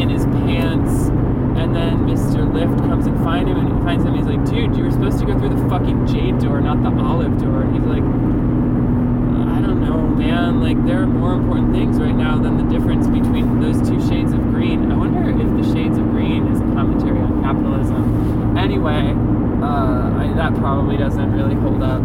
in 0.00 0.08
his 0.08 0.24
pants, 0.24 1.08
and 1.56 1.74
then 1.74 1.98
Mr. 2.06 2.52
Lift 2.52 2.78
comes 2.88 3.06
and 3.06 3.16
find 3.24 3.48
him, 3.48 3.58
and 3.58 3.72
he 3.72 3.84
finds 3.84 4.04
him. 4.04 4.14
He's 4.14 4.26
like, 4.26 4.44
"Dude, 4.44 4.76
you 4.76 4.84
were 4.84 4.90
supposed 4.90 5.18
to 5.18 5.26
go 5.26 5.38
through 5.38 5.50
the 5.50 5.68
fucking 5.68 6.06
jade 6.06 6.38
door, 6.38 6.60
not 6.60 6.82
the 6.82 6.90
olive 7.02 7.38
door." 7.40 7.62
And 7.62 7.74
he's 7.74 7.86
like, 7.86 8.02
"I 8.02 9.60
don't 9.60 9.80
know, 9.80 10.06
man. 10.08 10.60
Like 10.60 10.84
there 10.86 11.02
are 11.02 11.06
more 11.06 11.34
important 11.34 11.72
things 11.72 11.98
right 11.98 12.14
now 12.14 12.38
than 12.38 12.56
the 12.56 12.64
difference 12.72 13.06
between 13.06 13.60
those 13.60 13.78
two 13.88 14.00
shades 14.08 14.32
of 14.32 14.40
green. 14.52 14.90
I 14.90 14.96
wonder 14.96 15.30
if 15.30 15.48
the 15.56 15.74
shades 15.74 15.98
of 15.98 16.04
green 16.10 16.46
is 16.48 16.60
a 16.60 16.64
commentary 16.74 17.18
on 17.18 17.42
capitalism. 17.42 18.56
Anyway, 18.56 19.14
uh, 19.62 20.10
I, 20.18 20.32
that 20.36 20.54
probably 20.56 20.96
doesn't 20.96 21.32
really 21.32 21.54
hold 21.54 21.82
up. 21.82 22.00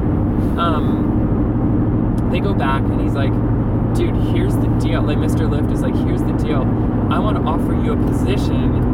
Um, 0.58 2.30
they 2.32 2.39
go 2.39 2.54
back, 2.54 2.82
and 2.82 3.02
he's 3.02 3.14
like, 3.14 3.32
dude, 3.96 4.16
here's 4.36 4.56
the 4.56 4.68
deal. 4.80 5.02
Like, 5.02 5.18
Mr. 5.18 5.50
Lift 5.50 5.72
is 5.72 5.82
like, 5.82 5.96
here's 5.96 6.22
the 6.22 6.34
deal. 6.34 6.64
I 7.10 7.20
want 7.20 7.38
to 7.38 7.43
offer 7.43 7.74
you 7.74 7.93
a 7.93 8.08
position 8.08 8.85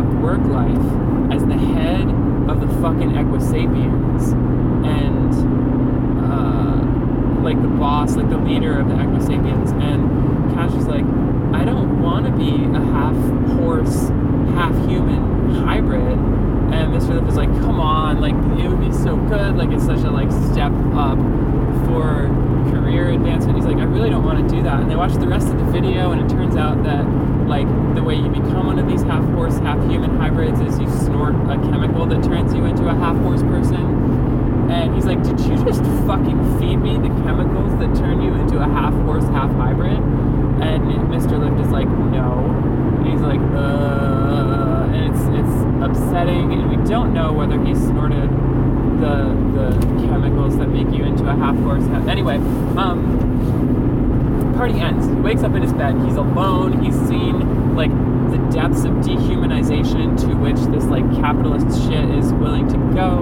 work 0.00 0.42
life 0.42 1.32
as 1.32 1.44
the 1.44 1.56
head 1.56 2.08
of 2.50 2.60
the 2.60 2.68
fucking 2.80 3.10
Equisapiens. 3.12 4.32
And, 4.84 5.32
uh, 6.20 7.42
like, 7.42 7.60
the 7.62 7.68
boss, 7.68 8.16
like, 8.16 8.28
the 8.28 8.38
leader 8.38 8.78
of 8.78 8.88
the 8.88 8.94
Equisapiens. 8.94 9.72
And 9.80 10.54
Cash 10.54 10.74
is 10.74 10.86
like, 10.86 11.04
I 11.54 11.64
don't 11.64 12.02
want 12.02 12.26
to 12.26 12.32
be 12.32 12.50
a 12.76 12.80
half 12.80 13.16
horse, 13.58 14.08
half 14.54 14.74
human 14.88 15.54
hybrid. 15.54 16.18
And 16.18 16.92
Mr. 16.92 17.14
Lift 17.14 17.28
is 17.28 17.36
like, 17.36 17.50
come 17.60 17.78
on, 17.78 18.20
like 18.20 18.34
it 18.58 18.68
would 18.68 18.80
be 18.80 18.92
so 18.92 19.16
good. 19.16 19.56
Like 19.56 19.70
it's 19.70 19.84
such 19.84 20.00
a 20.00 20.10
like 20.10 20.30
step 20.50 20.72
up 20.94 21.18
for 21.86 22.28
career 22.70 23.10
advancement. 23.10 23.56
He's 23.56 23.66
like, 23.66 23.76
I 23.76 23.84
really 23.84 24.10
don't 24.10 24.24
want 24.24 24.48
to 24.48 24.56
do 24.56 24.62
that. 24.62 24.80
And 24.80 24.90
they 24.90 24.96
watch 24.96 25.14
the 25.14 25.28
rest 25.28 25.48
of 25.48 25.58
the 25.58 25.64
video, 25.64 26.12
and 26.12 26.20
it 26.20 26.28
turns 26.28 26.56
out 26.56 26.82
that 26.84 27.04
like 27.46 27.66
the 27.94 28.02
way 28.02 28.14
you 28.14 28.28
become 28.28 28.66
one 28.66 28.78
of 28.78 28.88
these 28.88 29.02
half 29.02 29.24
horse, 29.32 29.58
half 29.58 29.78
human 29.90 30.16
hybrids 30.16 30.60
is 30.60 30.78
you 30.78 30.88
snort 30.88 31.34
a 31.50 31.56
chemical 31.70 32.06
that 32.06 32.22
turns 32.24 32.54
you 32.54 32.64
into 32.64 32.88
a 32.88 32.94
half 32.94 33.16
horse 33.18 33.42
person. 33.42 34.70
And 34.70 34.94
he's 34.94 35.04
like, 35.04 35.22
Did 35.22 35.38
you 35.40 35.56
just 35.64 35.84
fucking 36.06 36.58
feed 36.58 36.76
me 36.76 36.96
the 36.96 37.12
chemicals 37.22 37.78
that 37.78 37.94
turn 37.96 38.22
you 38.22 38.34
into 38.34 38.60
a 38.60 38.66
half 38.66 38.94
horse, 39.04 39.24
half 39.24 39.50
hybrid? 39.52 39.98
And 39.98 40.84
Mr. 41.12 41.38
Lift 41.38 41.60
is 41.60 41.70
like, 41.70 41.88
No. 41.88 42.40
And 42.98 43.06
he's 43.06 43.20
like, 43.20 43.40
Uh. 43.40 44.88
And 44.94 45.12
it's 45.12 45.22
it's 45.38 45.56
upsetting, 45.84 46.52
and 46.52 46.70
we 46.70 46.76
don't 46.88 47.12
know 47.12 47.32
whether 47.32 47.62
he 47.62 47.74
snorted 47.74 48.30
the 49.04 49.16
the 49.54 50.06
chemicals 50.08 50.56
that 50.56 50.68
make 50.68 50.88
you 50.96 51.04
into 51.04 51.28
a 51.28 51.34
half 51.34 51.56
horse. 51.58 51.84
Half, 51.86 52.08
anyway, 52.08 52.36
um, 52.76 54.54
party 54.56 54.80
ends. 54.80 55.06
He 55.06 55.14
wakes 55.14 55.42
up 55.42 55.54
in 55.54 55.62
his 55.62 55.72
bed. 55.72 55.94
He's 56.06 56.16
alone. 56.16 56.82
He's 56.82 56.96
seen 57.08 57.76
like 57.76 57.90
the 58.30 58.38
depths 58.50 58.84
of 58.84 58.92
dehumanization 59.04 60.18
to 60.22 60.34
which 60.36 60.56
this 60.72 60.84
like 60.84 61.04
capitalist 61.16 61.66
shit 61.84 62.08
is 62.10 62.32
willing 62.34 62.66
to 62.68 62.78
go. 62.94 63.18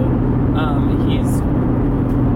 Um, 0.55 1.09
he's 1.09 1.41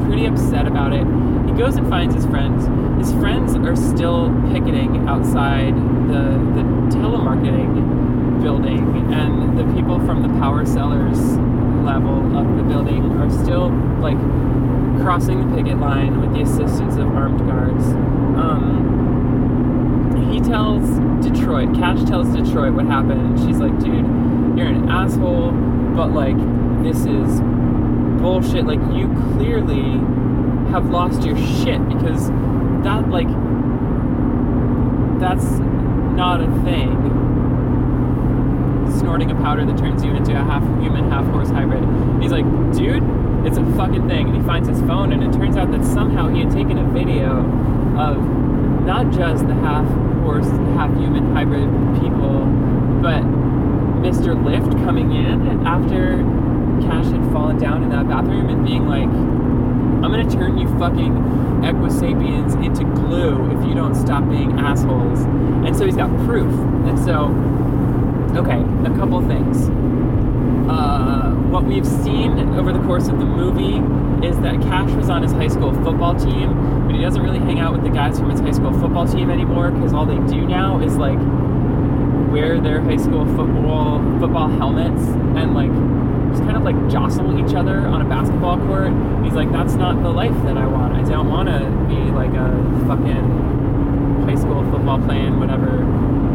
pretty 0.05 0.25
upset 0.25 0.67
about 0.67 0.93
it. 0.93 1.05
He 1.47 1.53
goes 1.57 1.77
and 1.77 1.87
finds 1.87 2.15
his 2.15 2.25
friends. 2.25 2.67
His 2.99 3.17
friends 3.19 3.55
are 3.55 3.75
still 3.75 4.29
picketing 4.51 5.07
outside 5.07 5.75
the 6.09 6.23
the 6.55 6.63
telemarketing 6.95 8.41
building, 8.41 9.13
and 9.13 9.57
the 9.57 9.63
people 9.73 9.99
from 10.05 10.21
the 10.21 10.29
power 10.39 10.65
sellers 10.65 11.37
level 11.87 12.37
of 12.37 12.57
the 12.57 12.63
building 12.63 13.11
are 13.13 13.31
still 13.31 13.69
like 13.99 14.19
crossing 15.01 15.39
the 15.39 15.55
picket 15.55 15.79
line 15.79 16.19
with 16.19 16.33
the 16.33 16.41
assistance 16.41 16.95
of 16.97 17.07
armed 17.15 17.39
guards. 17.47 17.85
Um, 18.37 18.95
he 20.29 20.41
tells 20.41 20.85
Detroit, 21.25 21.73
Cash 21.75 22.03
tells 22.03 22.27
Detroit 22.35 22.73
what 22.73 22.85
happened, 22.87 23.39
she's 23.39 23.57
like, 23.57 23.79
dude, 23.79 24.05
you're 24.57 24.67
an 24.67 24.89
asshole, 24.89 25.51
but 25.95 26.11
like, 26.11 26.37
this 26.83 27.05
is 27.05 27.41
bullshit. 28.21 28.65
Like, 28.65 28.81
you 28.93 29.07
clearly 29.33 29.99
have 30.71 30.89
lost 30.89 31.23
your 31.23 31.37
shit 31.37 31.87
because 31.87 32.29
that, 32.83 33.09
like, 33.09 33.29
that's 35.19 35.45
not 36.15 36.41
a 36.41 36.47
thing. 36.63 37.26
Snorting 38.99 39.31
a 39.31 39.35
powder 39.35 39.65
that 39.65 39.77
turns 39.77 40.03
you 40.03 40.11
into 40.11 40.31
a 40.31 40.43
half 40.43 40.63
human, 40.81 41.09
half 41.09 41.25
horse 41.31 41.49
hybrid. 41.49 41.83
He's 42.21 42.31
like, 42.31 42.45
dude, 42.73 43.03
it's 43.45 43.57
a 43.57 43.65
fucking 43.75 44.07
thing. 44.07 44.27
And 44.27 44.37
he 44.37 44.43
finds 44.43 44.67
his 44.67 44.79
phone, 44.81 45.11
and 45.13 45.23
it 45.23 45.33
turns 45.37 45.57
out 45.57 45.71
that 45.71 45.83
somehow 45.83 46.27
he 46.29 46.41
had 46.41 46.51
taken 46.51 46.77
a 46.77 46.83
video 46.91 47.39
of 47.97 48.17
not 48.85 49.11
just 49.11 49.47
the 49.47 49.53
half 49.55 49.87
horse, 50.23 50.47
half 50.75 50.89
human 50.97 51.33
hybrid 51.33 51.69
people, 52.01 52.45
but 53.01 53.23
Mr. 54.01 54.35
Lift 54.43 54.71
coming 54.85 55.11
in 55.11 55.65
after 55.65 56.17
Cash 56.81 57.07
had 57.07 57.31
fallen 57.31 57.57
down 57.57 57.83
in 57.83 57.89
that 57.89 58.07
bathroom 58.07 58.49
and 58.49 58.65
being 58.65 58.87
like, 58.87 59.09
I'm 59.09 60.11
gonna 60.11 60.29
turn 60.29 60.57
you 60.57 60.67
fucking 60.77 61.13
Equisapiens 61.63 62.53
into 62.63 62.83
glue 62.95 63.49
if 63.51 63.67
you 63.67 63.73
don't 63.73 63.95
stop 63.95 64.29
being 64.29 64.51
assholes. 64.59 65.21
And 65.65 65.75
so 65.75 65.85
he's 65.85 65.95
got 65.95 66.09
proof. 66.25 66.51
And 66.87 66.97
so, 66.99 67.27
okay, 68.35 68.59
a 68.85 68.95
couple 68.97 69.21
things. 69.27 69.69
Uh, 70.69 71.31
what 71.49 71.63
we've 71.63 71.87
seen 71.87 72.37
over 72.55 72.73
the 72.73 72.81
course 72.81 73.07
of 73.07 73.19
the 73.19 73.25
movie 73.25 73.77
is 74.27 74.37
that 74.39 74.61
Cash 74.61 74.91
was 74.91 75.09
on 75.09 75.21
his 75.23 75.31
high 75.31 75.47
school 75.47 75.73
football 75.83 76.15
team, 76.15 76.85
but 76.85 76.95
he 76.95 77.01
doesn't 77.01 77.21
really 77.21 77.39
hang 77.39 77.59
out 77.59 77.71
with 77.71 77.83
the 77.83 77.89
guys 77.89 78.19
from 78.19 78.29
his 78.29 78.39
high 78.39 78.51
school 78.51 78.73
football 78.73 79.07
team 79.07 79.29
anymore 79.29 79.71
because 79.71 79.93
all 79.93 80.05
they 80.05 80.17
do 80.27 80.45
now 80.45 80.81
is 80.81 80.97
like 80.97 81.17
wear 82.31 82.59
their 82.59 82.81
high 82.81 82.97
school 82.97 83.25
football 83.37 83.99
football 84.19 84.49
helmets 84.49 85.01
and 85.39 85.53
like 85.53 85.71
just 86.31 86.43
kind 86.43 86.57
of 86.57 86.63
like 86.63 86.75
jostle 86.89 87.39
each 87.39 87.55
other 87.55 87.77
on 87.87 88.01
a 88.01 88.05
basketball 88.05 88.57
court. 88.67 88.91
He's 89.23 89.33
like, 89.33 89.51
that's 89.51 89.75
not 89.75 90.03
the 90.03 90.09
life 90.09 90.35
that 90.43 90.57
I 90.57 90.67
want. 90.67 90.93
I 90.93 91.07
don't 91.07 91.29
want 91.29 91.47
to 91.47 91.59
be 91.87 92.11
like 92.11 92.33
a 92.33 92.51
fucking 92.87 94.25
high 94.27 94.35
school 94.35 94.69
football 94.69 94.99
playing 94.99 95.39
whatever. 95.39 95.83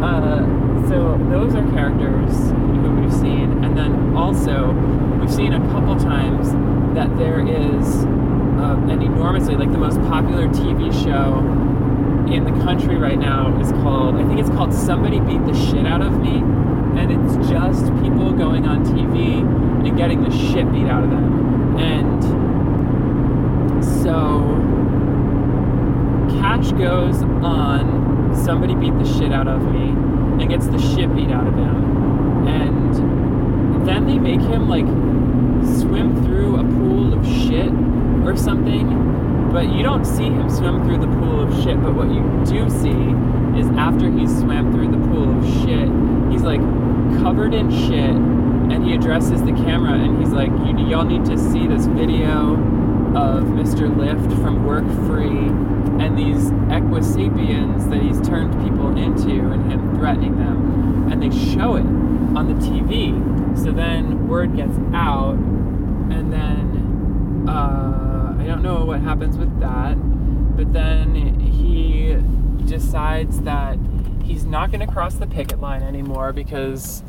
Uh, 0.02 0.71
so 0.88 1.18
those 1.30 1.54
are 1.54 1.62
characters 1.70 2.32
who 2.50 2.90
we've 3.00 3.12
seen, 3.12 3.64
and 3.64 3.76
then 3.76 4.16
also 4.16 4.72
we've 5.20 5.32
seen 5.32 5.52
a 5.52 5.60
couple 5.70 5.96
times 5.96 6.50
that 6.94 7.16
there 7.18 7.40
is 7.40 8.04
uh, 8.58 8.76
an 8.88 9.02
enormously 9.02 9.56
like 9.56 9.70
the 9.72 9.78
most 9.78 9.98
popular 10.02 10.48
TV 10.48 10.92
show 11.04 11.38
in 12.32 12.44
the 12.44 12.64
country 12.64 12.96
right 12.96 13.18
now 13.18 13.58
is 13.60 13.72
called 13.72 14.16
I 14.16 14.24
think 14.26 14.40
it's 14.40 14.50
called 14.50 14.72
Somebody 14.72 15.20
Beat 15.20 15.44
the 15.46 15.54
Shit 15.54 15.86
Out 15.86 16.02
of 16.02 16.20
Me, 16.20 16.36
and 17.00 17.10
it's 17.10 17.48
just 17.48 17.84
people 18.02 18.32
going 18.32 18.66
on 18.66 18.84
TV 18.84 19.40
and 19.86 19.96
getting 19.96 20.22
the 20.22 20.30
shit 20.30 20.70
beat 20.72 20.86
out 20.86 21.04
of 21.04 21.10
them, 21.10 21.76
and 21.78 22.22
so 23.84 24.40
Cash 26.40 26.72
goes 26.72 27.22
on 27.42 28.34
Somebody 28.44 28.74
Beat 28.74 28.98
the 28.98 29.04
Shit 29.18 29.32
Out 29.32 29.48
of 29.48 29.62
Me 29.72 30.11
and 30.42 30.50
gets 30.50 30.66
the 30.66 30.78
shit 30.78 31.14
beat 31.14 31.30
out 31.30 31.46
of 31.46 31.54
him, 31.54 32.48
and 32.48 33.86
then 33.86 34.06
they 34.06 34.18
make 34.18 34.40
him 34.40 34.68
like 34.68 34.86
swim 35.78 36.24
through 36.24 36.56
a 36.56 36.64
pool 36.64 37.14
of 37.14 37.24
shit 37.24 37.72
or 38.26 38.36
something. 38.36 39.50
But 39.52 39.72
you 39.72 39.84
don't 39.84 40.04
see 40.04 40.24
him 40.24 40.50
swim 40.50 40.82
through 40.84 40.98
the 40.98 41.06
pool 41.18 41.40
of 41.40 41.54
shit. 41.62 41.80
But 41.80 41.94
what 41.94 42.08
you 42.08 42.22
do 42.44 42.68
see 42.68 43.60
is 43.60 43.68
after 43.78 44.10
he's 44.10 44.36
swam 44.40 44.72
through 44.72 44.90
the 44.90 45.06
pool 45.06 45.38
of 45.38 45.44
shit, 45.62 45.88
he's 46.32 46.42
like 46.42 46.60
covered 47.22 47.54
in 47.54 47.70
shit, 47.70 48.16
and 48.72 48.84
he 48.84 48.94
addresses 48.94 49.42
the 49.42 49.52
camera 49.52 49.92
and 49.92 50.18
he's 50.18 50.32
like, 50.32 50.50
"You 50.50 50.76
y'all 50.88 51.04
need 51.04 51.24
to 51.26 51.38
see 51.38 51.68
this 51.68 51.86
video 51.86 52.56
of 53.16 53.44
Mr. 53.44 53.94
Lift 53.94 54.32
from 54.40 54.66
Work 54.66 54.86
Free 55.06 55.48
and 56.02 56.18
these 56.18 56.50
Equisapiens 56.70 57.90
that 57.90 58.02
he's 58.02 58.20
turned 58.26 58.52
people 58.64 58.96
into 58.96 59.52
and 59.52 59.70
him 59.70 59.96
threatening 59.96 60.36
them, 60.36 61.12
and 61.12 61.22
they 61.22 61.30
show 61.30 61.76
it 61.76 61.86
on 62.36 62.48
the 62.48 62.66
TV. 62.66 63.56
So 63.58 63.70
then 63.72 64.28
word 64.28 64.56
gets 64.56 64.78
out, 64.92 65.34
and 65.34 66.32
then." 66.32 67.46
Uh, 67.48 67.82
I 68.42 68.46
don't 68.46 68.62
know 68.62 68.84
what 68.84 69.00
happens 69.00 69.38
with 69.38 69.60
that. 69.60 69.94
But 70.56 70.72
then 70.72 71.14
he 71.38 72.16
decides 72.66 73.40
that 73.42 73.78
he's 74.24 74.44
not 74.44 74.72
going 74.72 74.84
to 74.84 74.92
cross 74.92 75.14
the 75.14 75.28
picket 75.28 75.60
line 75.60 75.82
anymore 75.82 76.32
because 76.32 77.04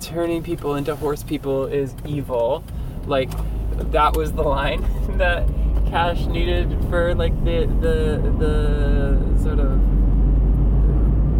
turning 0.00 0.44
people 0.44 0.76
into 0.76 0.94
horse 0.94 1.24
people 1.24 1.66
is 1.66 1.92
evil. 2.04 2.62
Like 3.06 3.30
that 3.78 4.16
was 4.16 4.32
the 4.32 4.42
line 4.42 4.84
that 5.18 5.48
Cash 5.88 6.26
needed 6.26 6.76
for 6.90 7.14
like 7.14 7.32
the 7.44 7.66
the 7.80 8.34
the 8.38 9.42
sort 9.42 9.60
of 9.60 9.78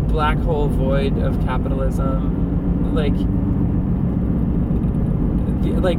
black 0.08 0.38
hole 0.38 0.68
void 0.68 1.18
of 1.18 1.38
capitalism. 1.44 2.94
Like 2.94 3.14
like 5.82 5.98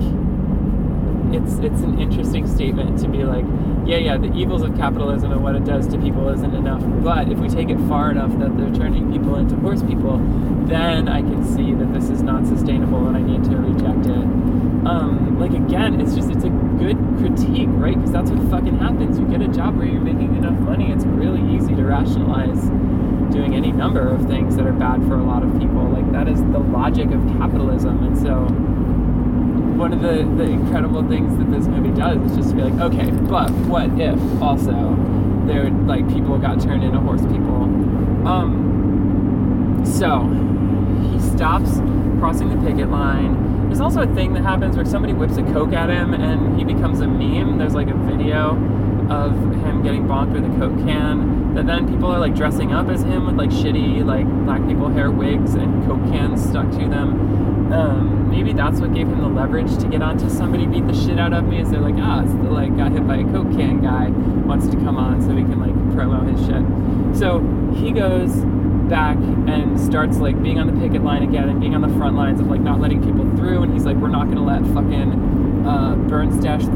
it's 1.34 1.60
it's 1.60 1.82
an 1.82 2.00
interesting 2.00 2.48
statement 2.48 3.00
to 3.00 3.08
be 3.10 3.24
like, 3.24 3.46
yeah, 3.86 3.98
yeah, 3.98 4.18
the 4.18 4.34
evils 4.34 4.62
of 4.62 4.76
capitalism 4.78 5.32
and 5.32 5.44
what 5.44 5.56
it 5.56 5.66
does 5.66 5.88
to 5.90 5.98
people 6.00 6.30
isn't 6.30 6.54
enough. 6.54 6.82
But 7.04 7.30
if 7.30 7.38
we 7.38 7.50
take 7.50 7.70
it 7.70 7.78
far 7.88 8.12
enough 8.12 8.32
that 8.40 8.58
they're 8.58 8.74
turning 8.74 9.12
people 9.12 9.36
into 9.36 9.56
horse 9.58 9.84
people, 9.84 10.20
then 10.68 11.08
I 11.08 11.22
can 11.22 11.46
see 11.46 11.74
that 11.74 11.94
this 11.94 12.10
is 12.10 12.22
not 12.24 12.46
sustainable 12.48 13.08
and 13.08 13.18
I 13.18 13.22
need 13.22 13.44
to 13.46 13.58
reject 13.58 14.06
it. 14.06 14.66
Um, 14.86 15.40
like 15.40 15.52
again, 15.52 16.00
it's 16.00 16.16
just 16.16 16.30
it's 16.30 16.44
a 16.44 16.50
good 16.50 16.98
critique, 17.18 17.70
right? 17.72 17.96
Because 17.96 18.12
that's 18.12 18.32
what 18.32 18.50
fucking 18.50 18.78
happens. 18.80 19.20
You 19.20 19.26
get 19.28 19.42
a 19.42 19.48
job 19.48 19.78
where 19.78 19.88
you're 19.88 20.02
making 20.02 20.36
enough 20.36 20.60
money. 20.60 20.92
It's 20.92 21.06
really 21.06 21.42
easy 21.56 21.76
to 21.76 21.84
rationalize 21.84 22.62
doing 23.34 23.56
any 23.56 23.72
number 23.72 24.08
of 24.08 24.26
things 24.28 24.56
that 24.56 24.66
are 24.66 24.74
bad 24.74 25.02
for 25.08 25.16
a 25.16 25.24
lot 25.24 25.44
of 25.44 25.52
people. 25.60 25.84
Like 25.90 26.12
that 26.12 26.28
is 26.28 26.40
the 26.40 26.60
logic 26.60 27.12
of 27.12 27.26
capitalism, 27.38 28.04
and 28.04 28.18
so 28.18 28.48
one 29.78 29.94
of 29.94 30.02
the, 30.02 30.24
the 30.44 30.50
incredible 30.50 31.08
things 31.08 31.38
that 31.38 31.52
this 31.52 31.68
movie 31.68 31.96
does 31.96 32.18
is 32.32 32.38
just 32.38 32.50
to 32.50 32.56
be 32.56 32.64
like, 32.64 32.92
okay, 32.92 33.12
but 33.30 33.52
what 33.70 33.90
if 34.00 34.20
also 34.42 34.96
there 35.46 35.70
like 35.70 36.08
people 36.10 36.38
got 36.40 36.60
turned 36.60 36.84
into 36.84 37.00
horse 37.00 37.22
people? 37.22 37.64
Um, 38.28 39.84
so 39.86 40.22
stops 41.38 41.70
crossing 42.20 42.50
the 42.50 42.68
picket 42.68 42.90
line. 42.90 43.68
There's 43.68 43.80
also 43.80 44.02
a 44.02 44.16
thing 44.16 44.34
that 44.34 44.42
happens 44.42 44.76
where 44.76 44.86
somebody 44.86 45.14
whips 45.14 45.38
a 45.38 45.44
coke 45.44 45.72
at 45.72 45.90
him 45.90 46.14
and 46.16 46.58
he 46.58 46.66
becomes 46.66 47.00
a 47.00 47.08
meme. 47.08 47.60
There's 47.60 47.76
like 47.76 47.90
a 47.90 47.94
video 47.94 48.52
of 49.12 49.34
him 49.64 49.84
getting 49.84 50.06
bonked 50.06 50.34
with 50.34 50.44
a 50.44 50.60
coke 50.60 50.76
can 50.86 51.54
that 51.54 51.66
then 51.68 51.88
people 51.88 52.08
are 52.08 52.20
like 52.20 52.36
dressing 52.36 52.74
up 52.74 52.90
as 52.90 53.04
him 53.04 53.26
with 53.26 53.36
like 53.36 53.50
shitty 53.50 54.04
like 54.04 54.26
black 54.46 54.66
people 54.68 54.90
hair 54.90 55.10
wigs 55.10 55.54
and 55.54 55.88
coke 55.88 56.04
cans 56.12 56.44
stuck 56.44 56.70
to 56.72 56.90
them 56.90 57.72
um, 57.72 58.30
maybe 58.30 58.54
that's 58.54 58.80
what 58.80 58.94
gave 58.94 59.08
him 59.08 59.20
the 59.20 59.28
leverage 59.28 59.78
to 59.78 59.88
get 59.88 60.02
onto 60.02 60.30
somebody 60.30 60.66
beat 60.66 60.88
the 60.88 60.94
shit 60.94 61.20
out 61.20 61.34
of 61.34 61.46
me. 61.46 61.62
Is 61.62 61.70
they're 61.70 61.82
like, 61.82 61.96
ah, 61.98 62.24
it's 62.24 62.32
the 62.32 62.50
like 62.50 62.76
got 62.78 62.92
hit 62.92 63.06
by 63.06 63.18
a 63.18 63.24
coke 63.26 63.52
can 63.52 63.82
guy 63.82 64.10
wants 64.46 64.68
to 64.70 64.78
come 64.78 64.98
on 64.98 65.22
so 65.22 65.30
we 65.30 65.44
can 65.44 65.60
like 65.60 65.76
promo 65.96 66.24
his 66.30 66.40
shit. 66.46 67.20
So 67.20 67.42
he 67.76 67.92
goes 67.92 68.32
back 68.90 69.18
and 69.18 69.80
starts 69.80 70.18
like 70.18 70.42
being 70.42 70.60
on 70.60 70.68
the 70.68 70.80
picket 70.82 71.04
line 71.04 71.24
again 71.24 71.50
and 71.50 71.60
being 71.60 71.76
on 71.76 71.82
the 71.82 71.94
front 71.98 72.16
lines 72.16 72.40
of 72.40 72.48
like 72.48 72.62
not 72.62 72.80
letting 72.80 73.04
people 73.04 73.26
through. 73.38 73.64
And 73.64 73.74
he's 73.74 73.86
like, 73.86 73.98
we're 73.98 74.08
not 74.08 74.28
gonna 74.28 74.46
let 74.46 74.62
fucking 74.74 75.66
uh, 75.68 75.96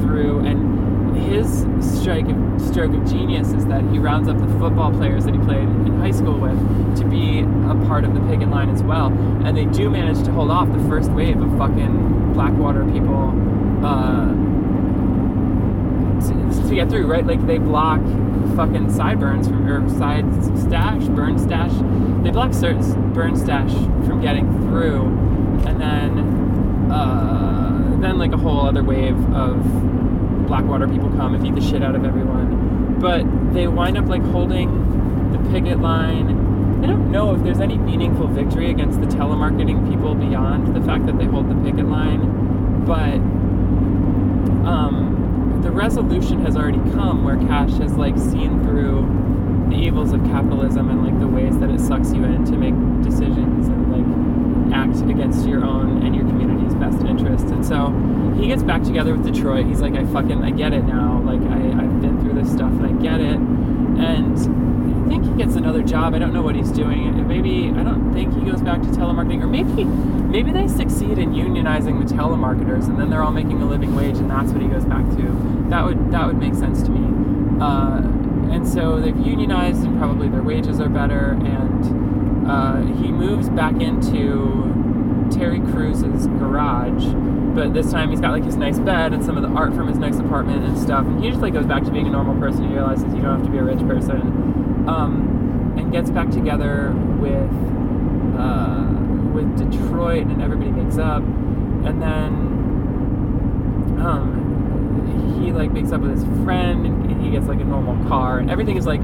through. 0.01 0.39
And 0.45 1.15
his 1.17 1.65
strike 1.79 2.27
of, 2.27 2.61
stroke 2.61 2.93
of 2.93 3.09
genius 3.09 3.53
is 3.53 3.65
that 3.67 3.83
he 3.91 3.99
rounds 3.99 4.27
up 4.27 4.37
the 4.37 4.47
football 4.59 4.91
players 4.91 5.25
that 5.25 5.33
he 5.33 5.39
played 5.41 5.63
in 5.63 5.99
high 5.99 6.11
school 6.11 6.37
with 6.37 6.57
to 6.97 7.05
be 7.05 7.39
a 7.39 7.87
part 7.87 8.03
of 8.03 8.13
the 8.13 8.19
picket 8.21 8.49
line 8.49 8.69
as 8.69 8.83
well. 8.83 9.07
And 9.45 9.55
they 9.55 9.65
do 9.65 9.89
manage 9.89 10.23
to 10.25 10.31
hold 10.31 10.51
off 10.51 10.71
the 10.71 10.83
first 10.89 11.11
wave 11.11 11.41
of 11.41 11.57
fucking 11.57 12.33
Blackwater 12.33 12.85
people 12.91 13.29
uh, 13.85 14.50
to, 16.71 16.75
get 16.75 16.89
through, 16.89 17.05
right? 17.05 17.25
Like 17.25 17.45
they 17.45 17.57
block 17.57 18.01
fucking 18.55 18.91
sideburns 18.91 19.47
from, 19.47 19.67
or 19.67 19.87
side 19.89 20.25
stash, 20.57 21.03
burn 21.05 21.37
stash. 21.37 21.71
They 22.23 22.31
block 22.31 22.53
certain 22.53 23.13
burn 23.13 23.35
stash 23.35 23.71
from 24.05 24.21
getting 24.21 24.49
through. 24.67 25.05
And 25.67 25.79
then, 25.79 26.91
uh, 26.91 27.97
then 27.99 28.17
like 28.17 28.33
a 28.33 28.37
whole 28.37 28.65
other 28.65 28.83
wave 28.83 29.17
of 29.33 30.47
Blackwater 30.47 30.87
people 30.87 31.09
come 31.11 31.33
and 31.33 31.43
beat 31.43 31.55
the 31.55 31.61
shit 31.61 31.83
out 31.83 31.95
of 31.95 32.03
everyone. 32.03 32.99
But 32.99 33.23
they 33.53 33.67
wind 33.67 33.97
up 33.97 34.07
like 34.07 34.21
holding 34.23 35.31
the 35.31 35.49
picket 35.49 35.79
line. 35.79 36.49
I 36.83 36.87
don't 36.87 37.11
know 37.11 37.35
if 37.35 37.43
there's 37.43 37.59
any 37.59 37.77
meaningful 37.77 38.27
victory 38.27 38.69
against 38.71 38.99
the 38.99 39.07
telemarketing 39.07 39.89
people 39.89 40.15
beyond 40.15 40.75
the 40.75 40.81
fact 40.81 41.05
that 41.05 41.17
they 41.17 41.25
hold 41.25 41.49
the 41.49 41.55
picket 41.63 41.87
line. 41.87 42.85
But 42.85 43.15
um, 44.67 45.10
the 45.61 45.71
resolution 45.71 46.43
has 46.45 46.55
already 46.55 46.79
come 46.91 47.23
where 47.23 47.37
Cash 47.37 47.73
has 47.73 47.93
like 47.93 48.17
seen 48.17 48.63
through 48.63 49.07
the 49.69 49.77
evils 49.77 50.11
of 50.11 50.23
capitalism 50.25 50.89
and 50.89 51.03
like 51.05 51.17
the 51.19 51.27
ways 51.27 51.57
that 51.59 51.69
it 51.69 51.79
sucks 51.79 52.11
you 52.13 52.23
in 52.23 52.43
to 52.45 52.57
make 52.57 52.73
decisions 53.03 53.67
and 53.67 53.91
like 53.91 54.21
act 54.73 55.01
against 55.09 55.47
your 55.47 55.63
own 55.63 56.03
and 56.03 56.15
your 56.15 56.25
community's 56.25 56.73
best 56.75 57.03
interests. 57.05 57.51
And 57.51 57.65
so 57.65 57.89
he 58.39 58.47
gets 58.47 58.63
back 58.63 58.83
together 58.83 59.15
with 59.15 59.23
Detroit. 59.33 59.65
He's 59.65 59.81
like, 59.81 59.95
I 59.95 60.05
fucking, 60.05 60.43
I 60.43 60.51
get 60.51 60.73
it 60.73 60.83
now. 60.83 61.21
Like, 61.23 61.41
I, 61.41 61.83
I've 61.83 62.01
been 62.01 62.19
through 62.21 62.33
this 62.41 62.51
stuff 62.51 62.71
and 62.71 62.85
I 62.85 63.01
get 63.01 63.19
it. 63.19 63.37
And 63.37 64.37
I 64.37 65.09
think 65.09 65.25
he 65.25 65.31
gets 65.43 65.55
another 65.71 65.87
job. 65.87 66.13
I 66.13 66.19
don't 66.19 66.33
know 66.33 66.41
what 66.41 66.55
he's 66.55 66.71
doing. 66.71 67.25
Maybe, 67.27 67.69
I 67.69 67.83
don't 67.83 68.11
think 68.11 68.33
he 68.33 68.41
goes 68.41 68.61
back 68.61 68.81
to 68.81 68.87
telemarketing. 68.89 69.41
Or 69.41 69.47
maybe, 69.47 69.85
maybe 69.85 70.51
they 70.51 70.67
succeed 70.67 71.17
in 71.17 71.31
unionizing 71.31 72.05
the 72.05 72.13
telemarketers 72.13 72.87
and 72.89 72.99
then 72.99 73.09
they're 73.09 73.23
all 73.23 73.31
making 73.31 73.61
a 73.61 73.65
living 73.65 73.95
wage 73.95 74.17
and 74.17 74.29
that's 74.29 74.51
what 74.51 74.61
he 74.61 74.67
goes 74.67 74.83
back 74.83 75.05
to. 75.11 75.67
That 75.69 75.85
would, 75.85 76.11
that 76.11 76.27
would 76.27 76.37
make 76.37 76.55
sense 76.55 76.83
to 76.83 76.89
me. 76.89 77.61
Uh, 77.61 78.01
and 78.53 78.67
so 78.67 78.99
they've 78.99 79.17
unionized 79.17 79.83
and 79.83 79.97
probably 79.97 80.27
their 80.27 80.43
wages 80.43 80.81
are 80.81 80.89
better. 80.89 81.37
And 81.39 82.49
uh, 82.51 82.81
he 83.01 83.09
moves 83.09 83.47
back 83.49 83.79
into 83.79 85.29
Terry 85.31 85.61
Crews's 85.61 86.27
garage, 86.27 87.05
but 87.55 87.73
this 87.73 87.91
time 87.91 88.09
he's 88.09 88.19
got 88.19 88.31
like 88.31 88.43
his 88.43 88.57
nice 88.57 88.79
bed 88.79 89.13
and 89.13 89.23
some 89.23 89.37
of 89.37 89.43
the 89.43 89.57
art 89.57 89.73
from 89.73 89.87
his 89.87 89.97
nice 89.97 90.17
apartment 90.17 90.65
and 90.65 90.77
stuff. 90.77 91.05
And 91.05 91.23
he 91.23 91.29
just 91.29 91.41
like 91.41 91.53
goes 91.53 91.65
back 91.65 91.85
to 91.85 91.91
being 91.91 92.07
a 92.07 92.11
normal 92.11 92.37
person. 92.41 92.67
He 92.67 92.73
realizes 92.73 93.05
you 93.13 93.21
don't 93.21 93.37
have 93.37 93.45
to 93.45 93.51
be 93.51 93.57
a 93.57 93.63
rich 93.63 93.79
person, 93.79 94.19
um, 94.89 95.30
and 95.77 95.91
gets 95.91 96.09
back 96.09 96.29
together 96.29 96.93
with 97.19 97.51
uh, 98.37 98.87
with 99.33 99.57
Detroit, 99.57 100.27
and 100.27 100.41
everybody 100.41 100.71
makes 100.71 100.97
up, 100.97 101.23
and 101.23 102.01
then 102.01 102.33
um, 103.99 105.37
he 105.39 105.51
like 105.51 105.71
makes 105.71 105.91
up 105.91 106.01
with 106.01 106.11
his 106.11 106.23
friend, 106.43 106.85
and 106.85 107.23
he 107.23 107.31
gets 107.31 107.47
like 107.47 107.59
a 107.59 107.65
normal 107.65 107.95
car, 108.07 108.39
and 108.39 108.49
everything 108.49 108.77
is 108.77 108.85
like 108.85 109.01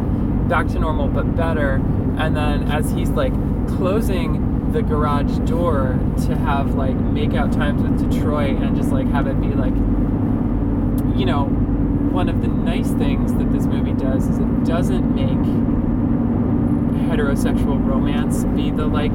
back 0.47 0.68
to 0.68 0.80
normal 0.80 1.07
but 1.07 1.36
better. 1.36 1.76
And 2.18 2.36
then 2.36 2.72
as 2.72 2.91
he's 2.91 3.09
like 3.11 3.34
closing 3.68 4.72
the 4.72 4.82
garage 4.82 5.38
door 5.47 5.99
to 6.26 6.36
have 6.36 6.76
like 6.76 6.95
make 6.95 7.34
out 7.34 7.51
times 7.53 7.82
with 7.82 8.11
Detroit 8.11 8.57
and 8.61 8.76
just 8.76 8.91
like 8.91 9.07
have 9.07 9.28
it 9.28 9.39
be 9.39 9.47
like 9.47 9.74
you 11.18 11.26
know 11.26 11.45
one 12.11 12.30
of 12.30 12.41
the 12.41 12.47
nice 12.47 12.89
things 12.91 13.34
that 13.34 13.51
this 13.51 13.65
movie 13.65 13.93
does 13.93 14.28
is 14.28 14.39
it 14.39 14.65
doesn't 14.65 15.15
make 15.15 15.76
heterosexual 17.08 17.84
romance 17.86 18.43
be 18.55 18.72
the 18.72 18.86
like 18.86 19.14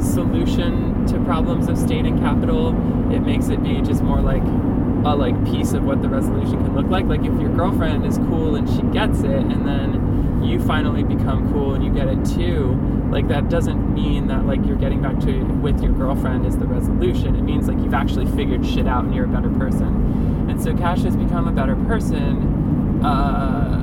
solution 0.00 1.06
to 1.06 1.18
problems 1.24 1.68
of 1.68 1.78
state 1.78 2.04
and 2.04 2.18
capital? 2.20 2.70
It 3.12 3.20
makes 3.20 3.48
it 3.48 3.62
be 3.62 3.80
just 3.82 4.02
more 4.02 4.20
like 4.20 4.42
a 4.42 5.14
like 5.14 5.42
piece 5.44 5.72
of 5.72 5.84
what 5.84 6.02
the 6.02 6.08
resolution 6.08 6.58
can 6.64 6.74
look 6.74 6.86
like. 6.86 7.06
Like 7.06 7.20
if 7.20 7.40
your 7.40 7.54
girlfriend 7.54 8.06
is 8.06 8.18
cool 8.18 8.56
and 8.56 8.68
she 8.68 8.82
gets 8.92 9.20
it 9.20 9.30
and 9.30 9.66
then 9.66 10.42
you 10.44 10.60
finally 10.60 11.02
become 11.02 11.50
cool 11.52 11.74
and 11.74 11.84
you 11.84 11.90
get 11.92 12.06
it 12.06 12.24
too 12.26 12.78
like 13.14 13.28
that 13.28 13.48
doesn't 13.48 13.94
mean 13.94 14.26
that 14.26 14.44
like 14.44 14.66
you're 14.66 14.76
getting 14.76 15.00
back 15.00 15.20
to 15.20 15.44
with 15.62 15.80
your 15.80 15.92
girlfriend 15.92 16.44
is 16.44 16.58
the 16.58 16.66
resolution. 16.66 17.36
It 17.36 17.42
means 17.42 17.68
like 17.68 17.78
you've 17.78 17.94
actually 17.94 18.26
figured 18.34 18.66
shit 18.66 18.88
out 18.88 19.04
and 19.04 19.14
you're 19.14 19.26
a 19.26 19.28
better 19.28 19.50
person. 19.50 20.48
And 20.50 20.60
so 20.60 20.76
cash 20.76 21.02
has 21.02 21.16
become 21.16 21.46
a 21.46 21.52
better 21.52 21.76
person. 21.76 23.04
Uh, 23.04 23.80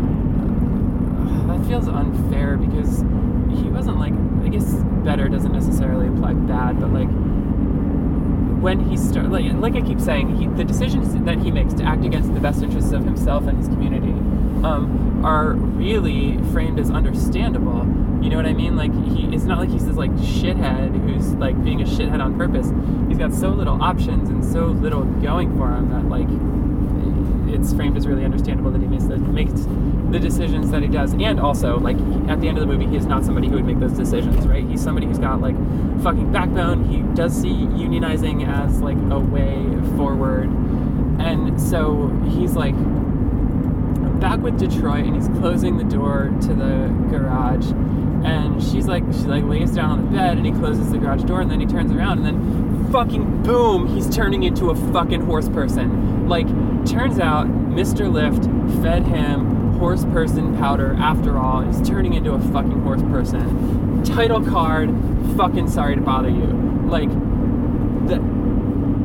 that 1.48 1.66
feels 1.66 1.88
unfair 1.88 2.58
because 2.58 3.04
he 3.56 3.70
wasn't 3.70 3.98
like 3.98 4.14
i 4.44 4.50
guess 4.50 4.74
better 5.04 5.28
doesn't 5.28 5.54
necessarily 5.54 6.08
imply 6.08 6.34
bad 6.34 6.80
but 6.80 6.92
like 6.92 7.10
when 8.62 8.80
he 8.80 8.96
started, 8.96 9.32
like, 9.32 9.52
like 9.54 9.76
i 9.76 9.86
keep 9.86 10.00
saying 10.00 10.36
he, 10.38 10.48
the 10.48 10.64
decisions 10.64 11.14
that 11.26 11.40
he 11.40 11.52
makes 11.52 11.74
to 11.74 11.84
act 11.84 12.06
against 12.06 12.34
the 12.34 12.40
best 12.40 12.62
interests 12.62 12.92
of 12.92 13.04
himself 13.04 13.48
and 13.48 13.58
his 13.58 13.68
community 13.68 14.14
um, 14.64 15.26
are 15.26 15.54
really 15.54 16.38
framed 16.52 16.80
as 16.80 16.92
understandable. 16.92 17.80
You 18.24 18.30
know 18.30 18.38
what 18.38 18.46
I 18.46 18.54
mean? 18.54 18.76
Like 18.76 18.94
he, 19.06 19.26
it's 19.34 19.46
not 19.46 19.58
like 19.60 19.70
he's 19.70 19.86
this 19.86 19.96
like 19.96 20.12
shithead 20.12 20.92
who's 21.02 21.34
like 21.36 21.62
being 21.64 21.82
a 21.82 21.86
shithead 21.86 22.22
on 22.22 22.38
purpose. 22.38 22.72
He's 23.08 23.18
got 23.18 23.34
so 23.34 23.50
little 23.50 23.82
options 23.82 24.30
and 24.30 24.44
so 24.44 24.68
little 24.68 25.04
going 25.22 25.58
for 25.58 25.70
him 25.70 25.90
that 25.90 26.06
like 26.06 26.28
it's 27.54 27.74
framed 27.74 27.98
as 27.98 28.08
really 28.08 28.24
understandable 28.24 28.72
that 28.72 28.82
he 28.82 28.88
makes 28.88 29.06
the, 29.06 29.18
makes 29.18 29.66
the 30.12 30.20
decisions 30.20 30.72
that 30.72 30.82
he 30.82 30.88
does. 30.88 31.14
And 31.14 31.40
also, 31.40 31.80
like 31.80 31.98
at 32.30 32.42
the 32.42 32.48
end 32.48 32.58
of 32.58 32.68
the 32.68 32.74
movie, 32.74 32.88
he 32.88 32.98
is 32.98 33.06
not 33.06 33.24
somebody 33.24 33.48
who 33.48 33.56
would 33.56 33.66
make 33.66 33.80
those 33.80 33.94
decisions, 33.94 34.46
right? 34.48 34.68
He's 34.68 34.82
somebody 34.82 35.08
who's 35.08 35.20
got 35.20 35.42
like 35.42 35.56
fucking 36.04 36.32
backbone. 36.32 36.86
He 36.86 37.02
does 37.16 37.34
see 37.40 37.50
unionizing 37.50 38.48
as 38.48 38.82
like 38.82 38.98
a 39.12 39.20
way 39.20 39.66
forward, 39.96 40.50
and 41.20 41.60
so 41.62 42.08
he's 42.30 42.56
like 42.56 42.76
back 44.20 44.40
with 44.40 44.60
Detroit, 44.60 45.06
and 45.06 45.16
he's 45.16 45.28
closing 45.40 45.78
the 45.78 45.84
door 45.84 46.32
to 46.42 46.54
the 46.54 46.88
garage. 47.10 47.72
And 48.24 48.62
she's 48.62 48.86
like, 48.86 49.04
she 49.12 49.24
like 49.24 49.44
lays 49.44 49.72
down 49.72 49.90
on 49.90 50.06
the 50.06 50.12
bed, 50.12 50.38
and 50.38 50.46
he 50.46 50.52
closes 50.52 50.92
the 50.92 51.00
garage 51.00 51.24
door, 51.24 51.42
and 51.42 51.50
then 51.50 51.60
he 51.60 51.66
turns 51.66 51.92
around, 51.92 52.24
and 52.24 52.28
then 52.28 52.92
fucking 52.92 53.42
boom, 53.44 53.88
he's 53.88 54.08
turning 54.14 54.44
into 54.44 54.70
a 54.70 54.76
fucking 54.92 55.22
horse 55.22 55.50
person. 55.50 56.28
Like, 56.28 56.48
turns 56.86 57.20
out 57.20 57.48
Mr. 57.48 58.12
Lift 58.12 58.46
fed 58.84 59.08
him 59.08 59.51
horse 59.82 60.06
person 60.06 60.56
powder 60.58 60.94
after 61.00 61.40
all. 61.40 61.68
is 61.68 61.82
turning 61.90 62.14
into 62.14 62.34
a 62.34 62.40
fucking 62.40 62.84
horse 62.84 63.02
person. 63.02 64.04
Title 64.04 64.46
card, 64.46 64.92
fucking 65.36 65.68
sorry 65.68 65.96
to 65.96 66.02
bother 66.02 66.30
you. 66.30 66.46
Like, 66.88 67.10
the 68.08 68.18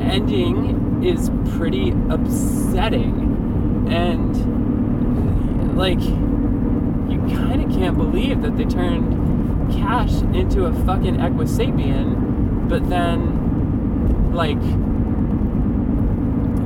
ending 0.05 1.03
is 1.03 1.31
pretty 1.55 1.89
upsetting. 2.11 3.87
And, 3.89 5.75
like, 5.75 5.99
you 5.99 7.35
kind 7.35 7.63
of 7.63 7.71
can't 7.75 7.97
believe 7.97 8.43
that 8.43 8.55
they 8.55 8.65
turned 8.65 9.73
Cash 9.73 10.21
into 10.21 10.65
a 10.65 10.73
fucking 10.85 11.15
Equisapien, 11.15 12.69
but 12.69 12.87
then, 12.87 14.31
like, 14.31 14.61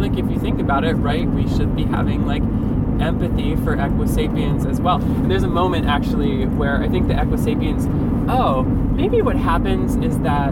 like 0.01 0.19
if 0.19 0.29
you 0.29 0.37
think 0.37 0.59
about 0.59 0.83
it, 0.83 0.95
right, 0.95 1.25
we 1.29 1.47
should 1.47 1.77
be 1.77 1.83
having 1.83 2.25
like 2.25 2.43
empathy 3.01 3.55
for 3.57 3.75
Equisapiens 3.75 4.69
as 4.69 4.79
well. 4.79 5.01
And 5.01 5.29
there's 5.29 5.43
a 5.43 5.47
moment 5.49 5.87
actually 5.87 6.45
where 6.45 6.81
I 6.81 6.87
think 6.87 7.07
the 7.07 7.15
Equisapiens, 7.15 7.87
oh, 8.29 8.63
maybe 8.63 9.21
what 9.21 9.35
happens 9.35 9.95
is 9.97 10.19
that 10.19 10.51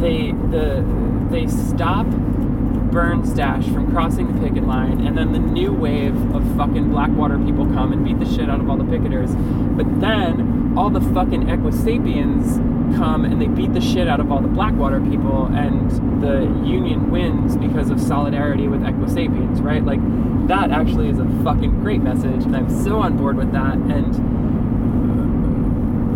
they 0.00 0.32
the 0.50 0.84
they 1.30 1.46
stop 1.46 2.06
Burn 2.06 3.26
Stash 3.26 3.64
from 3.64 3.90
crossing 3.90 4.32
the 4.32 4.46
picket 4.46 4.64
line, 4.66 5.04
and 5.04 5.18
then 5.18 5.32
the 5.32 5.38
new 5.40 5.72
wave 5.72 6.14
of 6.34 6.56
fucking 6.56 6.90
Blackwater 6.90 7.38
people 7.38 7.66
come 7.66 7.92
and 7.92 8.04
beat 8.04 8.20
the 8.20 8.26
shit 8.36 8.48
out 8.48 8.60
of 8.60 8.70
all 8.70 8.76
the 8.76 8.84
picketers. 8.84 9.34
But 9.76 10.00
then 10.00 10.74
all 10.76 10.90
the 10.90 11.00
fucking 11.00 11.46
Equisapiens 11.46 12.73
come 12.96 13.24
and 13.24 13.40
they 13.40 13.46
beat 13.46 13.72
the 13.72 13.80
shit 13.80 14.08
out 14.08 14.20
of 14.20 14.30
all 14.30 14.40
the 14.40 14.48
Blackwater 14.48 15.00
people, 15.00 15.46
and 15.46 15.90
the 16.22 16.42
Union 16.66 17.10
wins 17.10 17.56
because 17.56 17.90
of 17.90 18.00
solidarity 18.00 18.68
with 18.68 18.82
Equisapiens, 18.82 19.62
right? 19.62 19.84
Like, 19.84 20.00
that 20.48 20.70
actually 20.70 21.08
is 21.08 21.18
a 21.18 21.26
fucking 21.42 21.80
great 21.80 22.02
message, 22.02 22.44
and 22.44 22.54
I'm 22.56 22.68
so 22.84 23.00
on 23.00 23.16
board 23.16 23.36
with 23.36 23.52
that. 23.52 23.74
And 23.74 24.14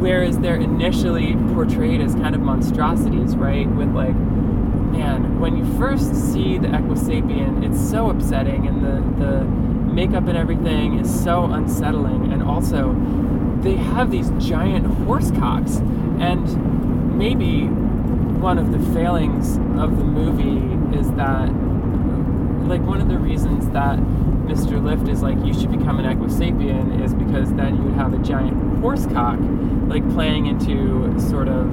whereas 0.00 0.38
they're 0.38 0.56
initially 0.56 1.34
portrayed 1.54 2.00
as 2.00 2.14
kind 2.14 2.34
of 2.34 2.40
monstrosities, 2.40 3.36
right? 3.36 3.68
With 3.68 3.92
like, 3.94 4.14
man, 4.14 5.40
when 5.40 5.56
you 5.56 5.64
first 5.78 6.14
see 6.32 6.58
the 6.58 6.68
Equisapien, 6.68 7.64
it's 7.64 7.80
so 7.90 8.10
upsetting, 8.10 8.66
and 8.66 8.84
the 8.84 9.00
the 9.24 9.44
makeup 9.44 10.28
and 10.28 10.36
everything 10.36 10.98
is 10.98 11.08
so 11.24 11.44
unsettling, 11.46 12.32
and 12.32 12.42
also 12.42 12.94
they 13.62 13.74
have 13.74 14.10
these 14.10 14.30
giant 14.38 14.86
horse 14.86 15.30
cocks, 15.32 15.80
and 16.20 17.16
maybe 17.16 17.66
one 18.40 18.58
of 18.58 18.72
the 18.72 18.78
failings 18.92 19.56
of 19.80 19.96
the 19.98 20.04
movie 20.04 20.96
is 20.98 21.10
that 21.12 21.48
like 22.68 22.82
one 22.82 23.00
of 23.00 23.08
the 23.08 23.18
reasons 23.18 23.68
that 23.70 23.98
Mr. 23.98 24.82
Lift 24.82 25.08
is 25.08 25.22
like 25.22 25.36
you 25.44 25.52
should 25.52 25.70
become 25.70 25.98
an 25.98 26.06
Equisapien 26.06 27.02
is 27.02 27.14
because 27.14 27.52
then 27.54 27.76
you 27.76 27.82
would 27.82 27.94
have 27.94 28.14
a 28.14 28.18
giant 28.18 28.80
horse 28.80 29.06
cock 29.06 29.38
like 29.88 30.08
playing 30.10 30.46
into 30.46 31.18
sort 31.20 31.48
of 31.48 31.72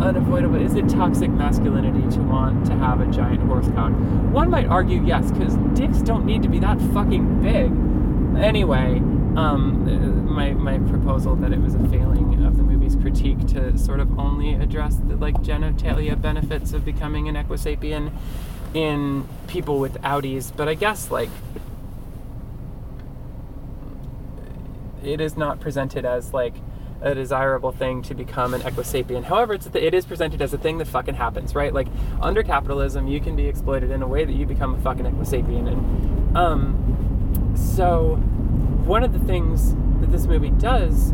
unavoidable 0.00 0.56
is 0.56 0.74
it 0.74 0.88
toxic 0.88 1.30
masculinity 1.30 2.06
to 2.14 2.20
want 2.20 2.66
to 2.66 2.72
have 2.74 3.00
a 3.00 3.06
giant 3.06 3.40
horse 3.42 3.66
cock 3.68 3.90
one 4.32 4.50
might 4.50 4.66
argue 4.66 5.02
yes 5.04 5.30
because 5.32 5.54
dicks 5.78 5.98
don't 6.02 6.26
need 6.26 6.42
to 6.42 6.48
be 6.48 6.58
that 6.58 6.78
fucking 6.92 7.42
big 7.42 7.72
anyway 8.42 8.98
um, 9.36 10.26
my, 10.26 10.52
my 10.52 10.78
proposal 10.90 11.34
that 11.36 11.52
it 11.52 11.60
was 11.60 11.74
a 11.74 11.88
failing 11.88 12.25
critique 13.00 13.46
to 13.46 13.76
sort 13.78 14.00
of 14.00 14.18
only 14.18 14.54
address 14.54 14.96
the 14.96 15.16
like 15.16 15.36
genitalia 15.36 16.20
benefits 16.20 16.72
of 16.72 16.84
becoming 16.84 17.28
an 17.28 17.34
equisapien 17.34 18.10
in 18.74 19.26
people 19.46 19.78
with 19.78 19.94
outies 20.02 20.52
but 20.56 20.68
i 20.68 20.74
guess 20.74 21.10
like 21.10 21.30
it 25.02 25.20
is 25.20 25.36
not 25.36 25.60
presented 25.60 26.04
as 26.04 26.32
like 26.34 26.54
a 27.00 27.14
desirable 27.14 27.72
thing 27.72 28.02
to 28.02 28.14
become 28.14 28.54
an 28.54 28.62
equisapien. 28.62 29.24
However, 29.24 29.54
it's 29.54 29.66
it 29.74 29.94
is 29.94 30.04
presented 30.04 30.40
as 30.42 30.52
a 30.52 30.58
thing 30.58 30.78
that 30.78 30.88
fucking 30.88 31.14
happens, 31.14 31.54
right? 31.54 31.72
Like 31.72 31.88
under 32.20 32.42
capitalism, 32.42 33.06
you 33.06 33.20
can 33.20 33.36
be 33.36 33.46
exploited 33.46 33.90
in 33.90 34.02
a 34.02 34.08
way 34.08 34.24
that 34.24 34.32
you 34.32 34.46
become 34.46 34.74
a 34.74 34.80
fucking 34.80 35.04
equisapien. 35.04 35.68
And 35.68 36.36
um, 36.36 37.54
so 37.56 38.16
one 38.84 39.04
of 39.04 39.12
the 39.12 39.18
things 39.20 39.74
that 40.00 40.10
this 40.10 40.26
movie 40.26 40.50
does 40.50 41.12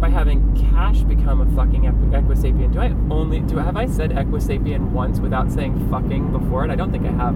by 0.00 0.08
having 0.08 0.54
Cash 0.70 1.00
become 1.00 1.40
a 1.40 1.56
fucking 1.56 1.82
equisapien, 1.82 2.72
do 2.72 2.80
I 2.80 2.94
only 3.10 3.40
do 3.40 3.56
have 3.56 3.76
I 3.76 3.86
said 3.86 4.10
equisapien 4.10 4.90
once 4.90 5.18
without 5.18 5.50
saying 5.50 5.90
fucking 5.90 6.30
before 6.30 6.64
it? 6.64 6.70
I 6.70 6.76
don't 6.76 6.92
think 6.92 7.06
I 7.06 7.12
have. 7.12 7.34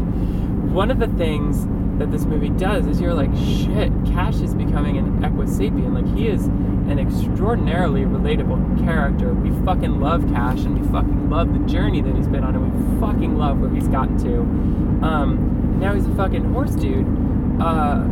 One 0.72 0.90
of 0.90 0.98
the 0.98 1.08
things 1.08 1.66
that 1.98 2.10
this 2.10 2.24
movie 2.24 2.48
does 2.50 2.86
is 2.86 3.00
you're 3.00 3.14
like, 3.14 3.34
shit, 3.36 3.92
Cash 4.06 4.40
is 4.40 4.54
becoming 4.54 4.96
an 4.96 5.22
equisapien. 5.22 5.92
Like 5.92 6.16
he 6.16 6.28
is 6.28 6.46
an 6.46 6.98
extraordinarily 6.98 8.02
relatable 8.02 8.84
character. 8.84 9.34
We 9.34 9.50
fucking 9.64 10.00
love 10.00 10.26
Cash 10.28 10.60
and 10.60 10.80
we 10.80 10.88
fucking 10.88 11.30
love 11.30 11.52
the 11.52 11.60
journey 11.70 12.00
that 12.00 12.14
he's 12.14 12.28
been 12.28 12.44
on 12.44 12.54
and 12.54 12.94
we 12.94 13.00
fucking 13.00 13.36
love 13.36 13.60
where 13.60 13.70
he's 13.70 13.88
gotten 13.88 14.18
to. 14.18 14.40
Um, 15.06 15.78
now 15.80 15.94
he's 15.94 16.06
a 16.06 16.14
fucking 16.14 16.52
horse 16.52 16.74
dude. 16.74 17.06
Uh, 17.60 18.04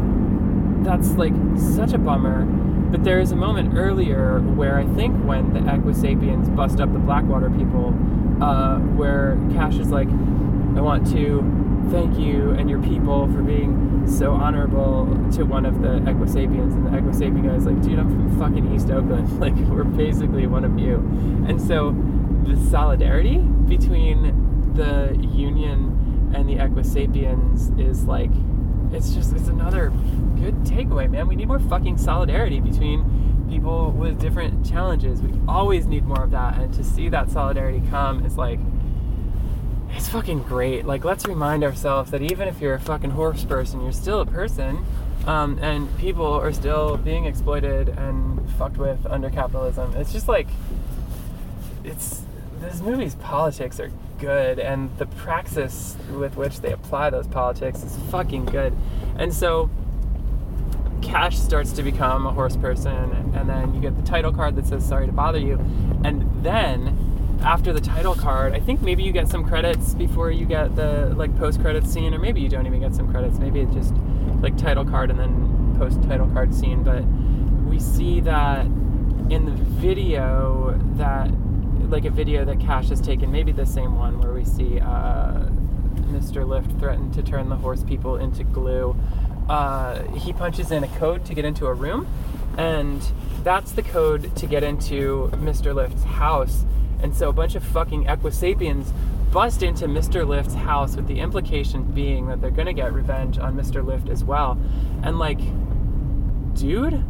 that's 0.82 1.12
like 1.12 1.32
such 1.57 1.92
a 1.92 1.98
bummer. 1.98 2.46
But 2.91 3.05
there 3.05 3.20
is 3.20 3.30
a 3.30 3.36
moment 3.36 3.74
earlier 3.76 4.41
where 4.41 4.76
I 4.76 4.84
think 4.95 5.16
when 5.24 5.53
the 5.53 5.61
Equisapiens 5.61 6.55
bust 6.57 6.80
up 6.80 6.93
the 6.93 6.99
Blackwater 6.99 7.49
people, 7.51 7.95
uh, 8.43 8.78
where 8.78 9.38
Cash 9.53 9.76
is 9.76 9.91
like, 9.91 10.09
I 10.09 10.80
want 10.80 11.07
to 11.12 11.41
thank 11.91 12.18
you 12.18 12.51
and 12.51 12.68
your 12.68 12.82
people 12.82 13.26
for 13.32 13.43
being 13.43 14.07
so 14.09 14.32
honorable 14.32 15.07
to 15.32 15.45
one 15.45 15.66
of 15.66 15.82
the 15.82 16.01
Equisapiens. 16.01 16.72
And 16.72 16.86
the 16.86 16.91
Equisapien 16.91 17.45
guy 17.45 17.55
is 17.55 17.66
like, 17.66 17.80
dude, 17.80 17.99
I'm 17.99 18.09
from 18.09 18.38
fucking 18.38 18.74
East 18.74 18.91
Oakland. 18.91 19.28
Like, 19.41 19.55
we're 19.55 19.84
basically 19.84 20.47
one 20.47 20.64
of 20.64 20.78
you. 20.78 20.97
And 21.49 21.61
so 21.61 21.95
the 22.45 22.57
solidarity 22.70 23.38
between 23.38 24.74
the 24.74 25.16
Union 25.32 26.32
and 26.34 26.49
the 26.49 26.57
Equisapiens 26.57 27.78
is 27.80 28.05
like, 28.05 28.30
it's 28.93 29.14
just, 29.14 29.32
it's 29.32 29.49
another 29.49 29.91
good 30.41 30.55
takeaway, 30.64 31.11
man. 31.11 31.28
We 31.28 31.36
need 31.36 31.49
more 31.49 31.59
fucking 31.59 31.99
solidarity 31.99 32.61
between 32.61 33.47
people 33.49 33.91
with 33.93 34.20
different 34.20 34.64
challenges. 34.64 35.22
We 35.22 35.32
always 35.49 35.86
need 35.86 36.05
more 36.05 36.22
of 36.22 36.30
that. 36.30 36.59
And 36.59 36.72
to 36.74 36.84
see 36.84 37.09
that 37.09 37.30
solidarity 37.30 37.82
come 37.91 38.24
is 38.24 38.36
like, 38.36 38.59
it's 39.97 40.09
fucking 40.09 40.43
great. 40.45 40.86
Like, 40.86 41.05
let's 41.05 41.26
remind 41.26 41.64
ourselves 41.64 42.11
that 42.12 42.22
even 42.22 42.49
if 42.49 42.61
you're 42.61 42.74
a 42.74 42.80
fucking 42.80 43.11
horse 43.11 43.45
person, 43.45 43.82
you're 43.82 43.93
still 43.93 44.20
a 44.20 44.26
person, 44.26 44.84
um, 45.26 45.59
and 45.61 45.97
people 45.99 46.26
are 46.26 46.53
still 46.53 46.97
being 46.97 47.24
exploited 47.24 47.88
and 47.88 48.49
fucked 48.53 48.76
with 48.76 49.05
under 49.07 49.30
capitalism. 49.30 49.93
It's 49.97 50.12
just 50.12 50.28
like, 50.28 50.47
it's 51.84 52.22
this 52.61 52.80
movie's 52.80 53.14
politics 53.16 53.80
are 53.80 53.90
good, 54.18 54.58
and 54.58 54.96
the 54.98 55.06
praxis 55.06 55.96
with 56.12 56.36
which 56.36 56.61
they 56.61 56.72
apply 56.72 57.11
those 57.11 57.26
politics 57.26 57.82
is 57.82 57.96
fucking 58.11 58.44
good. 58.46 58.74
And 59.18 59.32
so, 59.32 59.70
Cash 61.02 61.38
starts 61.38 61.72
to 61.72 61.82
become 61.82 62.26
a 62.26 62.32
horse 62.32 62.56
person, 62.56 63.32
and 63.34 63.48
then 63.48 63.74
you 63.74 63.80
get 63.80 63.96
the 63.96 64.02
title 64.02 64.32
card 64.32 64.56
that 64.56 64.66
says 64.66 64.86
"Sorry 64.86 65.06
to 65.06 65.12
bother 65.12 65.38
you," 65.38 65.58
and 66.04 66.28
then 66.42 66.96
after 67.42 67.72
the 67.72 67.80
title 67.80 68.14
card, 68.14 68.52
I 68.52 68.61
think 68.61 68.82
maybe 68.82 69.02
you 69.02 69.12
get 69.12 69.28
some 69.28 69.44
credits 69.44 69.94
before 69.94 70.30
you 70.30 70.44
get 70.44 70.76
the 70.76 71.14
like 71.16 71.36
post 71.38 71.61
credit 71.61 71.86
scene, 71.86 72.12
or 72.12 72.18
maybe 72.18 72.40
you 72.40 72.48
don't 72.48 72.66
even 72.66 72.80
get 72.80 72.94
some 72.94 73.11
credits. 73.11 73.38
Maybe 73.38 73.61
it's 73.61 73.74
just 73.74 73.94
like 74.42 74.56
title 74.58 74.84
card 74.84 75.11
and 75.11 75.18
then 75.18 75.74
post 75.78 76.02
title 76.02 76.28
card 76.28 76.54
scene. 76.54 76.82
But 76.82 77.04
we 77.68 77.80
see 77.80 78.20
that 78.20 78.66
in 78.66 79.46
the 79.46 79.52
video 79.52 80.78
that 80.96 81.30
like 81.91 82.05
a 82.05 82.11
video 82.11 82.45
that 82.45 82.61
Cash 82.61 82.88
has 82.88 83.01
taken, 83.01 83.30
maybe 83.30 83.53
the 83.53 83.66
same 83.66 83.97
one 83.97 84.20
where 84.20 84.32
we 84.32 84.45
see 84.45 84.80
uh, 84.80 85.45
Mr. 86.12 86.47
Lift 86.47 86.78
threaten 86.78 87.11
to 87.12 87.22
turn 87.22 87.49
the 87.49 87.57
horse 87.57 87.82
people 87.84 88.16
into 88.16 88.45
glue. 88.45 88.97
uh, 89.49 90.03
he 90.12 90.32
punches 90.32 90.70
in 90.70 90.84
a 90.84 90.88
code 90.99 91.24
to 91.26 91.34
get 91.34 91.45
into 91.45 91.66
a 91.66 91.74
room, 91.74 92.07
and 92.57 93.03
that's 93.43 93.72
the 93.72 93.82
code 93.82 94.34
to 94.36 94.47
get 94.47 94.62
into 94.62 95.28
Mr. 95.34 95.74
Lift's 95.74 96.05
house. 96.05 96.64
And 97.03 97.14
so 97.14 97.28
a 97.28 97.32
bunch 97.32 97.55
of 97.57 97.64
fucking 97.64 98.05
Equisapiens 98.05 98.93
bust 99.32 99.62
into 99.62 99.86
Mr. 99.86 100.26
Lift's 100.26 100.55
house 100.55 100.97
with 100.97 101.07
the 101.07 101.18
implication 101.20 101.82
being 101.82 102.26
that 102.26 102.41
they're 102.41 102.51
gonna 102.51 102.72
get 102.72 102.93
revenge 102.93 103.38
on 103.38 103.57
Mr. 103.57 103.84
Lift 103.84 104.09
as 104.09 104.22
well. 104.22 104.59
And 105.03 105.18
like, 105.18 105.41
dude, 106.55 107.03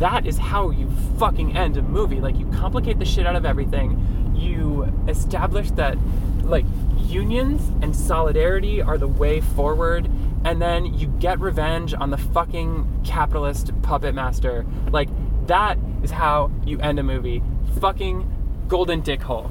that 0.00 0.26
is 0.26 0.38
how 0.38 0.70
you 0.70 0.90
fucking 1.18 1.56
end 1.56 1.76
a 1.76 1.82
movie. 1.82 2.20
Like, 2.20 2.38
you 2.38 2.46
complicate 2.46 2.98
the 2.98 3.04
shit 3.04 3.26
out 3.26 3.36
of 3.36 3.44
everything. 3.44 4.34
You 4.34 4.84
establish 5.06 5.70
that, 5.72 5.98
like, 6.42 6.64
unions 6.96 7.68
and 7.82 7.94
solidarity 7.94 8.80
are 8.80 8.96
the 8.96 9.06
way 9.06 9.42
forward. 9.42 10.10
And 10.42 10.60
then 10.60 10.86
you 10.86 11.06
get 11.06 11.38
revenge 11.38 11.92
on 11.92 12.08
the 12.08 12.16
fucking 12.16 13.02
capitalist 13.04 13.72
puppet 13.82 14.14
master. 14.14 14.64
Like, 14.90 15.10
that 15.46 15.78
is 16.02 16.10
how 16.10 16.50
you 16.64 16.80
end 16.80 16.98
a 16.98 17.02
movie. 17.02 17.42
Fucking 17.78 18.26
golden 18.68 19.02
dick 19.02 19.20
hole. 19.20 19.50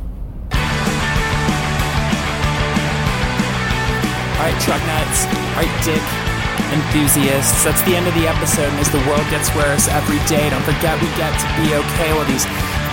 All 4.33 4.45
right, 4.45 4.59
truck 4.61 4.81
nuts. 4.87 5.25
All 5.25 5.63
right, 5.63 5.81
dick 5.83 6.28
enthusiasts. 6.71 7.63
That's 7.63 7.81
the 7.83 7.95
end 7.95 8.07
of 8.07 8.13
the 8.13 8.27
episode. 8.27 8.69
And 8.69 8.79
as 8.79 8.89
the 8.89 9.01
world 9.09 9.25
gets 9.29 9.53
worse 9.55 9.87
every 9.89 10.21
day, 10.29 10.49
don't 10.49 10.63
forget 10.63 10.97
we 11.01 11.09
get 11.17 11.33
to 11.33 11.47
be 11.59 11.73
okay 11.73 12.13
while 12.13 12.25
these 12.25 12.45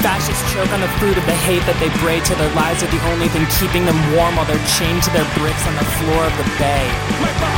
fascists 0.05 0.45
choke 0.53 0.71
on 0.73 0.81
the 0.81 0.93
fruit 1.01 1.17
of 1.17 1.25
the 1.25 1.39
hate 1.49 1.65
that 1.65 1.79
they 1.81 1.89
braid 2.05 2.25
till 2.25 2.37
their 2.37 2.53
lives 2.55 2.83
are 2.83 2.93
the 2.93 3.03
only 3.13 3.29
thing 3.29 3.45
keeping 3.59 3.85
them 3.85 3.97
warm 4.15 4.37
while 4.37 4.47
they're 4.47 4.69
chained 4.79 5.03
to 5.03 5.11
their 5.11 5.27
bricks 5.35 5.65
on 5.67 5.75
the 5.75 5.89
floor 5.99 6.23
of 6.25 6.35
the 6.37 6.49
bay. 6.61 7.56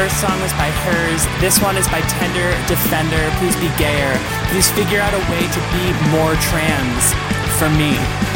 First 0.00 0.18
song 0.18 0.40
was 0.40 0.52
by 0.54 0.70
Hers. 0.88 1.26
This 1.42 1.60
one 1.60 1.76
is 1.76 1.86
by 1.88 2.00
Tender 2.00 2.48
Defender. 2.66 3.20
Please 3.36 3.54
be 3.56 3.68
gayer. 3.76 4.16
Please 4.48 4.70
figure 4.70 4.98
out 4.98 5.12
a 5.12 5.20
way 5.28 5.44
to 5.44 5.60
be 5.76 5.92
more 6.08 6.32
trans 6.40 7.12
for 7.60 7.68
me. 7.76 8.29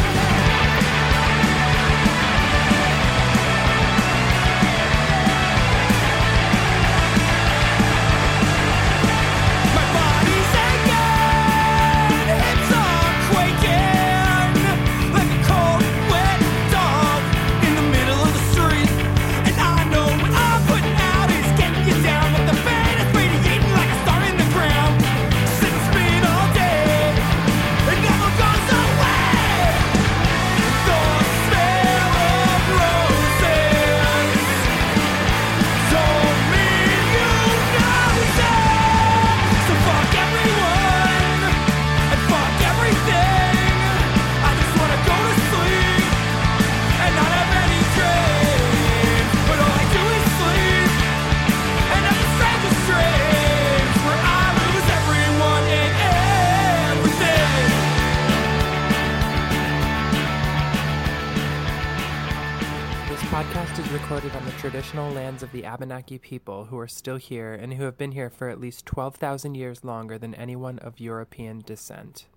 Abenaki 65.75 66.17
people 66.17 66.67
who 66.67 66.79
are 66.79 66.87
still 66.87 67.17
here 67.17 67.53
and 67.53 67.73
who 67.73 67.83
have 67.83 67.97
been 67.97 68.13
here 68.13 68.29
for 68.29 68.47
at 68.47 68.61
least 68.61 68.85
12,000 68.85 69.55
years 69.55 69.83
longer 69.83 70.17
than 70.17 70.33
anyone 70.33 70.79
of 70.79 71.01
European 71.01 71.59
descent. 71.65 72.27